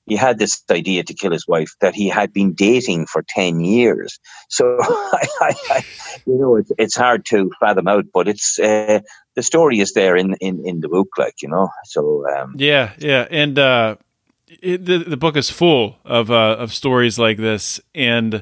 he 0.10 0.16
had 0.16 0.40
this 0.40 0.64
idea 0.72 1.04
to 1.04 1.14
kill 1.14 1.32
his 1.32 1.48
wife 1.48 1.76
that 1.82 1.94
he 1.94 2.10
had 2.10 2.34
been 2.34 2.54
dating 2.54 3.06
for 3.06 3.24
10 3.28 3.62
years. 3.62 4.20
So, 4.50 4.78
I, 4.82 5.28
I, 5.40 5.56
I, 5.70 5.86
you 6.26 6.38
know, 6.38 6.56
it's, 6.56 6.72
it's 6.78 6.96
hard 6.96 7.26
to 7.28 7.52
fathom 7.60 7.88
out, 7.88 8.06
but 8.12 8.28
it's, 8.28 8.58
uh, 8.60 9.02
the 9.36 9.44
story 9.44 9.80
is 9.80 9.94
there 9.94 10.18
in, 10.18 10.34
in, 10.42 10.66
in 10.66 10.80
the 10.82 10.90
book, 10.90 11.10
like, 11.18 11.42
you 11.42 11.48
know, 11.48 11.70
so. 11.86 12.26
Um, 12.28 12.56
yeah, 12.58 12.94
yeah. 12.98 13.28
And, 13.30 13.60
uh, 13.60 13.98
it, 14.48 14.84
the, 14.84 14.98
the 14.98 15.18
book 15.18 15.38
is 15.38 15.52
full 15.52 16.00
of, 16.04 16.32
uh, 16.32 16.56
of 16.58 16.74
stories 16.74 17.20
like 17.20 17.38
this. 17.38 17.80
And, 17.94 18.42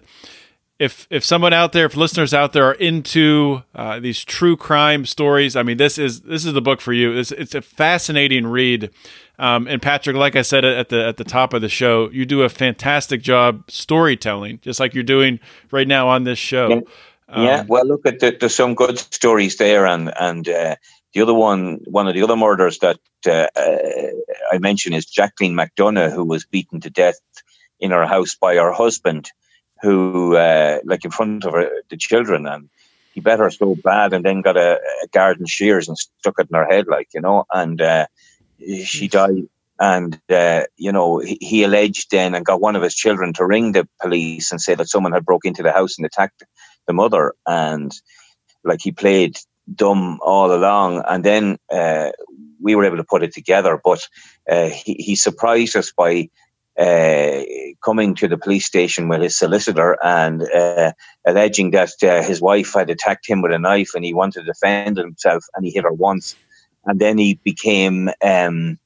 if 0.80 1.08
if 1.10 1.26
someone 1.26 1.54
out 1.54 1.74
there, 1.74 1.86
if 1.86 1.96
listeners 1.96 2.34
out 2.34 2.54
there 2.54 2.66
are 2.66 2.74
into 2.74 3.64
uh, 3.74 4.00
these 4.00 4.24
true 4.24 4.56
crime 4.56 5.06
stories, 5.06 5.56
I 5.56 5.64
mean, 5.64 5.78
this 5.78 5.98
is 5.98 6.22
this 6.22 6.46
is 6.46 6.54
the 6.54 6.62
book 6.62 6.82
for 6.82 6.94
you. 6.94 7.18
It's 7.18 7.32
it's 7.32 7.56
a 7.56 7.62
fascinating 7.62 8.46
read. 8.46 8.92
Um, 9.40 9.68
and 9.68 9.82
Patrick, 9.82 10.16
like 10.16 10.36
I 10.36 10.42
said 10.42 10.66
at 10.66 10.90
the 10.90 11.06
at 11.06 11.18
the 11.18 11.24
top 11.24 11.54
of 11.54 11.62
the 11.62 11.70
show, 11.70 12.10
you 12.12 12.26
do 12.26 12.44
a 12.44 12.50
fantastic 12.50 13.22
job 13.22 13.70
storytelling, 13.70 14.60
just 14.62 14.80
like 14.80 14.94
you're 14.94 15.04
doing 15.04 15.40
right 15.72 15.88
now 15.88 16.08
on 16.10 16.24
this 16.26 16.40
show. 16.40 16.70
Yeah, 16.70 16.82
um, 17.30 17.46
yeah. 17.46 17.66
well, 17.68 17.86
look 17.86 18.06
at 18.06 18.20
the, 18.20 18.38
there's 18.40 18.56
some 18.56 18.76
good 18.76 19.00
stories 19.00 19.58
there, 19.58 19.88
and 19.88 20.14
and 20.20 20.48
uh, 20.48 20.76
the 21.14 21.22
other 21.22 21.34
one, 21.34 21.80
one 21.86 22.08
of 22.08 22.14
the 22.14 22.22
other 22.22 22.36
murders 22.36 22.80
that 22.80 23.00
uh, 23.28 23.48
I 24.52 24.60
mentioned 24.60 24.96
is 24.96 25.06
Jacqueline 25.06 25.56
McDonough, 25.56 26.14
who 26.14 26.24
was 26.24 26.46
beaten 26.46 26.82
to 26.82 26.90
death 26.92 27.20
in 27.80 27.92
her 27.92 28.06
house 28.06 28.36
by 28.36 28.56
her 28.56 28.72
husband 28.72 29.32
who, 29.82 30.36
uh, 30.36 30.80
like 30.86 31.06
in 31.06 31.12
front 31.12 31.46
of 31.46 31.54
her, 31.54 31.70
the 31.90 31.98
children, 31.98 32.48
and 32.48 32.70
he 33.14 33.22
bet 33.22 33.40
her 33.40 33.50
so 33.50 33.76
bad, 33.76 34.14
and 34.14 34.24
then 34.24 34.42
got 34.42 34.58
a, 34.58 34.80
a 35.04 35.08
garden 35.08 35.46
shears 35.46 35.88
and 35.88 35.98
stuck 35.98 36.36
it 36.40 36.48
in 36.52 36.56
her 36.56 36.68
head, 36.68 36.88
like 36.88 37.10
you 37.14 37.22
know, 37.22 37.46
and 37.52 37.82
uh, 37.82 38.08
she 38.84 39.08
died. 39.08 39.48
And 39.80 40.20
uh, 40.30 40.64
you 40.76 40.92
know, 40.92 41.20
he, 41.20 41.38
he, 41.40 41.64
alleged 41.64 42.10
then 42.10 42.34
and 42.34 42.44
got 42.44 42.62
one 42.62 42.76
of 42.76 42.82
his 42.82 42.96
children 42.96 43.34
to 43.34 43.46
ring 43.46 43.74
the 43.74 43.88
police 44.02 44.52
and 44.52 44.60
say 44.60 44.74
that 44.74 44.90
someone 44.90 45.12
had 45.12 45.26
broke 45.26 45.46
into 45.46 45.62
the 45.62 45.72
house 45.72 45.98
and 45.98 46.06
attacked 46.06 46.44
the 46.88 46.94
mother, 46.94 47.34
and 47.46 47.92
like 48.64 48.82
he 48.82 48.92
played 48.92 49.38
dumb 49.74 50.20
all 50.22 50.52
along. 50.54 51.04
And 51.08 51.24
then 51.24 51.58
uh, 51.72 52.12
we 52.60 52.76
were 52.76 52.86
able 52.86 52.98
to 52.98 53.04
put 53.04 53.24
it 53.24 53.34
together, 53.34 53.80
but 53.84 54.08
uh, 54.50 54.70
he, 54.70 54.94
he 54.96 55.16
surprised 55.16 55.76
us 55.76 55.92
by 55.92 56.30
uh, 56.78 57.42
coming 57.84 58.14
to 58.16 58.28
the 58.28 58.38
police 58.38 58.66
station 58.66 59.08
with 59.08 59.22
his 59.22 59.36
solicitor 59.36 59.98
and 60.04 60.44
uh, 60.54 60.92
alleging 61.26 61.72
that 61.72 61.92
uh, 62.04 62.22
his 62.22 62.40
wife 62.42 62.74
had 62.74 62.90
attacked 62.90 63.28
him 63.28 63.42
with 63.42 63.52
a 63.52 63.60
knife 63.60 63.92
and 63.96 64.06
he 64.06 64.14
wanted 64.14 64.42
to 64.42 64.46
defend 64.46 64.98
himself 64.98 65.44
and 65.56 65.66
he 65.66 65.72
hit 65.72 65.84
her 65.84 65.94
once. 65.94 66.36
And 66.86 67.00
then 67.00 67.18
he 67.18 67.40
became, 67.44 68.10
um, 68.24 68.78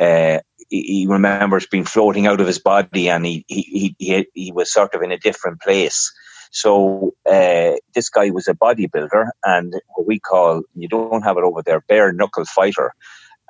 uh, 0.00 0.40
he, 0.68 1.06
remembers 1.08 1.66
being 1.66 1.84
floating 1.84 2.26
out 2.26 2.40
of 2.40 2.46
his 2.46 2.58
body 2.58 3.08
and 3.08 3.24
he, 3.24 3.44
he, 3.48 3.94
he, 3.98 4.26
he 4.34 4.52
was 4.52 4.72
sort 4.72 4.94
of 4.94 5.02
in 5.02 5.12
a 5.12 5.18
different 5.18 5.60
place. 5.60 6.12
So 6.50 7.14
uh, 7.26 7.72
this 7.94 8.10
guy 8.10 8.30
was 8.30 8.46
a 8.46 8.54
bodybuilder 8.54 9.30
and 9.44 9.74
what 9.94 10.06
we 10.06 10.18
call, 10.18 10.62
you 10.74 10.88
don't 10.88 11.22
have 11.22 11.38
it 11.38 11.44
over 11.44 11.62
there, 11.62 11.80
bare 11.80 12.12
knuckle 12.12 12.44
fighter. 12.44 12.92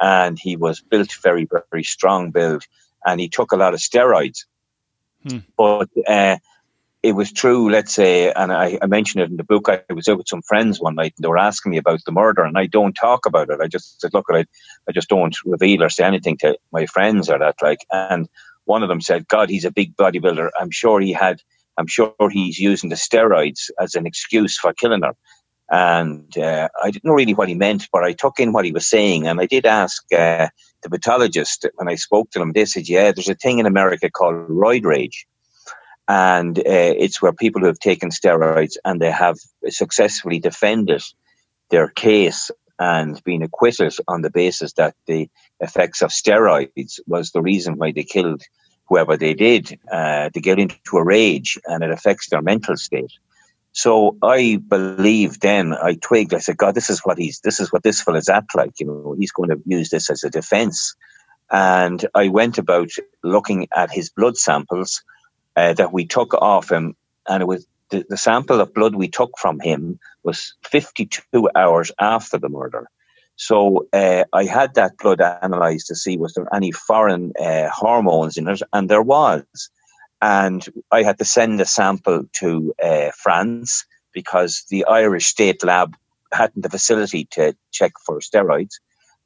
And 0.01 0.39
he 0.41 0.57
was 0.57 0.81
built 0.81 1.13
very, 1.23 1.49
very 1.71 1.83
strong 1.83 2.31
build 2.31 2.65
and 3.07 3.21
he 3.21 3.29
took 3.29 3.53
a 3.53 3.57
lot 3.57 3.75
of 3.75 3.81
steroids. 3.81 4.45
Hmm. 5.27 5.39
But 5.57 5.89
uh, 6.07 6.39
it 7.03 7.13
was 7.13 7.33
true, 7.33 7.71
let's 7.71 7.95
say, 7.95 8.33
and 8.33 8.53
I, 8.53 8.79
I, 8.81 8.87
mentioned 8.87 9.25
it 9.25 9.31
in 9.31 9.37
the 9.37 9.45
book. 9.45 9.69
I 9.69 9.81
was 9.93 10.07
out 10.07 10.19
with 10.19 10.29
some 10.29 10.43
friends 10.43 10.81
one 10.81 10.95
night 10.95 11.15
and 11.17 11.25
they 11.25 11.29
were 11.29 11.39
asking 11.39 11.73
me 11.73 11.79
about 11.79 12.01
the 12.05 12.13
murder, 12.13 12.43
and 12.45 12.57
I 12.57 12.67
don't 12.67 12.95
talk 12.95 13.27
about 13.27 13.51
it. 13.51 13.61
I 13.61 13.67
just 13.67 14.01
said, 14.01 14.15
look, 14.15 14.27
I, 14.31 14.47
I 14.89 14.93
just 14.93 15.09
don't 15.09 15.37
reveal 15.45 15.83
or 15.83 15.89
say 15.89 16.05
anything 16.05 16.37
to 16.39 16.57
my 16.73 16.87
friends 16.87 17.29
or 17.29 17.39
that. 17.41 17.57
Like, 17.61 17.81
and 17.91 18.29
one 18.67 18.85
of 18.85 18.89
them 18.89 19.01
said, 19.01 19.27
God, 19.27 19.51
he's 19.51 19.65
a 19.65 19.73
big 19.73 19.97
bodybuilder. 19.97 20.51
I'm 20.59 20.71
sure 20.71 21.01
he 21.01 21.13
had, 21.13 21.41
I'm 21.77 21.89
sure 21.89 22.15
he's 22.31 22.61
using 22.61 22.91
the 22.91 22.97
steroids 22.97 23.71
as 23.81 23.97
an 23.97 24.07
excuse 24.07 24.57
for 24.57 24.73
killing 24.73 25.03
her. 25.03 25.15
And 25.69 26.37
uh, 26.39 26.69
I 26.83 26.91
didn't 26.91 27.05
know 27.05 27.15
really 27.15 27.35
what 27.35 27.49
he 27.49 27.55
meant, 27.55 27.89
but 27.93 28.05
I 28.05 28.13
took 28.13 28.39
in 28.39 28.53
what 28.53 28.65
he 28.65 28.73
was 28.73 28.87
saying. 28.87 29.27
And 29.27 29.41
I 29.41 29.47
did 29.47 29.67
ask 29.67 30.05
uh, 30.13 30.49
the 30.83 30.91
pathologist 30.91 31.67
when 31.77 31.89
I 31.89 31.95
spoke 31.95 32.31
to 32.31 32.39
them, 32.39 32.53
they 32.53 32.65
said, 32.65 32.89
yeah, 32.89 33.13
there's 33.13 33.29
a 33.29 33.35
thing 33.35 33.59
in 33.59 33.67
America 33.67 34.11
called 34.11 34.49
roid 34.49 34.85
rage. 34.85 35.27
And 36.09 36.59
uh, 36.59 36.63
it's 36.67 37.23
where 37.23 37.33
people 37.33 37.61
who 37.61 37.69
have 37.69 37.79
taken 37.79 38.11
steroids 38.11 38.77
and 38.85 39.01
they 39.01 39.11
have 39.11 39.39
successfully 39.69 40.41
defended 40.41 41.03
their 41.71 41.89
case 41.89 42.51
and 42.79 43.23
been 43.25 43.43
acquitted 43.43 43.95
on 44.09 44.23
the 44.23 44.31
basis 44.31 44.73
that 44.75 44.95
the 45.07 45.29
effects 45.61 46.03
of 46.03 46.11
steroids 46.11 46.99
was 47.07 47.31
the 47.31 47.43
reason 47.43 47.77
why 47.77 47.93
they 47.93 48.03
killed 48.03 48.43
whoever 48.89 49.17
they 49.17 49.35
did. 49.35 49.79
Uh, 49.91 50.29
they 50.35 50.41
get 50.41 50.59
into 50.59 50.97
a 50.97 51.05
rage 51.05 51.59
and 51.67 51.85
it 51.85 51.91
affects 51.91 52.29
their 52.29 52.43
mental 52.43 52.77
state. 52.77 53.13
So 53.73 54.17
I 54.23 54.61
believed 54.69 55.41
then, 55.41 55.73
I 55.73 55.95
twigged, 55.95 56.35
I 56.35 56.39
said, 56.39 56.59
God, 56.59 56.75
this 56.75 56.91
is 56.91 57.01
what 57.01 57.19
he's, 57.19 57.41
this 57.41 57.59
is 57.59 57.73
what 57.73 57.83
this 57.83 58.03
fella's 58.03 58.29
at 58.29 58.45
like, 58.55 58.79
you 58.79 58.87
know, 58.87 59.17
he's 59.19 59.33
going 59.33 59.49
to 59.49 59.61
use 59.65 59.89
this 59.89 60.11
as 60.11 60.23
a 60.25 60.31
defense. 60.31 60.95
And 61.51 62.07
I 62.15 62.29
went 62.29 62.59
about 62.59 62.91
looking 63.23 63.69
at 63.75 63.91
his 63.91 64.11
blood 64.11 64.37
samples 64.37 65.03
uh, 65.57 65.73
that 65.75 65.93
we 65.93 66.07
took 66.07 66.35
off 66.35 66.71
him. 66.71 66.97
And 67.29 67.43
it 67.43 67.47
was 67.47 67.67
the, 67.91 68.05
the 68.09 68.17
sample 68.17 68.61
of 68.61 68.75
blood 68.75 68.95
we 68.95 69.09
took 69.09 69.39
from 69.39 69.61
him 69.61 69.99
was 70.23 70.55
52 70.65 71.51
hours 71.55 71.93
after 71.99 72.39
the 72.39 72.49
murder. 72.49 72.89
So 73.37 73.89
uh, 73.93 74.25
I 74.33 74.45
had 74.45 74.75
that 74.75 74.99
blood 74.99 75.21
analysed 75.21 75.87
to 75.89 75.95
see 75.95 76.17
was 76.17 76.35
there 76.35 76.47
any 76.55 76.73
foreign 76.73 77.33
uh, 77.41 77.69
hormones 77.71 78.37
in 78.37 78.49
it, 78.49 78.63
and 78.73 78.89
there 78.89 79.03
was 79.03 79.45
and 80.23 80.65
I 80.93 81.03
had 81.03 81.19
to 81.19 81.25
send 81.25 81.61
a 81.61 81.67
sample 81.67 82.25
to 82.35 82.73
uh, 82.83 83.11
France 83.17 83.85
because 84.13 84.65
the 84.71 84.85
Irish 84.85 85.27
State 85.27 85.65
Lab 85.65 85.97
hadn't 86.33 86.63
the 86.63 86.71
facility 86.71 87.27
to 87.33 87.55
check 87.73 87.93
for 88.07 88.21
steroids. 88.21 88.75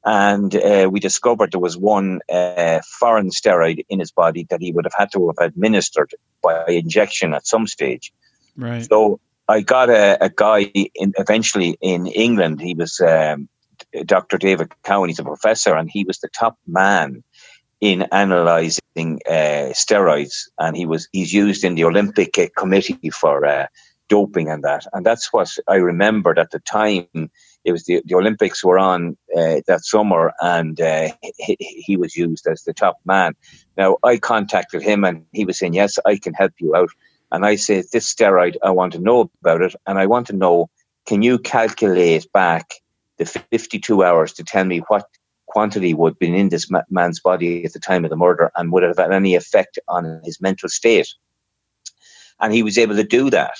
And 0.03 0.55
uh, 0.55 0.89
we 0.91 0.99
discovered 0.99 1.51
there 1.51 1.59
was 1.59 1.77
one 1.77 2.21
uh, 2.31 2.79
foreign 2.99 3.29
steroid 3.29 3.85
in 3.89 3.99
his 3.99 4.11
body 4.11 4.47
that 4.49 4.61
he 4.61 4.71
would 4.71 4.85
have 4.85 4.93
had 4.97 5.11
to 5.11 5.27
have 5.27 5.37
administered 5.39 6.15
by 6.41 6.65
injection 6.67 7.33
at 7.33 7.45
some 7.45 7.67
stage. 7.67 8.11
Right. 8.55 8.87
So 8.89 9.19
I 9.47 9.61
got 9.61 9.89
a, 9.89 10.17
a 10.23 10.29
guy 10.29 10.61
in, 10.95 11.13
eventually 11.17 11.77
in 11.79 12.07
England. 12.07 12.59
He 12.59 12.73
was 12.73 12.99
um, 13.01 13.49
Dr. 14.05 14.37
David 14.37 14.71
Cowan. 14.83 15.09
He's 15.09 15.19
a 15.19 15.23
professor, 15.23 15.75
and 15.75 15.91
he 15.91 16.05
was 16.05 16.19
the 16.19 16.29
top 16.29 16.57
man 16.65 17.23
in 17.81 18.07
analysing 18.11 19.19
uh, 19.27 19.71
steroids, 19.73 20.49
and 20.57 20.75
he 20.75 20.85
was 20.85 21.07
he's 21.11 21.33
used 21.33 21.63
in 21.63 21.75
the 21.75 21.83
Olympic 21.83 22.37
uh, 22.37 22.47
committee 22.57 23.09
for 23.09 23.45
uh, 23.45 23.67
doping 24.09 24.49
and 24.49 24.63
that, 24.63 24.85
and 24.93 25.05
that's 25.05 25.31
what 25.31 25.55
I 25.67 25.75
remembered 25.75 26.39
at 26.39 26.51
the 26.51 26.59
time. 26.59 27.07
It 27.63 27.71
was 27.71 27.83
the, 27.85 28.01
the 28.05 28.15
Olympics 28.15 28.63
were 28.63 28.79
on 28.79 29.17
uh, 29.35 29.61
that 29.67 29.83
summer, 29.83 30.31
and 30.41 30.79
uh, 30.79 31.09
he, 31.37 31.57
he, 31.59 31.97
was 31.97 32.15
used 32.15 32.47
as 32.47 32.63
the 32.63 32.73
top 32.73 32.97
man. 33.05 33.33
Now 33.75 33.97
I 34.03 34.17
contacted 34.17 34.81
him, 34.81 35.03
and 35.03 35.25
he 35.33 35.45
was 35.45 35.59
saying, 35.59 35.73
"Yes, 35.73 35.99
I 36.05 36.17
can 36.17 36.33
help 36.33 36.53
you 36.59 36.75
out." 36.75 36.89
And 37.31 37.45
I 37.45 37.57
said, 37.57 37.85
"This 37.91 38.11
steroid, 38.11 38.55
I 38.63 38.71
want 38.71 38.93
to 38.93 38.99
know 38.99 39.29
about 39.41 39.61
it, 39.61 39.75
and 39.85 39.99
I 39.99 40.05
want 40.07 40.27
to 40.27 40.33
know, 40.33 40.69
can 41.05 41.21
you 41.21 41.37
calculate 41.37 42.31
back?" 42.31 42.73
the 43.17 43.25
52 43.25 44.03
hours 44.03 44.33
to 44.33 44.43
tell 44.43 44.63
me 44.63 44.79
what 44.89 45.07
quantity 45.47 45.93
would 45.93 46.11
have 46.11 46.19
been 46.19 46.35
in 46.35 46.49
this 46.49 46.69
man's 46.89 47.19
body 47.19 47.65
at 47.65 47.73
the 47.73 47.79
time 47.79 48.03
of 48.03 48.09
the 48.09 48.15
murder 48.15 48.51
and 48.55 48.71
would 48.71 48.83
have 48.83 48.97
had 48.97 49.11
any 49.11 49.35
effect 49.35 49.79
on 49.87 50.21
his 50.23 50.39
mental 50.41 50.69
state. 50.69 51.07
And 52.39 52.53
he 52.53 52.63
was 52.63 52.77
able 52.77 52.95
to 52.95 53.03
do 53.03 53.29
that 53.31 53.57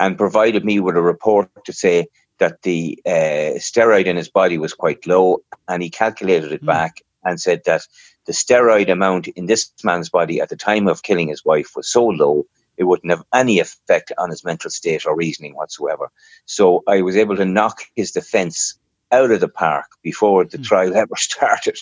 and 0.00 0.16
provided 0.16 0.64
me 0.64 0.80
with 0.80 0.96
a 0.96 1.02
report 1.02 1.50
to 1.64 1.72
say 1.72 2.06
that 2.38 2.62
the 2.62 2.98
uh, 3.06 3.58
steroid 3.58 4.06
in 4.06 4.16
his 4.16 4.30
body 4.30 4.58
was 4.58 4.74
quite 4.74 5.06
low. 5.06 5.42
And 5.68 5.82
he 5.82 5.90
calculated 5.90 6.52
it 6.52 6.62
mm. 6.62 6.66
back 6.66 7.02
and 7.24 7.40
said 7.40 7.62
that 7.66 7.82
the 8.26 8.32
steroid 8.32 8.90
amount 8.90 9.28
in 9.28 9.46
this 9.46 9.70
man's 9.82 10.08
body 10.08 10.40
at 10.40 10.48
the 10.48 10.56
time 10.56 10.88
of 10.88 11.02
killing 11.02 11.28
his 11.28 11.44
wife 11.44 11.72
was 11.76 11.90
so 11.90 12.06
low 12.06 12.46
it 12.76 12.84
wouldn't 12.84 13.10
have 13.10 13.24
any 13.34 13.58
effect 13.58 14.12
on 14.18 14.30
his 14.30 14.44
mental 14.44 14.70
state 14.70 15.06
or 15.06 15.16
reasoning 15.16 15.54
whatsoever. 15.54 16.10
So 16.44 16.82
I 16.86 17.02
was 17.02 17.16
able 17.16 17.36
to 17.36 17.44
knock 17.44 17.82
his 17.94 18.12
defense 18.12 18.78
out 19.12 19.30
of 19.30 19.40
the 19.40 19.48
park 19.48 19.86
before 20.02 20.44
the 20.44 20.58
mm. 20.58 20.64
trial 20.64 20.96
ever 20.96 21.16
started. 21.16 21.78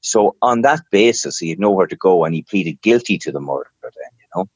So 0.00 0.36
on 0.42 0.62
that 0.62 0.80
basis, 0.90 1.38
he 1.38 1.50
had 1.50 1.60
nowhere 1.60 1.86
to 1.86 1.96
go, 1.96 2.24
and 2.24 2.34
he 2.34 2.42
pleaded 2.42 2.82
guilty 2.82 3.18
to 3.18 3.32
the 3.32 3.40
murder. 3.40 3.70
Then, 3.82 3.92
you 4.18 4.26
know, 4.34 4.48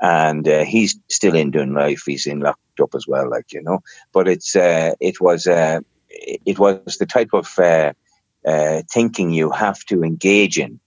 and 0.00 0.48
uh, 0.48 0.64
he's 0.64 0.98
still 1.08 1.34
in 1.34 1.50
doing 1.50 1.74
life. 1.74 2.04
He's 2.06 2.26
in 2.26 2.40
locked 2.40 2.80
up 2.80 2.94
as 2.94 3.06
well, 3.06 3.28
like 3.28 3.52
you 3.52 3.62
know. 3.62 3.80
But 4.12 4.28
it's 4.28 4.56
uh, 4.56 4.94
it 5.00 5.20
was 5.20 5.46
uh, 5.46 5.80
it 6.08 6.58
was 6.58 6.96
the 6.98 7.06
type 7.06 7.30
of 7.34 7.58
uh, 7.58 7.92
uh, 8.46 8.82
thinking 8.90 9.30
you 9.30 9.50
have 9.50 9.84
to 9.86 10.02
engage 10.02 10.58
in 10.58 10.80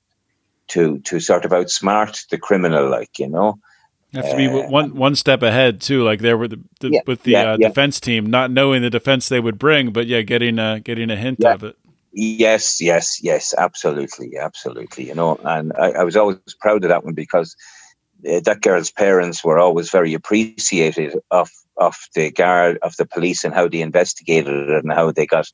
to 0.69 0.99
to 0.99 1.19
sort 1.19 1.45
of 1.45 1.51
outsmart 1.51 2.27
the 2.29 2.37
criminal, 2.37 2.89
like 2.89 3.19
you 3.19 3.27
know. 3.27 3.59
You 4.11 4.21
have 4.21 4.31
to 4.31 4.37
be 4.37 4.47
uh, 4.47 4.67
one 4.67 4.95
one 4.95 5.15
step 5.15 5.41
ahead 5.41 5.79
too, 5.79 6.03
like 6.03 6.19
there 6.19 6.37
were 6.37 6.49
the, 6.49 6.59
the 6.81 6.89
yeah, 6.89 6.99
with 7.07 7.23
the 7.23 7.31
yeah, 7.31 7.51
uh, 7.51 7.57
yeah. 7.59 7.69
defense 7.69 7.99
team, 7.99 8.25
not 8.25 8.51
knowing 8.51 8.81
the 8.81 8.89
defense 8.89 9.29
they 9.29 9.39
would 9.39 9.57
bring, 9.57 9.91
but 9.91 10.05
yeah, 10.05 10.21
getting 10.21 10.59
a 10.59 10.81
getting 10.81 11.09
a 11.09 11.15
hint 11.15 11.43
of 11.45 11.63
it. 11.63 11.77
Yes, 12.11 12.81
yes, 12.81 13.23
yes, 13.23 13.53
absolutely, 13.57 14.37
absolutely. 14.37 15.07
You 15.07 15.15
know, 15.15 15.39
and 15.45 15.71
I, 15.79 15.91
I 15.91 16.03
was 16.03 16.17
always 16.17 16.39
proud 16.59 16.83
of 16.83 16.89
that 16.89 17.05
one 17.05 17.13
because 17.13 17.55
uh, 18.29 18.41
that 18.41 18.61
girl's 18.61 18.91
parents 18.91 19.45
were 19.45 19.59
always 19.59 19.89
very 19.89 20.13
appreciative 20.13 21.15
of 21.31 21.49
of 21.77 21.95
the 22.13 22.31
guard 22.31 22.79
of 22.81 22.97
the 22.97 23.05
police 23.05 23.45
and 23.45 23.53
how 23.53 23.69
they 23.69 23.79
investigated 23.79 24.69
it 24.69 24.83
and 24.83 24.91
how 24.91 25.11
they 25.11 25.25
got 25.25 25.49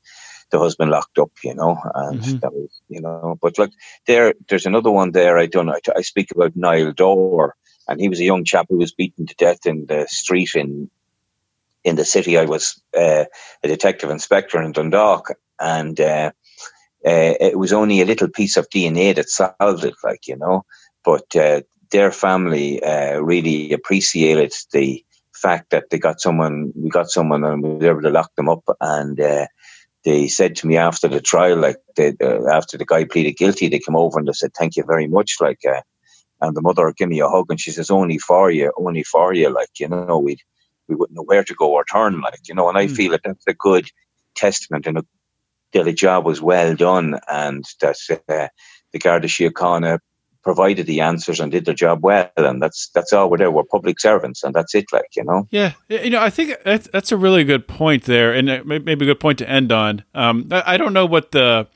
the 0.50 0.58
husband 0.58 0.90
locked 0.90 1.20
up. 1.20 1.30
You 1.44 1.54
know, 1.54 1.78
and 1.94 2.22
mm-hmm. 2.22 2.38
that 2.40 2.52
was 2.52 2.82
you 2.90 3.02
know. 3.02 3.38
But 3.40 3.60
look, 3.60 3.72
there, 4.08 4.34
there's 4.50 4.66
another 4.66 4.90
one 4.90 5.12
there. 5.12 5.38
I 5.38 5.46
don't 5.46 5.68
know. 5.68 5.74
I, 5.74 6.00
I 6.00 6.02
speak 6.02 6.32
about 6.32 6.56
Niall 6.56 6.92
Dore, 6.92 7.56
and 7.88 8.00
he 8.00 8.10
was 8.10 8.20
a 8.20 8.26
young 8.26 8.44
chap 8.44 8.68
who 8.70 8.78
was 8.78 8.92
beaten 8.92 9.26
to 9.26 9.36
death 9.36 9.66
in 9.66 9.86
the 9.88 10.06
street 10.08 10.52
in 10.56 10.90
in 11.84 11.96
the 11.96 12.06
city. 12.06 12.38
I 12.38 12.46
was 12.46 12.82
uh, 12.98 13.26
a 13.64 13.68
detective 13.68 14.10
inspector 14.10 14.62
in 14.62 14.74
Dundalk, 14.74 15.30
and 15.60 16.00
uh, 16.00 16.32
uh, 17.06 17.34
it 17.40 17.58
was 17.58 17.74
only 17.74 18.02
a 18.02 18.06
little 18.06 18.28
piece 18.28 18.58
of 18.58 18.70
DNA 18.70 19.16
that 19.16 19.30
solved 19.30 19.86
it, 19.86 19.96
like, 20.04 20.28
you 20.28 20.36
know. 20.36 20.66
But 21.06 21.36
uh, 21.36 21.62
their 21.92 22.12
family 22.12 22.84
uh, 22.84 23.20
really 23.20 23.72
appreciated 23.72 24.54
the 24.74 25.04
fact 25.34 25.70
that 25.70 25.90
they 25.90 26.00
got 26.00 26.20
someone, 26.20 26.74
we 26.76 26.90
got 26.90 27.10
someone 27.10 27.44
and 27.44 27.62
we 27.62 27.70
were 27.70 27.92
able 27.92 28.02
to 28.02 28.10
lock 28.10 28.36
them 28.36 28.50
up. 28.50 28.64
And 28.82 29.20
uh, 29.22 29.48
they 30.04 30.28
said 30.28 30.56
to 30.58 30.68
me 30.68 30.76
after 30.76 31.08
the 31.08 31.22
trial, 31.22 31.58
like, 31.58 31.78
they, 31.96 32.14
after 32.52 32.78
the 32.78 32.86
guy 32.86 33.06
pleaded 33.06 33.38
guilty, 33.38 33.70
they 33.70 33.80
came 33.80 33.96
over 33.96 34.20
and 34.20 34.28
they 34.28 34.34
said, 34.34 34.54
thank 34.54 34.76
you 34.76 34.84
very 34.84 35.08
much. 35.08 35.38
Like, 35.40 35.62
and 36.42 36.56
the 36.56 36.62
mother 36.62 36.94
give 36.96 37.10
me 37.10 37.20
a 37.20 37.28
hug 37.28 37.48
and 37.50 37.60
she 37.60 37.72
says, 37.72 37.90
only 37.90 38.18
for 38.18 38.52
you, 38.52 38.72
only 38.78 39.04
for 39.04 39.34
you. 39.34 39.50
Like, 39.54 39.80
you 39.80 39.88
know, 39.88 40.20
we 40.20 40.38
we 40.88 40.96
wouldn't 40.96 41.18
know 41.18 41.24
where 41.24 41.44
to 41.44 41.54
go 41.54 41.74
or 41.74 41.84
turn, 41.84 42.22
like, 42.22 42.48
you 42.48 42.56
know, 42.56 42.70
and 42.70 42.78
I 42.78 42.88
mm. 42.88 42.96
feel 42.96 43.12
that 43.12 43.22
that's 43.24 43.46
a 43.48 43.54
good 43.54 43.90
testament 44.36 44.88
and 44.88 45.00
a 45.00 45.06
that 45.74 45.84
the 45.84 45.94
job 45.94 46.26
was 46.26 46.42
well 46.42 46.76
done 46.76 47.20
and 47.30 47.64
that 47.82 47.98
uh, 48.30 48.48
the 48.94 49.00
Garda 49.00 49.28
Síochána 49.28 50.00
provided 50.44 50.86
the 50.86 51.02
answers 51.02 51.42
and 51.42 51.52
did 51.52 51.66
their 51.66 51.74
job 51.74 52.00
well 52.02 52.32
and 52.38 52.62
that's 52.62 52.90
that's 52.96 53.12
all 53.12 53.30
we're 53.30 53.38
there 53.38 53.52
we're 53.52 53.66
public 53.66 54.00
servants 54.00 54.46
and 54.46 54.54
that's 54.54 54.74
it 54.74 54.86
like 54.94 55.10
you 55.14 55.24
know 55.26 55.46
yeah 55.52 55.74
you 55.90 56.10
know 56.10 56.22
i 56.22 56.30
think 56.30 56.56
that's, 56.64 56.88
that's 56.88 57.12
a 57.12 57.18
really 57.18 57.44
good 57.44 57.68
point 57.68 58.06
there 58.06 58.32
and 58.32 58.66
maybe 58.66 58.94
a 58.94 59.08
good 59.08 59.20
point 59.20 59.38
to 59.38 59.50
end 59.50 59.74
on 59.74 60.06
um, 60.16 60.48
I, 60.50 60.76
I 60.76 60.78
don't 60.78 60.94
know 60.94 61.06
what 61.06 61.34
the 61.34 61.68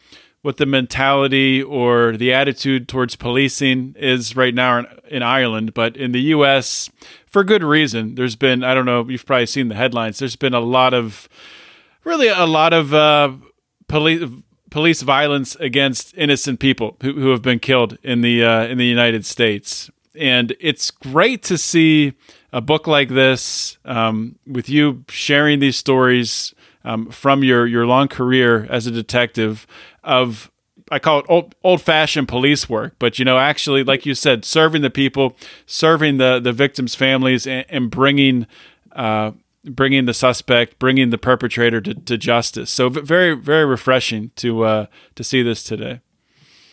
what 0.42 0.58
the 0.58 0.66
mentality 0.66 1.62
or 1.62 2.18
the 2.18 2.34
attitude 2.34 2.88
towards 2.88 3.16
policing 3.16 3.96
is 3.98 4.36
right 4.36 4.54
now 4.56 4.80
in, 4.80 4.88
in, 5.10 5.24
Ireland, 5.24 5.74
but 5.74 5.96
in 5.96 6.14
the 6.14 6.22
U.S., 6.22 6.89
for 7.28 7.44
good 7.44 7.64
reason, 7.64 8.16
there's 8.16 8.36
been 8.36 8.64
I 8.64 8.74
don't 8.74 8.86
know 8.86 9.08
you've 9.08 9.26
probably 9.26 9.46
seen 9.46 9.68
the 9.68 9.76
headlines. 9.76 10.20
There's 10.20 10.36
been 10.36 10.54
a 10.54 10.60
lot 10.60 10.94
of 10.94 11.30
really 12.04 12.28
a 12.28 12.46
lot 12.46 12.74
of 12.74 12.94
uh, 12.94 13.34
police 13.88 14.28
police 14.70 15.02
violence 15.02 15.56
against 15.58 16.14
innocent 16.18 16.60
people 16.60 16.98
who, 17.02 17.14
who 17.14 17.30
have 17.30 17.42
been 17.42 17.60
killed 17.60 17.98
in 18.04 18.22
the 18.22 18.44
uh, 18.44 18.66
in 18.66 18.78
the 18.78 18.86
United 18.86 19.26
States. 19.26 19.89
And 20.16 20.56
it's 20.60 20.92
great 20.92 21.42
to 21.44 21.58
see 21.58 22.14
a 22.52 22.60
book 22.60 22.86
like 22.86 23.10
this 23.10 23.78
um, 23.86 24.38
with 24.46 24.68
you 24.68 25.06
sharing 25.08 25.60
these 25.60 25.78
stories 25.78 26.54
um, 26.84 27.09
from 27.09 27.43
your 27.43 27.65
your 27.65 27.86
long 27.86 28.07
career 28.07 28.67
as 28.69 28.88
a 28.88 28.91
detective 28.91 29.67
of 30.03 30.51
I 30.91 30.99
call 30.99 31.19
it 31.19 31.25
old 31.29 31.55
old 31.63 31.82
fashioned 31.82 32.27
police 32.27 32.69
work, 32.69 32.95
but 32.99 33.17
you 33.17 33.25
know, 33.25 33.38
actually, 33.38 33.84
like 33.84 34.05
you 34.05 34.13
said, 34.13 34.43
serving 34.43 34.82
the 34.82 34.89
people, 34.89 35.38
serving 35.65 36.17
the 36.17 36.39
the 36.39 36.51
victims' 36.51 36.95
families, 36.95 37.47
and, 37.47 37.65
and 37.69 37.89
bringing 37.89 38.45
uh, 38.91 39.32
bringing 39.63 40.05
the 40.05 40.13
suspect, 40.13 40.79
bringing 40.79 41.09
the 41.09 41.17
perpetrator 41.17 41.82
to, 41.82 41.93
to 41.93 42.17
justice. 42.17 42.71
So 42.71 42.89
very, 42.89 43.36
very 43.36 43.65
refreshing 43.65 44.32
to 44.38 44.63
uh, 44.63 44.86
to 45.15 45.23
see 45.23 45.43
this 45.43 45.63
today. 45.63 46.01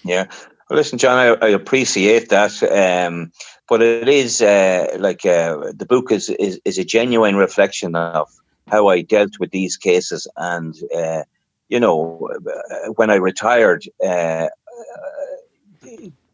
Yeah. 0.05 0.27
Well, 0.69 0.79
listen, 0.79 0.99
John, 0.99 1.19
I, 1.19 1.47
I 1.47 1.49
appreciate 1.51 2.29
that, 2.29 2.63
um, 2.63 3.33
but 3.69 3.83
it 3.83 4.09
is 4.09 4.43
uh, 4.43 4.97
like 4.99 5.25
uh, 5.25 5.73
the 5.73 5.87
book 5.87 6.13
is, 6.13 6.29
is 6.29 6.61
is 6.65 6.79
a 6.79 6.85
genuine 6.85 7.37
reflection 7.37 7.95
of 7.95 8.29
how 8.71 8.89
I 8.89 9.03
dealt 9.03 9.33
with 9.41 9.51
these 9.51 9.77
cases, 9.77 10.27
and 10.37 10.75
uh, 10.95 11.23
you 11.69 11.81
know, 11.81 12.29
when 12.97 13.11
I 13.11 13.17
retired, 13.17 13.85
uh, 14.05 14.49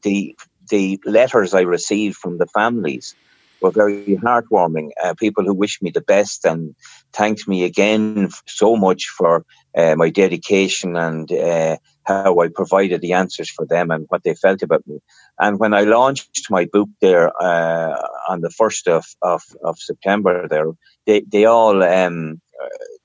the 0.03 0.37
the 0.70 1.01
letters 1.05 1.55
I 1.55 1.61
received 1.62 2.16
from 2.16 2.39
the 2.39 2.47
families 2.47 3.16
were 3.61 3.72
very 3.72 4.18
heartwarming. 4.24 4.91
Uh, 5.03 5.14
people 5.18 5.45
who 5.45 5.55
wished 5.55 5.82
me 5.82 5.91
the 5.91 6.01
best 6.01 6.45
and 6.45 6.74
thanked 7.12 7.49
me 7.49 7.64
again 7.64 8.28
so 8.47 8.76
much 8.76 9.07
for 9.07 9.45
uh, 9.76 9.95
my 9.97 10.11
dedication 10.11 10.97
and 10.97 11.30
uh, 11.32 11.76
how 12.05 12.40
I 12.40 12.48
provided 12.48 13.00
the 13.00 13.12
answers 13.12 13.50
for 13.50 13.66
them 13.66 13.90
and 13.90 14.07
what 14.09 14.22
they 14.22 14.34
felt 14.34 14.62
about 14.62 14.86
me. 14.86 14.98
And 15.38 15.59
when 15.59 15.74
I 15.74 15.82
launched 15.82 16.50
my 16.50 16.64
book 16.66 16.88
there 17.00 17.30
uh, 17.42 17.96
on 18.28 18.40
the 18.40 18.50
first 18.50 18.88
of, 18.88 19.05
of, 19.22 19.42
of 19.62 19.78
September, 19.78 20.48
there 20.48 20.70
they 21.07 21.20
they 21.20 21.44
all. 21.44 21.82
Um, 21.82 22.40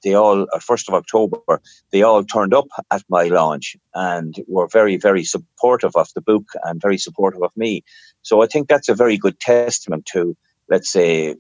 they 0.02 0.14
all, 0.14 0.43
uh, 0.54 0.60
first 0.60 0.88
of 0.88 0.93
October, 0.93 1.60
they 1.91 2.02
all 2.02 2.24
turned 2.24 2.54
up 2.54 2.68
at 2.91 3.04
my 3.10 3.26
launch 3.26 3.76
and 3.93 4.34
were 4.47 4.70
very, 4.72 4.95
very 4.95 5.26
supportive 5.26 5.93
of 5.95 6.08
the 6.16 6.22
book 6.22 6.45
and 6.64 6.82
very 6.82 6.97
supportive 6.97 7.43
of 7.43 7.52
me. 7.58 7.84
So 8.22 8.41
I 8.41 8.47
think 8.47 8.70
that's 8.70 8.88
a 8.88 8.95
very 8.95 9.18
good 9.18 9.38
testament 9.41 10.06
to 10.14 10.38
let's 10.70 10.91
say, 10.91 11.36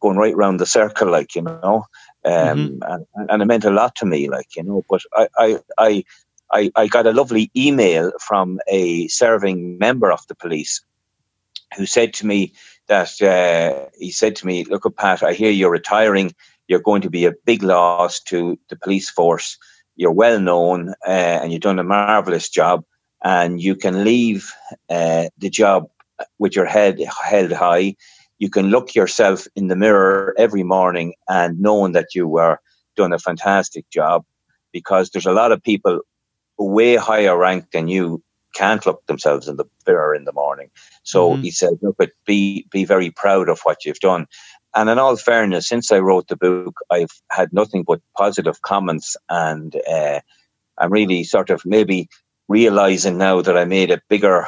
going 0.00 0.16
right 0.16 0.36
round 0.36 0.60
the 0.60 0.66
circle, 0.66 1.10
like, 1.10 1.34
you 1.34 1.42
know. 1.42 1.86
Um, 2.24 2.32
mm-hmm. 2.32 2.82
and, 2.82 3.30
and 3.30 3.42
it 3.42 3.46
meant 3.46 3.64
a 3.64 3.70
lot 3.70 3.96
to 3.96 4.06
me, 4.06 4.28
like, 4.28 4.56
you 4.56 4.62
know. 4.62 4.82
But 4.88 5.02
I, 5.14 5.28
I, 5.38 5.58
I, 5.78 6.04
I, 6.52 6.70
I 6.76 6.86
got 6.86 7.06
a 7.06 7.12
lovely 7.12 7.50
email 7.56 8.12
from 8.20 8.60
a 8.68 9.08
serving 9.08 9.78
member 9.78 10.12
of 10.12 10.26
the 10.28 10.34
police 10.34 10.84
who 11.76 11.86
said 11.86 12.12
to 12.14 12.26
me 12.26 12.52
that 12.88 13.20
uh, 13.22 13.88
he 13.98 14.10
said 14.10 14.36
to 14.36 14.46
me, 14.46 14.64
Look, 14.64 14.84
Pat, 14.96 15.22
I 15.22 15.32
hear 15.32 15.50
you're 15.50 15.70
retiring. 15.70 16.34
You're 16.68 16.80
going 16.80 17.02
to 17.02 17.10
be 17.10 17.24
a 17.24 17.32
big 17.44 17.62
loss 17.62 18.20
to 18.24 18.58
the 18.68 18.76
police 18.76 19.10
force. 19.10 19.58
You're 19.96 20.12
well 20.12 20.40
known 20.40 20.90
uh, 21.06 21.40
and 21.40 21.52
you've 21.52 21.62
done 21.62 21.78
a 21.78 21.84
marvelous 21.84 22.48
job, 22.48 22.84
and 23.22 23.60
you 23.60 23.74
can 23.74 24.04
leave 24.04 24.52
uh, 24.90 25.28
the 25.38 25.50
job 25.50 25.88
with 26.38 26.54
your 26.54 26.66
head 26.66 27.00
held 27.22 27.52
high 27.52 27.96
you 28.42 28.50
can 28.50 28.70
look 28.70 28.96
yourself 28.96 29.46
in 29.54 29.68
the 29.68 29.76
mirror 29.76 30.34
every 30.36 30.64
morning 30.64 31.14
and 31.28 31.60
knowing 31.60 31.92
that 31.92 32.12
you 32.12 32.26
were 32.26 32.58
doing 32.96 33.12
a 33.12 33.18
fantastic 33.20 33.88
job 33.88 34.24
because 34.72 35.10
there's 35.10 35.26
a 35.26 35.32
lot 35.32 35.52
of 35.52 35.62
people 35.62 36.00
way 36.58 36.96
higher 36.96 37.36
ranked 37.36 37.72
than 37.72 37.88
you 37.88 38.22
can't 38.54 38.84
look 38.84 39.04
themselves 39.06 39.48
in 39.48 39.56
the 39.56 39.64
mirror 39.86 40.14
in 40.14 40.24
the 40.24 40.32
morning. 40.32 40.70
So 41.02 41.30
mm-hmm. 41.30 41.42
he 41.42 41.50
said, 41.50 41.78
look, 41.80 41.96
but 41.98 42.10
be, 42.26 42.66
be 42.70 42.84
very 42.84 43.10
proud 43.10 43.48
of 43.48 43.60
what 43.62 43.84
you've 43.84 44.00
done. 44.00 44.26
And 44.74 44.88
in 44.88 44.98
all 44.98 45.16
fairness, 45.16 45.68
since 45.68 45.90
I 45.92 45.98
wrote 45.98 46.28
the 46.28 46.36
book, 46.36 46.78
I've 46.90 47.20
had 47.30 47.52
nothing 47.52 47.82
but 47.82 48.00
positive 48.16 48.62
comments 48.62 49.16
and 49.28 49.74
uh, 49.90 50.20
I'm 50.78 50.92
really 50.92 51.24
sort 51.24 51.50
of 51.50 51.64
maybe 51.64 52.08
realizing 52.48 53.18
now 53.18 53.42
that 53.42 53.56
I 53.56 53.64
made 53.64 53.90
a 53.90 54.02
bigger 54.08 54.46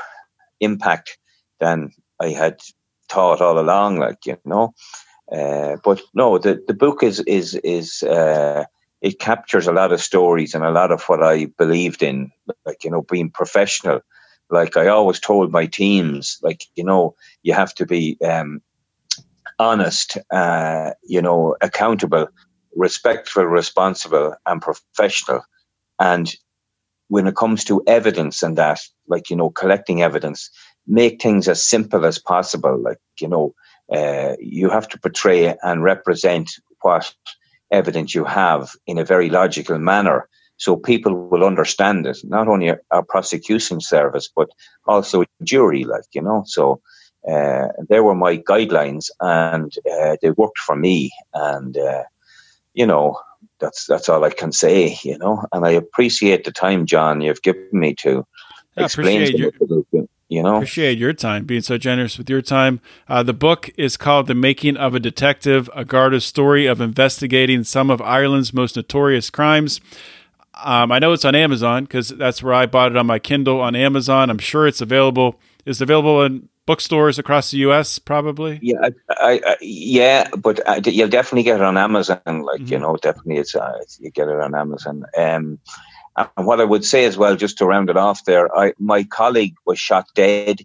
impact 0.61 1.19
than 1.61 1.93
I 2.21 2.31
had 2.31 2.61
thought 3.09 3.41
all 3.41 3.59
along, 3.59 3.99
like 3.99 4.27
you 4.27 4.39
know. 4.45 4.75
Uh, 5.31 5.77
but 5.85 6.01
no, 6.15 6.39
the, 6.39 6.63
the 6.67 6.75
book 6.75 7.03
is 7.03 7.21
is 7.21 7.55
is 7.57 8.03
uh, 8.03 8.65
it 9.05 9.19
captures 9.19 9.67
a 9.67 9.73
lot 9.73 9.93
of 9.93 10.01
stories 10.01 10.55
and 10.55 10.65
a 10.65 10.71
lot 10.71 10.91
of 10.91 11.03
what 11.05 11.23
I 11.23 11.45
believed 11.59 12.03
in, 12.03 12.33
like 12.65 12.83
you 12.85 12.91
know, 12.91 13.03
being 13.03 13.31
professional. 13.31 14.01
Like 14.49 14.79
I 14.79 14.89
always 14.89 15.21
told 15.21 15.53
my 15.53 15.67
teams, 15.67 16.39
like 16.43 16.65
you 16.75 16.83
know, 16.83 17.15
you 17.43 17.53
have 17.53 17.75
to 17.75 17.85
be 17.85 18.17
um, 18.25 18.63
honest, 19.59 20.17
uh, 20.33 20.93
you 21.03 21.21
know, 21.21 21.55
accountable, 21.61 22.29
respectful, 22.75 23.45
responsible, 23.45 24.35
and 24.47 24.63
professional. 24.63 25.43
And 26.01 26.35
when 27.09 27.27
it 27.27 27.37
comes 27.37 27.63
to 27.65 27.83
evidence 27.87 28.43
and 28.43 28.57
that, 28.57 28.81
like 29.07 29.29
you 29.29 29.37
know, 29.37 29.51
collecting 29.51 30.01
evidence, 30.03 30.49
make 30.87 31.21
things 31.21 31.47
as 31.47 31.63
simple 31.63 32.07
as 32.07 32.19
possible. 32.19 32.81
Like, 32.81 33.01
you 33.21 33.29
know, 33.29 33.55
uh, 33.93 34.37
you 34.41 34.71
have 34.71 34.89
to 34.89 34.99
portray 34.99 35.55
and 35.63 35.83
represent 35.83 36.53
what 36.81 37.15
evidence 37.75 38.15
you 38.15 38.25
have 38.25 38.73
in 38.87 38.99
a 38.99 39.05
very 39.05 39.29
logical 39.31 39.79
manner 39.79 40.29
so 40.57 40.77
people 40.77 41.29
will 41.29 41.45
understand 41.45 42.07
it, 42.07 42.19
not 42.25 42.49
only 42.49 42.73
our 42.91 43.03
prosecution 43.03 43.81
service, 43.81 44.31
but 44.35 44.49
also 44.87 45.23
a 45.23 45.27
jury, 45.43 45.85
like, 45.85 46.05
you 46.13 46.23
know. 46.23 46.45
So 46.47 46.81
uh, 47.29 47.69
there 47.89 48.05
were 48.05 48.15
my 48.15 48.39
guidelines 48.39 49.11
and 49.21 49.73
uh, 49.91 50.17
they 50.23 50.31
worked 50.31 50.59
for 50.59 50.77
me. 50.77 51.11
And, 51.33 51.77
uh, 51.77 52.05
you 52.73 52.87
know, 52.87 53.19
that's 53.61 53.87
that's 53.87 54.09
all 54.09 54.25
I 54.25 54.31
can 54.31 54.53
say, 54.53 54.97
you 55.03 55.19
know. 55.19 55.45
And 55.53 55.67
I 55.67 55.71
appreciate 55.71 56.45
the 56.45 56.53
time, 56.53 56.87
John, 56.87 57.21
you've 57.21 57.43
given 57.43 57.69
me 57.73 57.95
to 57.97 58.25
explain. 58.77 59.23
Appreciate 59.23 59.39
you 60.35 60.43
know 60.43 60.57
appreciate 60.57 60.99
your 60.99 61.13
time 61.13 61.45
being 61.45 61.63
so 61.63 61.79
generous 61.79 62.19
with 62.19 62.29
your 62.29 62.43
time 62.43 62.81
uh, 63.09 63.23
the 63.23 63.33
book 63.33 63.71
is 63.77 63.97
called 63.97 64.27
the 64.27 64.35
making 64.35 64.77
of 64.77 64.95
a 64.95 65.01
detective 65.01 65.71
a 65.75 65.85
garda's 65.85 66.25
story 66.25 66.67
of 66.67 66.81
investigating 66.81 67.65
some 67.65 67.91
of 67.91 68.01
ireland's 68.03 68.53
most 68.53 68.77
notorious 68.77 69.31
crimes 69.31 69.81
Um, 70.63 70.93
I 70.93 70.99
know 70.99 71.13
it's 71.13 71.25
on 71.25 71.35
Amazon 71.35 71.85
because 71.85 72.11
that's 72.11 72.43
where 72.43 72.55
I 72.55 72.67
bought 72.67 72.93
it 72.93 72.97
on 72.97 73.07
my 73.07 73.19
Kindle 73.19 73.61
on 73.61 73.75
Amazon. 73.75 74.31
I'm 74.31 74.39
sure 74.39 74.67
it's 74.67 74.81
available. 74.81 75.41
Is 75.67 75.81
available 75.81 76.23
in 76.23 76.49
bookstores 76.67 77.19
across 77.19 77.51
the 77.51 77.59
U.S. 77.59 77.99
Probably. 77.99 78.59
Yeah, 78.63 78.89
I, 79.11 79.41
I, 79.45 79.57
yeah, 79.61 80.29
but 80.39 80.61
uh, 80.67 80.81
you'll 80.85 81.09
definitely 81.09 81.43
get 81.43 81.57
it 81.57 81.63
on 81.63 81.77
Amazon. 81.77 82.21
Like 82.25 82.61
mm-hmm. 82.61 82.67
you 82.67 82.79
know, 82.79 82.97
definitely 82.97 83.39
it's, 83.39 83.55
uh, 83.55 83.79
you 83.99 84.11
get 84.11 84.29
it 84.29 84.41
on 84.41 84.55
Amazon. 84.55 85.05
Um, 85.17 85.59
and 86.17 86.47
what 86.47 86.61
I 86.61 86.65
would 86.65 86.85
say 86.85 87.05
as 87.05 87.17
well, 87.17 87.37
just 87.37 87.59
to 87.59 87.67
round 87.67 87.91
it 87.91 87.97
off 87.97 88.25
there, 88.25 88.57
I, 88.57 88.73
my 88.79 89.05
colleague 89.05 89.57
was 89.67 89.79
shot 89.79 90.07
dead 90.15 90.61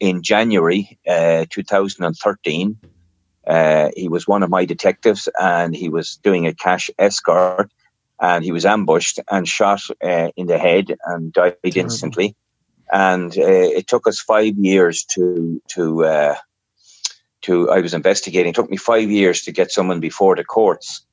in 0.00 0.22
January 0.22 0.98
uh, 1.06 1.46
2013. 1.50 2.78
Uh, 3.46 3.90
he 3.96 4.08
was 4.08 4.28
one 4.28 4.42
of 4.42 4.50
my 4.50 4.64
detectives, 4.64 5.28
and 5.40 5.74
he 5.74 5.88
was 5.88 6.16
doing 6.16 6.46
a 6.46 6.54
cash 6.54 6.90
escort, 6.98 7.70
and 8.20 8.44
he 8.44 8.52
was 8.52 8.64
ambushed 8.64 9.18
and 9.30 9.48
shot 9.48 9.82
uh, 10.02 10.28
in 10.36 10.46
the 10.46 10.58
head 10.58 10.94
and 11.06 11.32
died 11.32 11.56
Terrible. 11.62 11.80
instantly 11.80 12.36
and 12.92 13.36
uh, 13.38 13.68
it 13.78 13.86
took 13.88 14.06
us 14.06 14.20
five 14.20 14.54
years 14.56 15.04
to 15.04 15.60
to 15.68 16.04
uh, 16.04 16.36
to. 17.40 17.70
I 17.70 17.80
was 17.80 17.94
investigating. 17.94 18.50
It 18.50 18.54
took 18.54 18.70
me 18.70 18.76
five 18.76 19.10
years 19.10 19.42
to 19.42 19.52
get 19.52 19.72
someone 19.72 19.98
before 19.98 20.36
the 20.36 20.44
courts, 20.44 21.04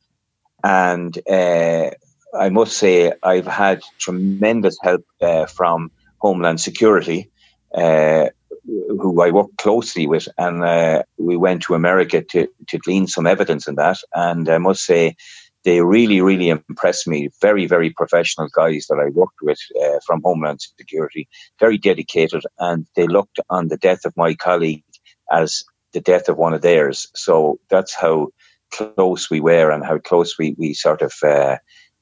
and 0.63 1.17
uh, 1.27 1.91
I 2.33 2.49
must 2.49 2.77
say 2.77 3.13
I've 3.23 3.47
had 3.47 3.81
tremendous 3.97 4.77
help 4.81 5.05
uh, 5.21 5.45
from 5.45 5.91
Homeland 6.19 6.61
Security. 6.61 7.29
Uh, 7.73 8.29
who 8.65 9.21
I 9.21 9.31
work 9.31 9.49
closely 9.57 10.05
with, 10.05 10.27
and 10.37 10.63
uh, 10.63 11.03
we 11.17 11.37
went 11.37 11.63
to 11.63 11.75
America 11.75 12.21
to, 12.21 12.47
to 12.67 12.77
glean 12.77 13.07
some 13.07 13.25
evidence 13.25 13.67
in 13.67 13.75
that. 13.75 13.97
And 14.13 14.49
I 14.49 14.57
must 14.57 14.83
say, 14.83 15.15
they 15.63 15.81
really, 15.81 16.21
really 16.21 16.49
impressed 16.49 17.07
me. 17.07 17.29
Very, 17.41 17.65
very 17.65 17.89
professional 17.89 18.47
guys 18.53 18.87
that 18.89 18.99
I 18.99 19.09
worked 19.09 19.41
with 19.41 19.59
uh, 19.81 19.99
from 20.05 20.21
Homeland 20.23 20.61
Security, 20.61 21.27
very 21.59 21.77
dedicated, 21.77 22.43
and 22.59 22.85
they 22.95 23.07
looked 23.07 23.39
on 23.49 23.67
the 23.67 23.77
death 23.77 24.05
of 24.05 24.15
my 24.15 24.33
colleague 24.35 24.83
as 25.31 25.63
the 25.93 26.01
death 26.01 26.29
of 26.29 26.37
one 26.37 26.53
of 26.53 26.61
theirs. 26.61 27.07
So 27.15 27.59
that's 27.69 27.93
how 27.93 28.29
close 28.71 29.29
we 29.29 29.39
were 29.39 29.71
and 29.71 29.83
how 29.83 29.97
close 29.97 30.37
we, 30.37 30.55
we 30.57 30.73
sort 30.73 31.01
of 31.01 31.13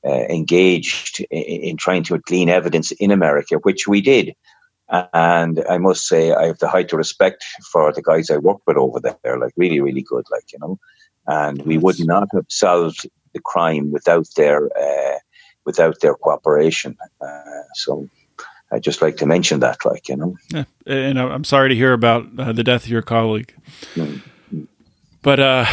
uh, 0.08 0.26
engaged 0.30 1.20
in, 1.32 1.41
in, 1.41 1.78
trying 1.78 2.03
to 2.03 2.18
glean 2.20 2.49
evidence 2.49 2.91
in 2.93 3.12
America, 3.12 3.55
which 3.64 3.88
we 3.88 3.99
did. 3.99 4.34
And 4.89 5.62
I 5.70 5.78
must 5.78 6.08
say, 6.08 6.32
I 6.32 6.45
have 6.47 6.60
the 6.60 6.70
height 6.70 6.93
of 6.93 6.97
respect 6.97 7.43
for 7.72 7.91
the 7.91 8.01
guys 8.01 8.30
I 8.30 8.38
worked 8.38 8.66
with 8.66 8.78
over 8.78 9.01
there, 9.01 9.38
like 9.38 9.51
really, 9.58 9.82
really 9.82 10.01
good, 10.01 10.26
like, 10.32 10.51
you 10.53 10.60
know. 10.60 10.80
And 11.28 11.62
we 11.64 11.78
would 11.78 11.99
not 11.99 12.30
have 12.34 12.45
solved 12.47 13.05
the 13.34 13.41
crime 13.41 13.91
without 13.91 14.28
their 14.38 14.66
uh, 14.66 15.18
without 15.66 15.99
their 15.99 16.16
cooperation. 16.16 16.95
Uh, 17.20 17.64
so 17.76 18.08
I'd 18.72 18.84
just 18.84 19.01
like 19.01 19.18
to 19.18 19.26
mention 19.26 19.60
that, 19.60 19.86
like 19.86 20.08
you 20.08 20.16
know. 20.16 20.38
Yeah. 20.53 20.64
And 20.86 21.20
I'm 21.20 21.43
sorry 21.43 21.70
to 21.70 21.76
hear 21.76 21.91
about 21.93 22.28
uh, 22.38 22.53
the 22.53 22.64
death 22.64 22.86
of 22.86 22.89
your 22.89 23.01
colleague, 23.01 23.53
mm-hmm. 23.95 24.64
but 25.22 25.39
uh, 25.39 25.66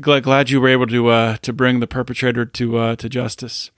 glad 0.00 0.22
glad 0.22 0.50
you 0.50 0.60
were 0.60 0.68
able 0.68 0.86
to 0.88 1.08
uh, 1.08 1.36
to 1.38 1.52
bring 1.52 1.80
the 1.80 1.86
perpetrator 1.86 2.44
to 2.44 2.76
uh, 2.76 2.96
to 2.96 3.08
justice. 3.08 3.70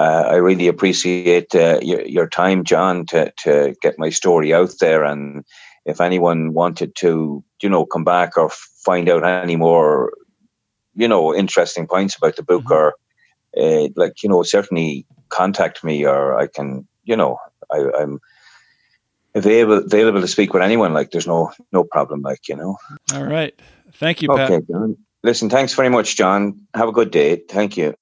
I 0.00 0.36
really 0.36 0.68
appreciate 0.68 1.54
your, 1.54 2.02
your 2.02 2.28
time, 2.28 2.64
John, 2.64 3.06
to 3.06 3.32
to 3.44 3.74
get 3.80 3.98
my 3.98 4.10
story 4.10 4.52
out 4.52 4.74
there. 4.80 5.04
And 5.04 5.44
if 5.84 6.00
anyone 6.00 6.52
wanted 6.52 6.94
to, 6.96 7.42
you 7.62 7.68
know, 7.68 7.86
come 7.86 8.04
back 8.04 8.36
or 8.36 8.50
find 8.84 9.08
out 9.08 9.24
any 9.24 9.56
more 9.56 10.12
you 10.96 11.06
know 11.06 11.34
interesting 11.34 11.86
points 11.86 12.16
about 12.16 12.36
the 12.36 12.42
book 12.42 12.64
mm-hmm. 12.64 12.72
or 12.72 12.94
uh, 13.56 13.88
like 13.94 14.22
you 14.22 14.28
know 14.28 14.42
certainly 14.42 15.06
contact 15.28 15.84
me 15.84 16.04
or 16.04 16.38
I 16.38 16.48
can 16.48 16.88
you 17.04 17.16
know 17.16 17.38
I, 17.70 17.78
am 18.00 18.18
available 19.34 19.84
available 19.84 20.20
to 20.20 20.28
speak 20.28 20.52
with 20.52 20.62
anyone. 20.62 20.94
Like 20.94 21.10
there's 21.10 21.26
no 21.26 21.52
no 21.72 21.84
problem 21.84 22.22
like 22.22 22.48
you 22.48 22.56
know. 22.56 22.78
All 23.14 23.24
right. 23.24 23.54
Thank 23.92 24.22
you 24.22 24.28
Pat. 24.28 24.50
okay 24.50 24.66
John. 24.68 24.96
listen 25.22 25.50
thanks 25.50 25.74
very 25.74 25.90
much 25.90 26.16
John. 26.16 26.66
Have 26.74 26.88
a 26.88 26.92
good 26.92 27.10
day. 27.10 27.36
Thank 27.36 27.76
you 27.76 27.94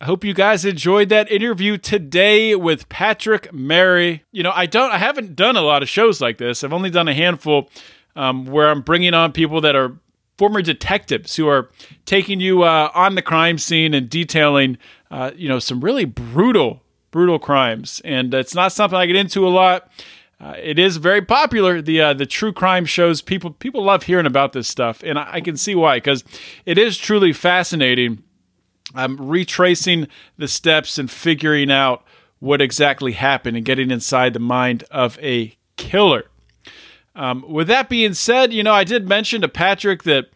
I 0.00 0.04
hope 0.04 0.22
you 0.22 0.32
guys 0.32 0.64
enjoyed 0.64 1.08
that 1.08 1.30
interview 1.30 1.76
today 1.76 2.54
with 2.54 2.88
Patrick 2.88 3.52
Marry. 3.52 4.22
You 4.30 4.44
know, 4.44 4.52
I 4.54 4.66
don't, 4.66 4.92
I 4.92 4.98
haven't 4.98 5.34
done 5.34 5.56
a 5.56 5.62
lot 5.62 5.82
of 5.82 5.88
shows 5.88 6.20
like 6.20 6.38
this. 6.38 6.62
I've 6.62 6.72
only 6.72 6.90
done 6.90 7.08
a 7.08 7.14
handful 7.14 7.68
um, 8.14 8.46
where 8.46 8.68
I'm 8.68 8.82
bringing 8.82 9.12
on 9.12 9.32
people 9.32 9.60
that 9.62 9.74
are 9.74 9.98
former 10.36 10.62
detectives 10.62 11.34
who 11.34 11.48
are 11.48 11.68
taking 12.06 12.38
you 12.38 12.62
uh, 12.62 12.92
on 12.94 13.16
the 13.16 13.22
crime 13.22 13.58
scene 13.58 13.92
and 13.92 14.08
detailing, 14.08 14.78
uh, 15.10 15.32
you 15.34 15.48
know, 15.48 15.58
some 15.58 15.80
really 15.80 16.04
brutal, 16.04 16.80
brutal 17.10 17.40
crimes. 17.40 18.00
And 18.04 18.32
it's 18.32 18.54
not 18.54 18.70
something 18.70 18.96
I 18.96 19.06
get 19.06 19.16
into 19.16 19.48
a 19.48 19.50
lot. 19.50 19.90
Uh, 20.40 20.54
it 20.62 20.78
is 20.78 20.98
very 20.98 21.22
popular. 21.22 21.82
The 21.82 22.00
uh, 22.00 22.14
the 22.14 22.24
true 22.24 22.52
crime 22.52 22.84
shows 22.84 23.20
people 23.20 23.50
people 23.50 23.82
love 23.82 24.04
hearing 24.04 24.26
about 24.26 24.52
this 24.52 24.68
stuff, 24.68 25.02
and 25.02 25.18
I, 25.18 25.28
I 25.32 25.40
can 25.40 25.56
see 25.56 25.74
why 25.74 25.96
because 25.96 26.22
it 26.64 26.78
is 26.78 26.96
truly 26.96 27.32
fascinating. 27.32 28.22
I'm 28.94 29.28
retracing 29.28 30.08
the 30.36 30.48
steps 30.48 30.98
and 30.98 31.10
figuring 31.10 31.70
out 31.70 32.04
what 32.40 32.60
exactly 32.60 33.12
happened 33.12 33.56
and 33.56 33.66
getting 33.66 33.90
inside 33.90 34.32
the 34.32 34.40
mind 34.40 34.84
of 34.90 35.18
a 35.20 35.56
killer. 35.76 36.24
Um, 37.14 37.44
with 37.48 37.66
that 37.68 37.88
being 37.88 38.14
said, 38.14 38.52
you 38.52 38.62
know, 38.62 38.72
I 38.72 38.84
did 38.84 39.08
mention 39.08 39.40
to 39.40 39.48
Patrick 39.48 40.04
that, 40.04 40.26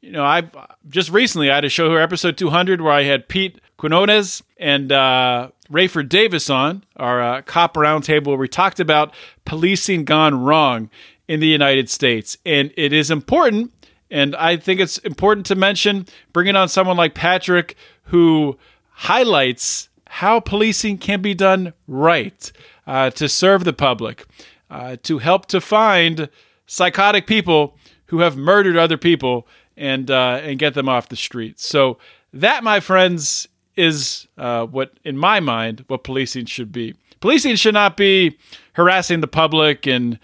you 0.00 0.10
know, 0.10 0.24
I've 0.24 0.54
just 0.88 1.10
recently 1.10 1.50
I 1.50 1.56
had 1.56 1.64
a 1.64 1.68
show 1.68 1.90
here, 1.90 2.00
episode 2.00 2.38
200, 2.38 2.80
where 2.80 2.92
I 2.92 3.02
had 3.02 3.28
Pete 3.28 3.60
Quinones 3.76 4.42
and 4.56 4.90
uh, 4.90 5.50
Rayford 5.70 6.08
Davis 6.08 6.48
on 6.48 6.84
our 6.96 7.20
uh, 7.20 7.42
cop 7.42 7.74
roundtable 7.74 8.28
where 8.28 8.36
we 8.38 8.48
talked 8.48 8.80
about 8.80 9.14
policing 9.44 10.04
gone 10.04 10.42
wrong 10.42 10.88
in 11.28 11.40
the 11.40 11.46
United 11.46 11.90
States. 11.90 12.38
And 12.46 12.72
it 12.76 12.92
is 12.92 13.10
important, 13.10 13.72
and 14.10 14.34
I 14.34 14.56
think 14.56 14.80
it's 14.80 14.98
important 14.98 15.46
to 15.46 15.54
mention 15.54 16.06
bringing 16.32 16.56
on 16.56 16.68
someone 16.68 16.96
like 16.96 17.14
Patrick 17.14 17.76
who 18.04 18.58
highlights 18.90 19.88
how 20.06 20.40
policing 20.40 20.98
can 20.98 21.22
be 21.22 21.34
done 21.34 21.72
right 21.86 22.50
uh, 22.86 23.10
to 23.10 23.28
serve 23.28 23.64
the 23.64 23.72
public 23.72 24.26
uh, 24.70 24.96
to 25.02 25.18
help 25.18 25.46
to 25.46 25.60
find 25.60 26.28
psychotic 26.66 27.26
people 27.26 27.76
who 28.06 28.20
have 28.20 28.36
murdered 28.36 28.76
other 28.76 28.96
people 28.96 29.46
and 29.76 30.10
uh, 30.10 30.40
and 30.42 30.58
get 30.58 30.74
them 30.74 30.88
off 30.88 31.08
the 31.08 31.16
streets. 31.16 31.66
So 31.66 31.98
that, 32.32 32.62
my 32.62 32.80
friends, 32.80 33.48
is 33.76 34.28
uh, 34.36 34.66
what, 34.66 34.92
in 35.04 35.16
my 35.16 35.40
mind, 35.40 35.84
what 35.88 36.04
policing 36.04 36.46
should 36.46 36.70
be. 36.70 36.94
Policing 37.20 37.56
should 37.56 37.74
not 37.74 37.96
be 37.96 38.38
harassing 38.74 39.20
the 39.20 39.28
public 39.28 39.86
and 39.86 40.18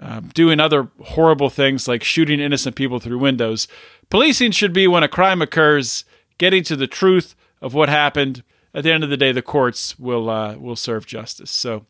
uh, 0.00 0.20
doing 0.34 0.60
other 0.60 0.88
horrible 1.00 1.50
things 1.50 1.86
like 1.86 2.02
shooting 2.02 2.40
innocent 2.40 2.76
people 2.76 2.98
through 2.98 3.18
windows. 3.18 3.68
Policing 4.10 4.50
should 4.50 4.72
be 4.72 4.86
when 4.86 5.02
a 5.02 5.08
crime 5.08 5.40
occurs, 5.40 6.04
getting 6.38 6.62
to 6.64 6.76
the 6.76 6.86
truth 6.86 7.34
of 7.60 7.74
what 7.74 7.88
happened. 7.88 8.42
At 8.74 8.84
the 8.84 8.92
end 8.92 9.04
of 9.04 9.10
the 9.10 9.16
day, 9.16 9.32
the 9.32 9.42
courts 9.42 9.98
will 9.98 10.30
uh, 10.30 10.56
will 10.56 10.76
serve 10.76 11.06
justice. 11.06 11.50
So 11.50 11.86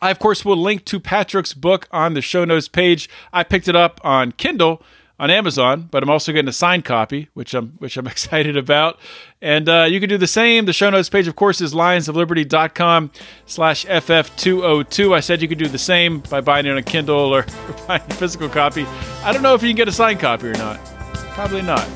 I, 0.00 0.10
of 0.10 0.18
course, 0.18 0.44
will 0.44 0.56
link 0.56 0.84
to 0.86 1.00
Patrick's 1.00 1.54
book 1.54 1.88
on 1.90 2.14
the 2.14 2.22
show 2.22 2.44
notes 2.44 2.68
page. 2.68 3.08
I 3.32 3.42
picked 3.44 3.68
it 3.68 3.76
up 3.76 4.00
on 4.04 4.32
Kindle 4.32 4.82
on 5.18 5.30
Amazon, 5.30 5.88
but 5.90 6.02
I'm 6.02 6.10
also 6.10 6.32
getting 6.32 6.48
a 6.48 6.52
signed 6.52 6.84
copy, 6.84 7.28
which 7.34 7.54
I'm 7.54 7.68
which 7.78 7.96
I'm 7.96 8.06
excited 8.06 8.56
about. 8.56 8.98
And 9.40 9.68
uh, 9.68 9.86
you 9.88 10.00
can 10.00 10.08
do 10.08 10.18
the 10.18 10.26
same. 10.26 10.66
The 10.66 10.72
show 10.72 10.90
notes 10.90 11.08
page, 11.08 11.28
of 11.28 11.36
course, 11.36 11.60
is 11.60 11.74
lionsofliberty.com 11.74 13.10
slash 13.46 13.86
FF202. 13.86 15.14
I 15.14 15.20
said 15.20 15.42
you 15.42 15.48
could 15.48 15.58
do 15.58 15.68
the 15.68 15.78
same 15.78 16.20
by 16.20 16.40
buying 16.40 16.66
it 16.66 16.76
on 16.76 16.82
Kindle 16.82 17.34
or, 17.34 17.40
or 17.40 17.74
buying 17.86 18.02
a 18.08 18.14
physical 18.14 18.48
copy. 18.48 18.84
I 19.22 19.32
don't 19.32 19.42
know 19.42 19.54
if 19.54 19.62
you 19.62 19.68
can 19.68 19.76
get 19.76 19.88
a 19.88 19.92
signed 19.92 20.20
copy 20.20 20.48
or 20.48 20.54
not. 20.54 20.84
Probably 21.34 21.62
not. 21.62 21.88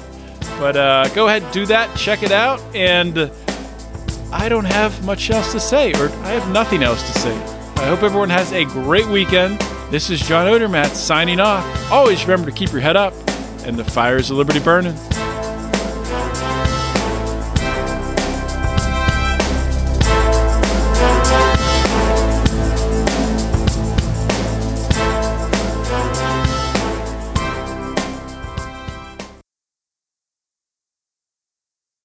But 0.61 0.77
uh, 0.77 1.09
go 1.15 1.27
ahead, 1.27 1.51
do 1.53 1.65
that, 1.67 1.97
check 1.97 2.23
it 2.23 2.33
out, 2.33 2.61
and 2.75 3.33
I 4.31 4.51
don't 4.51 4.67
have 4.67 5.03
much 5.07 5.31
else 5.31 5.53
to 5.53 5.59
say, 5.59 5.93
or 5.95 6.11
I 6.11 6.33
have 6.33 6.53
nothing 6.53 6.83
else 6.83 7.03
to 7.11 7.19
say. 7.19 7.35
I 7.77 7.87
hope 7.87 8.03
everyone 8.03 8.29
has 8.29 8.53
a 8.53 8.67
great 8.67 9.07
weekend. 9.07 9.59
This 9.91 10.11
is 10.11 10.21
John 10.21 10.47
Odermatt 10.47 10.89
signing 10.89 11.41
off. 11.41 11.65
Always 11.91 12.23
remember 12.25 12.51
to 12.51 12.55
keep 12.55 12.73
your 12.73 12.83
head 12.83 12.95
up 12.95 13.15
and 13.65 13.79
the 13.79 13.85
fires 13.85 14.31
of 14.31 14.37
liberty 14.37 14.61
burning. 14.61 14.95